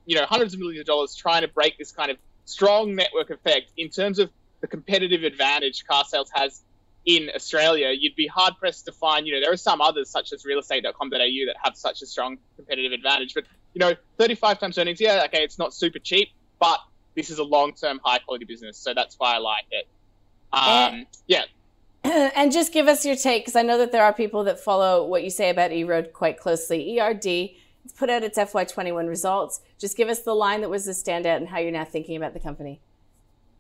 you 0.06 0.18
know 0.18 0.26
hundreds 0.26 0.54
of 0.54 0.60
millions 0.60 0.82
of 0.82 0.86
dollars 0.86 1.16
trying 1.16 1.42
to 1.42 1.48
break 1.48 1.80
this 1.80 1.92
kind 1.92 2.12
of 2.12 2.18
strong 2.46 2.94
network 2.94 3.32
effect 3.32 3.72
in 3.76 3.90
terms 3.90 4.20
of 4.20 4.30
the 4.62 4.68
competitive 4.68 5.24
advantage 5.24 5.84
car 5.88 6.06
sales 6.06 6.30
has 6.32 6.62
in 7.06 7.30
Australia, 7.34 7.92
you'd 7.98 8.16
be 8.16 8.28
hard 8.28 8.56
pressed 8.60 8.86
to 8.86 8.92
find, 8.92 9.26
you 9.26 9.34
know, 9.34 9.42
there 9.42 9.52
are 9.52 9.58
some 9.58 9.82
others 9.82 10.10
such 10.10 10.34
as 10.34 10.44
realestate.com.au 10.44 11.10
that 11.10 11.56
have 11.64 11.76
such 11.76 12.02
a 12.02 12.06
strong 12.06 12.38
competitive 12.56 12.92
advantage. 12.92 13.34
But, 13.34 13.46
you 13.74 13.80
know, 13.80 13.94
35 14.18 14.60
times 14.60 14.78
earnings, 14.78 15.00
yeah, 15.00 15.24
okay, 15.26 15.44
it's 15.44 15.60
not 15.60 15.74
super 15.74 16.00
cheap, 16.00 16.30
but 16.60 16.80
this 17.16 17.30
is 17.30 17.40
a 17.40 17.44
long 17.44 17.74
term, 17.74 18.00
high 18.04 18.20
quality 18.20 18.46
business. 18.46 18.78
So 18.78 18.94
that's 18.94 19.16
why 19.18 19.36
I 19.36 19.38
like 19.38 19.66
it. 19.72 19.88
Um, 20.52 21.06
yeah, 21.28 21.44
and 22.04 22.52
just 22.52 22.74
give 22.74 22.88
us 22.88 23.06
your 23.06 23.16
take 23.16 23.44
because 23.44 23.56
I 23.56 23.62
know 23.62 23.78
that 23.78 23.92
there 23.92 24.04
are 24.04 24.14
people 24.14 24.44
that 24.46 24.60
follow 24.60 25.06
what 25.06 25.24
you 25.24 25.30
say 25.30 25.50
about 25.50 25.72
EROAD 25.72 26.14
quite 26.14 26.40
closely. 26.40 27.00
ERD 27.00 27.52
it's 27.86 27.98
put 27.98 28.10
out 28.10 28.24
its 28.24 28.38
FY21 28.38 29.08
results. 29.08 29.62
Just 29.78 29.98
give 29.98 30.10
us 30.10 30.22
the 30.22 30.34
line 30.34 30.62
that 30.62 30.70
was 30.70 30.86
the 30.86 30.92
standout 30.92 31.38
and 31.38 31.48
how 31.48 31.60
you're 31.60 31.72
now 31.72 31.86
thinking 31.86 32.18
about 32.18 32.34
the 32.34 32.40
company. 32.40 32.80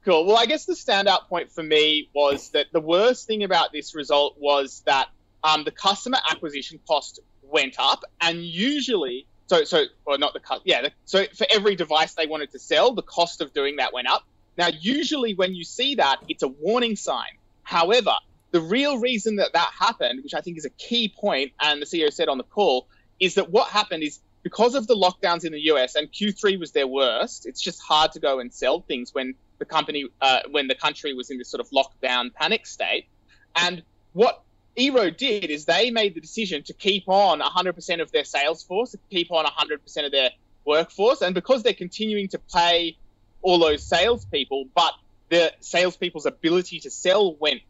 Cool. 0.05 0.25
Well, 0.25 0.37
I 0.37 0.45
guess 0.45 0.65
the 0.65 0.73
standout 0.73 1.27
point 1.27 1.51
for 1.51 1.63
me 1.63 2.09
was 2.13 2.49
that 2.51 2.67
the 2.71 2.79
worst 2.79 3.27
thing 3.27 3.43
about 3.43 3.71
this 3.71 3.95
result 3.95 4.35
was 4.39 4.81
that 4.85 5.09
um, 5.43 5.63
the 5.63 5.71
customer 5.71 6.17
acquisition 6.29 6.79
cost 6.87 7.19
went 7.41 7.75
up, 7.79 8.03
and 8.21 8.43
usually, 8.43 9.25
so 9.49 9.63
so 9.63 9.85
or 10.05 10.17
not 10.17 10.33
the 10.33 10.39
cu- 10.39 10.61
yeah, 10.63 10.83
the, 10.83 10.91
so 11.05 11.25
for 11.35 11.47
every 11.49 11.75
device 11.75 12.13
they 12.13 12.27
wanted 12.27 12.51
to 12.51 12.59
sell, 12.59 12.93
the 12.93 13.01
cost 13.01 13.41
of 13.41 13.53
doing 13.53 13.77
that 13.77 13.93
went 13.93 14.07
up. 14.07 14.23
Now, 14.57 14.69
usually 14.79 15.33
when 15.33 15.55
you 15.55 15.63
see 15.63 15.95
that, 15.95 16.17
it's 16.27 16.43
a 16.43 16.47
warning 16.47 16.95
sign. 16.95 17.31
However, 17.63 18.11
the 18.51 18.61
real 18.61 18.99
reason 18.99 19.37
that 19.37 19.53
that 19.53 19.71
happened, 19.77 20.23
which 20.23 20.33
I 20.33 20.41
think 20.41 20.57
is 20.57 20.65
a 20.65 20.69
key 20.71 21.13
point, 21.15 21.51
and 21.59 21.81
the 21.81 21.85
CEO 21.85 22.11
said 22.11 22.27
on 22.29 22.37
the 22.37 22.43
call, 22.43 22.87
is 23.19 23.35
that 23.35 23.49
what 23.49 23.69
happened 23.69 24.03
is 24.03 24.19
because 24.43 24.75
of 24.75 24.87
the 24.87 24.95
lockdowns 24.95 25.45
in 25.45 25.51
the 25.51 25.61
US 25.71 25.95
and 25.95 26.11
Q3 26.11 26.59
was 26.59 26.71
their 26.71 26.87
worst. 26.87 27.45
It's 27.45 27.61
just 27.61 27.81
hard 27.81 28.11
to 28.13 28.19
go 28.19 28.39
and 28.39 28.53
sell 28.53 28.81
things 28.81 29.13
when 29.13 29.35
the 29.57 29.65
company, 29.65 30.05
uh, 30.21 30.39
when 30.49 30.67
the 30.67 30.75
country 30.75 31.13
was 31.13 31.29
in 31.29 31.37
this 31.37 31.49
sort 31.49 31.61
of 31.61 31.69
lockdown 31.71 32.33
panic 32.33 32.65
state. 32.65 33.07
And 33.55 33.83
what 34.13 34.43
EROAD 34.77 35.17
did 35.17 35.45
is 35.45 35.65
they 35.65 35.91
made 35.91 36.15
the 36.15 36.21
decision 36.21 36.63
to 36.63 36.73
keep 36.73 37.03
on 37.07 37.41
100% 37.41 38.01
of 38.01 38.11
their 38.11 38.23
sales 38.23 38.63
force, 38.63 38.95
keep 39.09 39.31
on 39.31 39.45
100% 39.45 40.05
of 40.05 40.11
their 40.11 40.29
workforce, 40.65 41.21
and 41.21 41.33
because 41.33 41.63
they're 41.63 41.73
continuing 41.73 42.27
to 42.29 42.39
pay 42.53 42.97
all 43.41 43.59
those 43.59 43.83
salespeople, 43.83 44.65
but 44.75 44.93
the 45.29 45.53
salespeople's 45.59 46.25
ability 46.25 46.79
to 46.81 46.89
sell 46.89 47.35
went 47.35 47.61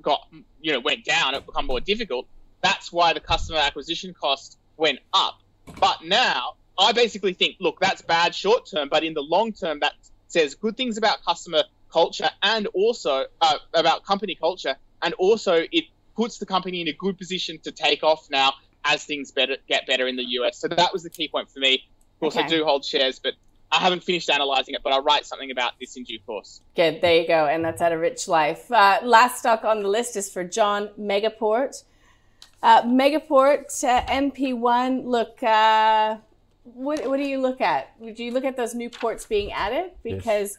got 0.00 0.26
you 0.60 0.72
know 0.72 0.80
went 0.80 1.04
down, 1.04 1.34
it 1.34 1.46
become 1.46 1.66
more 1.66 1.80
difficult. 1.80 2.26
That's 2.60 2.92
why 2.92 3.12
the 3.12 3.20
customer 3.20 3.58
acquisition 3.58 4.14
cost 4.14 4.58
went 4.76 4.98
up. 5.12 5.40
But 5.80 6.04
now 6.04 6.54
I 6.78 6.92
basically 6.92 7.34
think, 7.34 7.56
look, 7.60 7.80
that's 7.80 8.02
bad 8.02 8.34
short 8.34 8.66
term, 8.66 8.88
but 8.88 9.04
in 9.04 9.14
the 9.14 9.22
long 9.22 9.52
term, 9.52 9.80
that 9.80 9.92
says 10.28 10.54
good 10.54 10.76
things 10.76 10.96
about 10.96 11.24
customer 11.24 11.64
culture 11.92 12.30
and 12.42 12.66
also 12.68 13.26
uh, 13.40 13.58
about 13.74 14.04
company 14.04 14.34
culture, 14.34 14.76
and 15.02 15.14
also 15.14 15.64
it 15.70 15.84
puts 16.14 16.38
the 16.38 16.46
company 16.46 16.80
in 16.80 16.88
a 16.88 16.92
good 16.92 17.18
position 17.18 17.58
to 17.64 17.72
take 17.72 18.02
off 18.02 18.28
now 18.30 18.52
as 18.84 19.04
things 19.04 19.30
better 19.30 19.56
get 19.68 19.86
better 19.86 20.06
in 20.06 20.16
the 20.16 20.24
US. 20.40 20.58
So 20.58 20.68
that 20.68 20.92
was 20.92 21.02
the 21.02 21.10
key 21.10 21.28
point 21.28 21.50
for 21.50 21.60
me. 21.60 21.74
Of 22.14 22.20
course, 22.20 22.36
I 22.36 22.46
do 22.46 22.64
hold 22.64 22.84
shares, 22.84 23.18
but 23.18 23.34
I 23.70 23.78
haven't 23.78 24.04
finished 24.04 24.30
analyzing 24.30 24.74
it. 24.74 24.82
But 24.82 24.92
I'll 24.92 25.02
write 25.02 25.26
something 25.26 25.50
about 25.50 25.72
this 25.80 25.96
in 25.96 26.04
due 26.04 26.20
course. 26.20 26.60
Good, 26.76 27.00
there 27.00 27.20
you 27.20 27.26
go, 27.26 27.46
and 27.46 27.64
that's 27.64 27.80
out 27.80 27.92
of 27.92 28.00
Rich 28.00 28.28
Life. 28.28 28.70
Uh, 28.70 29.00
last 29.02 29.38
stock 29.38 29.64
on 29.64 29.82
the 29.82 29.88
list 29.88 30.16
is 30.16 30.30
for 30.30 30.44
John 30.44 30.90
Megaport. 30.98 31.82
Uh, 32.62 32.82
Megaport 32.82 33.82
uh, 33.82 34.02
MP1. 34.06 35.04
Look, 35.04 35.42
uh, 35.42 36.18
what 36.64 37.06
what 37.08 37.16
do 37.16 37.24
you 37.24 37.40
look 37.40 37.60
at? 37.60 37.92
Would 37.98 38.18
you 38.18 38.32
look 38.32 38.44
at 38.44 38.56
those 38.56 38.74
new 38.74 38.90
ports 38.90 39.26
being 39.26 39.52
added? 39.52 39.92
Because 40.02 40.58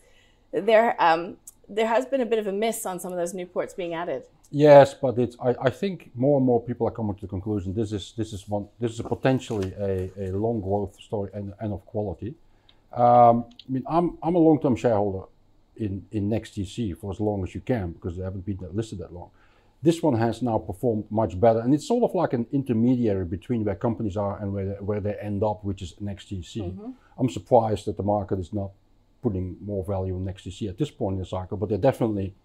there 0.51 1.01
um, 1.01 1.37
there 1.69 1.87
has 1.87 2.05
been 2.05 2.21
a 2.21 2.25
bit 2.25 2.39
of 2.39 2.47
a 2.47 2.51
miss 2.51 2.85
on 2.85 2.99
some 2.99 3.11
of 3.11 3.17
those 3.17 3.33
new 3.33 3.45
ports 3.45 3.73
being 3.73 3.93
added. 3.93 4.23
Yes, 4.55 4.93
but 4.93 5.17
it's. 5.17 5.35
I, 5.43 5.55
I 5.59 5.69
think 5.71 6.11
more 6.13 6.37
and 6.37 6.45
more 6.45 6.61
people 6.61 6.87
are 6.87 6.91
coming 6.91 7.15
to 7.15 7.21
the 7.21 7.27
conclusion 7.27 7.73
this 7.73 7.91
is 7.91 8.13
this 8.15 8.33
is 8.33 8.47
one 8.47 8.67
this 8.79 8.93
is 8.93 9.01
potentially 9.01 9.73
a, 9.79 10.11
a 10.15 10.27
long 10.31 10.61
growth 10.61 10.95
story 11.01 11.31
and, 11.33 11.53
and 11.59 11.73
of 11.73 11.83
quality. 11.87 12.35
Um, 12.93 13.45
I 13.67 13.71
mean, 13.71 13.83
I'm 13.87 14.15
I'm 14.21 14.35
a 14.35 14.37
long 14.37 14.61
term 14.61 14.75
shareholder 14.75 15.23
in 15.77 16.05
in 16.11 16.29
NEXTDC 16.29 16.95
for 16.99 17.11
as 17.11 17.19
long 17.19 17.43
as 17.43 17.55
you 17.55 17.61
can 17.61 17.93
because 17.93 18.15
they 18.15 18.23
haven't 18.23 18.45
been 18.45 18.59
listed 18.73 18.99
that 18.99 19.11
long. 19.11 19.31
This 19.81 20.03
one 20.03 20.13
has 20.19 20.43
now 20.43 20.59
performed 20.59 21.05
much 21.09 21.39
better, 21.39 21.59
and 21.59 21.73
it's 21.73 21.87
sort 21.87 22.03
of 22.03 22.13
like 22.13 22.33
an 22.33 22.45
intermediary 22.51 23.25
between 23.25 23.65
where 23.65 23.75
companies 23.75 24.15
are 24.15 24.39
and 24.39 24.53
where 24.53 24.75
where 24.75 25.01
they 25.01 25.15
end 25.15 25.41
up, 25.41 25.63
which 25.63 25.81
is 25.81 25.93
NEXTDC. 25.93 26.59
I'm 27.17 27.29
surprised 27.29 27.85
that 27.87 27.97
the 27.97 28.03
market 28.03 28.37
is 28.37 28.53
not 28.53 28.69
putting 29.23 29.57
more 29.65 29.83
value 29.83 30.15
in 30.15 30.23
NEXTDC 30.25 30.69
at 30.69 30.77
this 30.77 30.91
point 30.91 31.15
in 31.15 31.19
the 31.21 31.25
cycle, 31.25 31.57
but 31.57 31.69
they're 31.69 31.79
definitely 31.91 32.35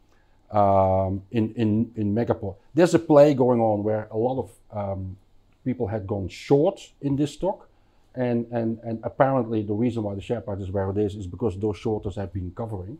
um, 0.51 1.23
in, 1.31 1.53
in, 1.55 1.91
in 1.97 2.15
Megaport. 2.15 2.57
There's 2.75 2.95
a 2.95 2.99
play 2.99 3.35
going 3.35 3.61
on 3.61 3.83
where 3.83 4.09
a 4.11 4.17
lot 4.17 4.39
of 4.39 4.51
um, 4.77 5.17
people 5.65 5.87
had 5.87 6.07
gone 6.07 6.29
short 6.29 6.81
in 7.03 7.17
this 7.17 7.33
stock. 7.35 7.69
And, 8.15 8.47
and, 8.51 8.79
and 8.83 8.99
apparently 9.05 9.63
the 9.63 9.75
reason 9.75 10.03
why 10.03 10.15
the 10.15 10.21
share 10.21 10.41
price 10.41 10.61
is 10.61 10.71
where 10.71 10.91
it 10.91 10.99
is 10.99 11.15
is 11.15 11.27
because 11.27 11.57
those 11.59 11.77
shorters 11.77 12.17
have 12.17 12.33
been 12.33 12.51
covering. 12.57 12.99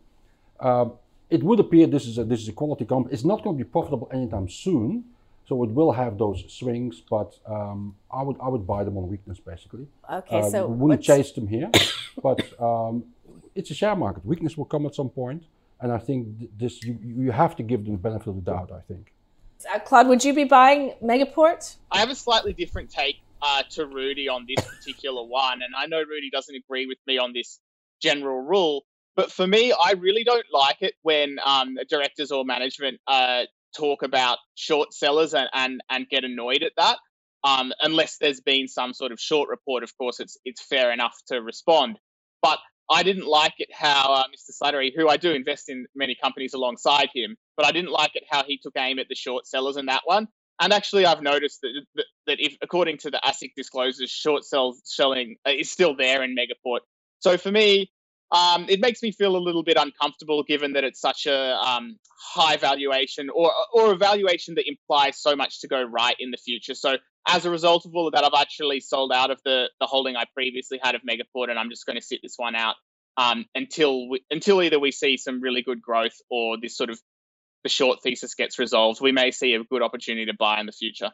Um, 0.59 0.93
it 1.29 1.43
would 1.43 1.59
appear 1.59 1.87
this 1.87 2.05
is 2.07 2.17
a, 2.17 2.23
this 2.23 2.41
is 2.41 2.47
a 2.47 2.53
quality 2.53 2.85
company. 2.85 3.13
It's 3.13 3.25
not 3.25 3.43
going 3.43 3.57
to 3.57 3.63
be 3.63 3.69
profitable 3.69 4.09
anytime 4.13 4.47
soon. 4.49 5.03
So 5.47 5.63
it 5.63 5.71
will 5.71 5.91
have 5.91 6.19
those 6.19 6.43
swings, 6.47 7.01
but 7.09 7.33
um, 7.47 7.95
I 8.13 8.21
would 8.21 8.35
I 8.39 8.47
would 8.49 8.67
buy 8.67 8.83
them 8.83 8.97
on 8.99 9.09
weakness 9.09 9.39
basically. 9.39 9.87
Okay, 10.07 10.41
Uh, 10.41 10.49
so 10.49 10.67
wouldn't 10.67 10.99
what's- 10.99 11.05
chase 11.07 11.31
them 11.31 11.47
here, 11.47 11.71
but 12.21 12.39
um, 12.61 13.03
it's 13.55 13.71
a 13.71 13.73
share 13.73 13.95
market. 13.95 14.23
Weakness 14.23 14.55
will 14.55 14.65
come 14.65 14.85
at 14.85 14.93
some 14.93 15.09
point, 15.09 15.43
and 15.81 15.91
I 15.91 15.97
think 15.97 16.57
this 16.57 16.83
you, 16.83 16.97
you 17.03 17.31
have 17.31 17.55
to 17.57 17.63
give 17.63 17.85
them 17.85 17.93
the 17.93 17.99
benefit 17.99 18.27
of 18.27 18.35
the 18.35 18.41
doubt. 18.41 18.71
I 18.71 18.81
think. 18.81 19.13
uh, 19.73 19.79
Claude, 19.79 20.07
would 20.07 20.23
you 20.23 20.33
be 20.33 20.45
buying 20.45 20.93
Megaport? 21.03 21.75
I 21.91 21.99
have 21.99 22.09
a 22.09 22.15
slightly 22.15 22.53
different 22.53 22.89
take 22.89 23.17
uh, 23.41 23.63
to 23.71 23.85
Rudi 23.85 24.29
on 24.29 24.45
this 24.47 24.65
particular 24.65 25.23
one, 25.23 25.61
and 25.61 25.73
I 25.77 25.87
know 25.87 25.99
Rudi 25.99 26.29
doesn't 26.31 26.55
agree 26.55 26.85
with 26.85 26.99
me 27.07 27.17
on 27.17 27.33
this 27.33 27.59
general 28.01 28.41
rule, 28.41 28.85
but 29.15 29.31
for 29.31 29.45
me, 29.45 29.73
I 29.73 29.93
really 29.93 30.23
don't 30.23 30.45
like 30.53 30.77
it 30.81 30.93
when 31.01 31.37
um, 31.43 31.77
directors 31.89 32.31
or 32.31 32.45
management 32.45 32.99
uh, 33.07 33.43
talk 33.75 34.03
about 34.03 34.37
short 34.55 34.93
sellers 34.93 35.33
and, 35.33 35.49
and, 35.53 35.81
and 35.89 36.07
get 36.09 36.23
annoyed 36.23 36.63
at 36.63 36.71
that. 36.77 36.97
Um, 37.43 37.71
unless 37.81 38.17
there's 38.17 38.41
been 38.41 38.67
some 38.67 38.93
sort 38.93 39.11
of 39.13 39.19
short 39.19 39.49
report, 39.49 39.83
of 39.83 39.97
course, 39.97 40.19
it's 40.19 40.37
it's 40.43 40.61
fair 40.61 40.91
enough 40.91 41.15
to 41.27 41.41
respond. 41.41 41.97
But 42.41 42.59
I 42.89 43.03
didn't 43.03 43.27
like 43.27 43.53
it 43.59 43.69
how 43.71 44.13
uh, 44.13 44.23
Mr. 44.23 44.51
Slattery, 44.51 44.91
who 44.95 45.07
I 45.09 45.17
do 45.17 45.31
invest 45.31 45.69
in 45.69 45.85
many 45.95 46.15
companies 46.21 46.53
alongside 46.53 47.09
him, 47.13 47.35
but 47.55 47.65
I 47.65 47.71
didn't 47.71 47.91
like 47.91 48.15
it 48.15 48.23
how 48.29 48.43
he 48.43 48.57
took 48.57 48.73
aim 48.77 48.99
at 48.99 49.07
the 49.09 49.15
short 49.15 49.45
sellers 49.45 49.77
in 49.77 49.85
that 49.87 50.01
one. 50.05 50.27
And 50.59 50.73
actually, 50.73 51.05
I've 51.05 51.21
noticed 51.21 51.61
that 51.61 52.05
that, 52.27 52.37
if, 52.39 52.57
according 52.61 52.97
to 52.99 53.11
the 53.11 53.19
ASIC 53.23 53.51
disclosures, 53.55 54.09
short 54.09 54.43
sell 54.43 54.75
selling 54.83 55.37
uh, 55.47 55.51
is 55.51 55.71
still 55.71 55.95
there 55.95 56.23
in 56.23 56.35
Megaport. 56.35 56.79
So 57.19 57.37
for 57.37 57.51
me, 57.51 57.91
um, 58.31 58.65
it 58.69 58.79
makes 58.79 59.01
me 59.01 59.11
feel 59.11 59.35
a 59.35 59.39
little 59.39 59.63
bit 59.63 59.77
uncomfortable, 59.77 60.43
given 60.43 60.73
that 60.73 60.83
it's 60.83 61.01
such 61.01 61.25
a 61.25 61.55
um, 61.55 61.97
high 62.19 62.57
valuation 62.57 63.29
or 63.29 63.51
or 63.73 63.93
a 63.93 63.95
valuation 63.95 64.55
that 64.55 64.67
implies 64.67 65.19
so 65.19 65.35
much 65.35 65.61
to 65.61 65.67
go 65.67 65.81
right 65.81 66.15
in 66.19 66.31
the 66.31 66.37
future. 66.37 66.75
So 66.75 66.97
as 67.27 67.45
a 67.45 67.49
result 67.49 67.85
of 67.85 67.95
all 67.95 68.07
of 68.07 68.13
that, 68.13 68.23
I've 68.23 68.39
actually 68.39 68.81
sold 68.81 69.11
out 69.11 69.31
of 69.31 69.39
the 69.45 69.69
the 69.79 69.87
holding 69.87 70.15
I 70.15 70.25
previously 70.33 70.79
had 70.81 70.95
of 70.95 71.01
Megaport, 71.01 71.49
and 71.49 71.57
I'm 71.57 71.69
just 71.69 71.85
going 71.85 71.97
to 71.97 72.05
sit 72.05 72.19
this 72.21 72.35
one 72.37 72.55
out 72.55 72.75
um, 73.17 73.45
until 73.55 74.09
we, 74.09 74.23
until 74.29 74.61
either 74.61 74.79
we 74.79 74.91
see 74.91 75.17
some 75.17 75.41
really 75.41 75.63
good 75.63 75.81
growth 75.81 76.15
or 76.29 76.57
this 76.61 76.77
sort 76.77 76.89
of 76.89 76.99
the 77.63 77.69
short 77.69 78.01
thesis 78.03 78.35
gets 78.35 78.59
resolved. 78.59 79.01
We 79.01 79.11
may 79.11 79.31
see 79.31 79.53
a 79.53 79.63
good 79.63 79.81
opportunity 79.81 80.27
to 80.27 80.35
buy 80.37 80.59
in 80.59 80.65
the 80.65 80.71
future. 80.71 81.11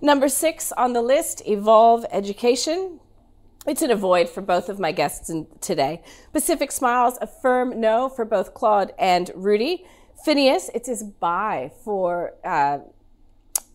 Number 0.00 0.28
six 0.28 0.72
on 0.72 0.92
the 0.92 1.02
list, 1.02 1.42
Evolve 1.46 2.04
Education. 2.10 3.00
It's 3.64 3.82
an 3.82 3.92
avoid 3.92 4.28
for 4.28 4.40
both 4.40 4.68
of 4.68 4.80
my 4.80 4.90
guests 4.90 5.30
today. 5.60 6.02
Pacific 6.32 6.72
Smiles, 6.72 7.16
a 7.20 7.28
firm 7.28 7.80
no 7.80 8.08
for 8.08 8.24
both 8.24 8.54
Claude 8.54 8.92
and 8.98 9.30
Rudi. 9.36 9.86
Fineos, 10.26 10.68
it's 10.74 10.88
his 10.88 11.04
buy 11.04 11.70
for 11.84 12.34
uh, 12.44 12.78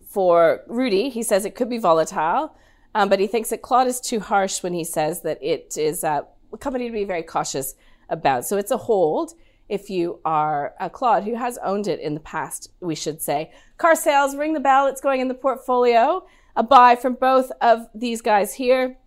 for 0.06 0.60
Rudi. 0.66 1.08
He 1.08 1.22
says 1.22 1.46
it 1.46 1.54
could 1.54 1.70
be 1.70 1.78
volatile, 1.78 2.54
um, 2.94 3.08
but 3.08 3.18
he 3.18 3.26
thinks 3.26 3.48
that 3.48 3.62
Claude 3.62 3.86
is 3.86 3.98
too 3.98 4.20
harsh 4.20 4.62
when 4.62 4.74
he 4.74 4.84
says 4.84 5.22
that 5.22 5.38
it 5.42 5.78
is 5.78 6.04
uh, 6.04 6.20
a 6.52 6.58
company 6.58 6.86
to 6.86 6.92
be 6.92 7.04
very 7.04 7.22
cautious 7.22 7.74
about. 8.10 8.44
So 8.44 8.58
it's 8.58 8.70
a 8.70 8.76
hold 8.76 9.32
if 9.70 9.88
you 9.88 10.20
are 10.22 10.74
a 10.80 10.90
Claude 10.90 11.24
who 11.24 11.34
has 11.34 11.58
owned 11.64 11.86
it 11.88 12.00
in 12.00 12.12
the 12.12 12.20
past, 12.20 12.70
we 12.80 12.94
should 12.94 13.22
say. 13.22 13.52
Car 13.78 13.94
sales, 13.94 14.36
ring 14.36 14.52
the 14.52 14.60
bell, 14.60 14.86
it's 14.86 15.00
going 15.00 15.22
in 15.22 15.28
the 15.28 15.34
portfolio. 15.34 16.26
A 16.56 16.62
buy 16.62 16.94
from 16.94 17.14
both 17.14 17.50
of 17.62 17.86
these 17.94 18.20
guys 18.20 18.52
here. 18.54 18.98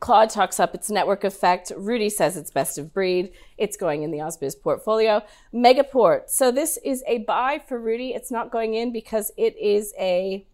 Claude 0.00 0.30
talks 0.30 0.58
up 0.58 0.74
its 0.74 0.90
network 0.90 1.24
effect. 1.24 1.70
Rudi 1.76 2.08
says 2.08 2.36
it's 2.36 2.50
best 2.50 2.78
of 2.78 2.92
breed. 2.92 3.32
It's 3.58 3.76
going 3.76 4.02
in 4.02 4.10
the 4.10 4.18
Ausbiz 4.18 4.60
portfolio. 4.60 5.22
Megaport. 5.54 6.30
So 6.30 6.50
this 6.50 6.78
is 6.82 7.04
a 7.06 7.18
buy 7.18 7.60
for 7.68 7.78
Rudi. 7.78 8.14
It's 8.14 8.30
not 8.30 8.50
going 8.50 8.74
in 8.74 8.92
because 8.92 9.30
it 9.36 9.56
is 9.58 9.92
a, 10.00 10.46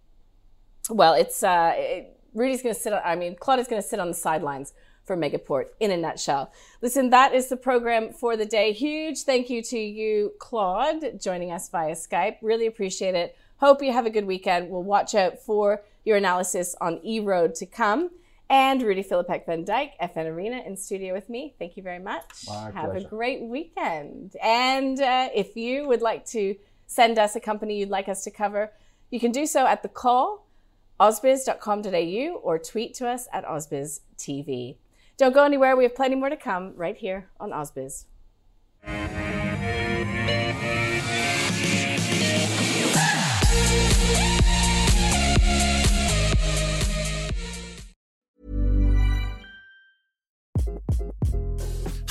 well, 0.91 1.15
it's, 1.15 1.45
uh, 1.45 1.73
it, 1.77 2.19
Rudi's 2.35 2.61
going 2.61 2.75
to 2.75 2.81
sit 2.81 2.93
on, 2.93 3.01
I 3.05 3.15
mean, 3.15 3.37
Claude 3.37 3.61
is 3.61 3.69
going 3.69 3.81
to 3.81 3.87
sit 3.87 4.01
on 4.01 4.09
the 4.09 4.15
sidelines 4.15 4.75
for 5.05 5.17
Megaport 5.17 5.67
in 5.79 5.93
a 5.93 5.97
nutshell. 5.97 6.53
Listen, 6.83 7.11
that 7.11 7.33
is 7.33 7.49
the 7.49 7.57
program 7.57 8.13
for 8.13 8.37
the 8.37 8.45
day. 8.45 8.73
Huge 8.73 9.23
thank 9.23 9.49
you 9.49 9.63
to 9.63 9.79
you, 9.79 10.33
Claude, 10.41 11.21
joining 11.21 11.53
us 11.53 11.69
via 11.69 11.93
Skype. 11.93 12.39
Really 12.43 12.67
appreciate 12.67 13.15
it. 13.15 13.37
Hope 13.59 13.81
you 13.81 13.93
have 13.93 14.07
a 14.07 14.11
good 14.11 14.27
weekend. 14.27 14.69
We'll 14.69 14.83
watch 14.83 15.15
out 15.15 15.39
for 15.39 15.85
your 16.05 16.17
analysis 16.17 16.75
on 16.81 16.99
E 17.05 17.21
Road 17.21 17.55
to 17.55 17.67
come. 17.67 18.11
And 18.49 18.81
Rudi 18.81 19.03
Filapek-Vandyck, 19.03 19.91
FN 20.01 20.27
Arena, 20.27 20.63
in 20.65 20.77
studio 20.77 21.13
with 21.13 21.29
me. 21.29 21.55
Thank 21.59 21.77
you 21.77 21.83
very 21.83 21.99
much. 21.99 22.25
My 22.47 22.71
have 22.71 22.91
pleasure. 22.91 23.07
a 23.07 23.11
great 23.11 23.43
weekend. 23.43 24.37
And 24.43 25.01
uh, 25.01 25.31
if 25.35 25.57
you 25.57 25.89
would 25.89 26.01
like 26.01 26.25
to 26.27 26.55
send 26.87 27.19
us 27.19 27.35
a 27.35 27.41
company 27.41 27.79
you'd 27.79 27.91
like 27.91 28.09
us 28.09 28.23
to 28.25 28.31
cover, 28.31 28.73
you 29.11 29.19
can 29.19 29.33
do 29.33 29.47
so 29.47 29.67
at 29.67 29.83
the 29.83 29.89
call, 29.89 30.47
ausbiz.com.au, 31.01 32.37
or 32.37 32.59
tweet 32.59 32.95
to 32.95 33.09
us 33.09 33.27
at 33.33 33.45
ausbiztv. 33.45 34.77
Don't 35.17 35.33
go 35.33 35.45
anywhere. 35.45 35.77
We 35.77 35.85
have 35.85 35.95
plenty 35.95 36.15
more 36.15 36.29
to 36.29 36.37
come 36.37 36.75
right 36.77 36.97
here 36.97 37.31
on 37.41 37.51
Ausbiz. 37.51 38.05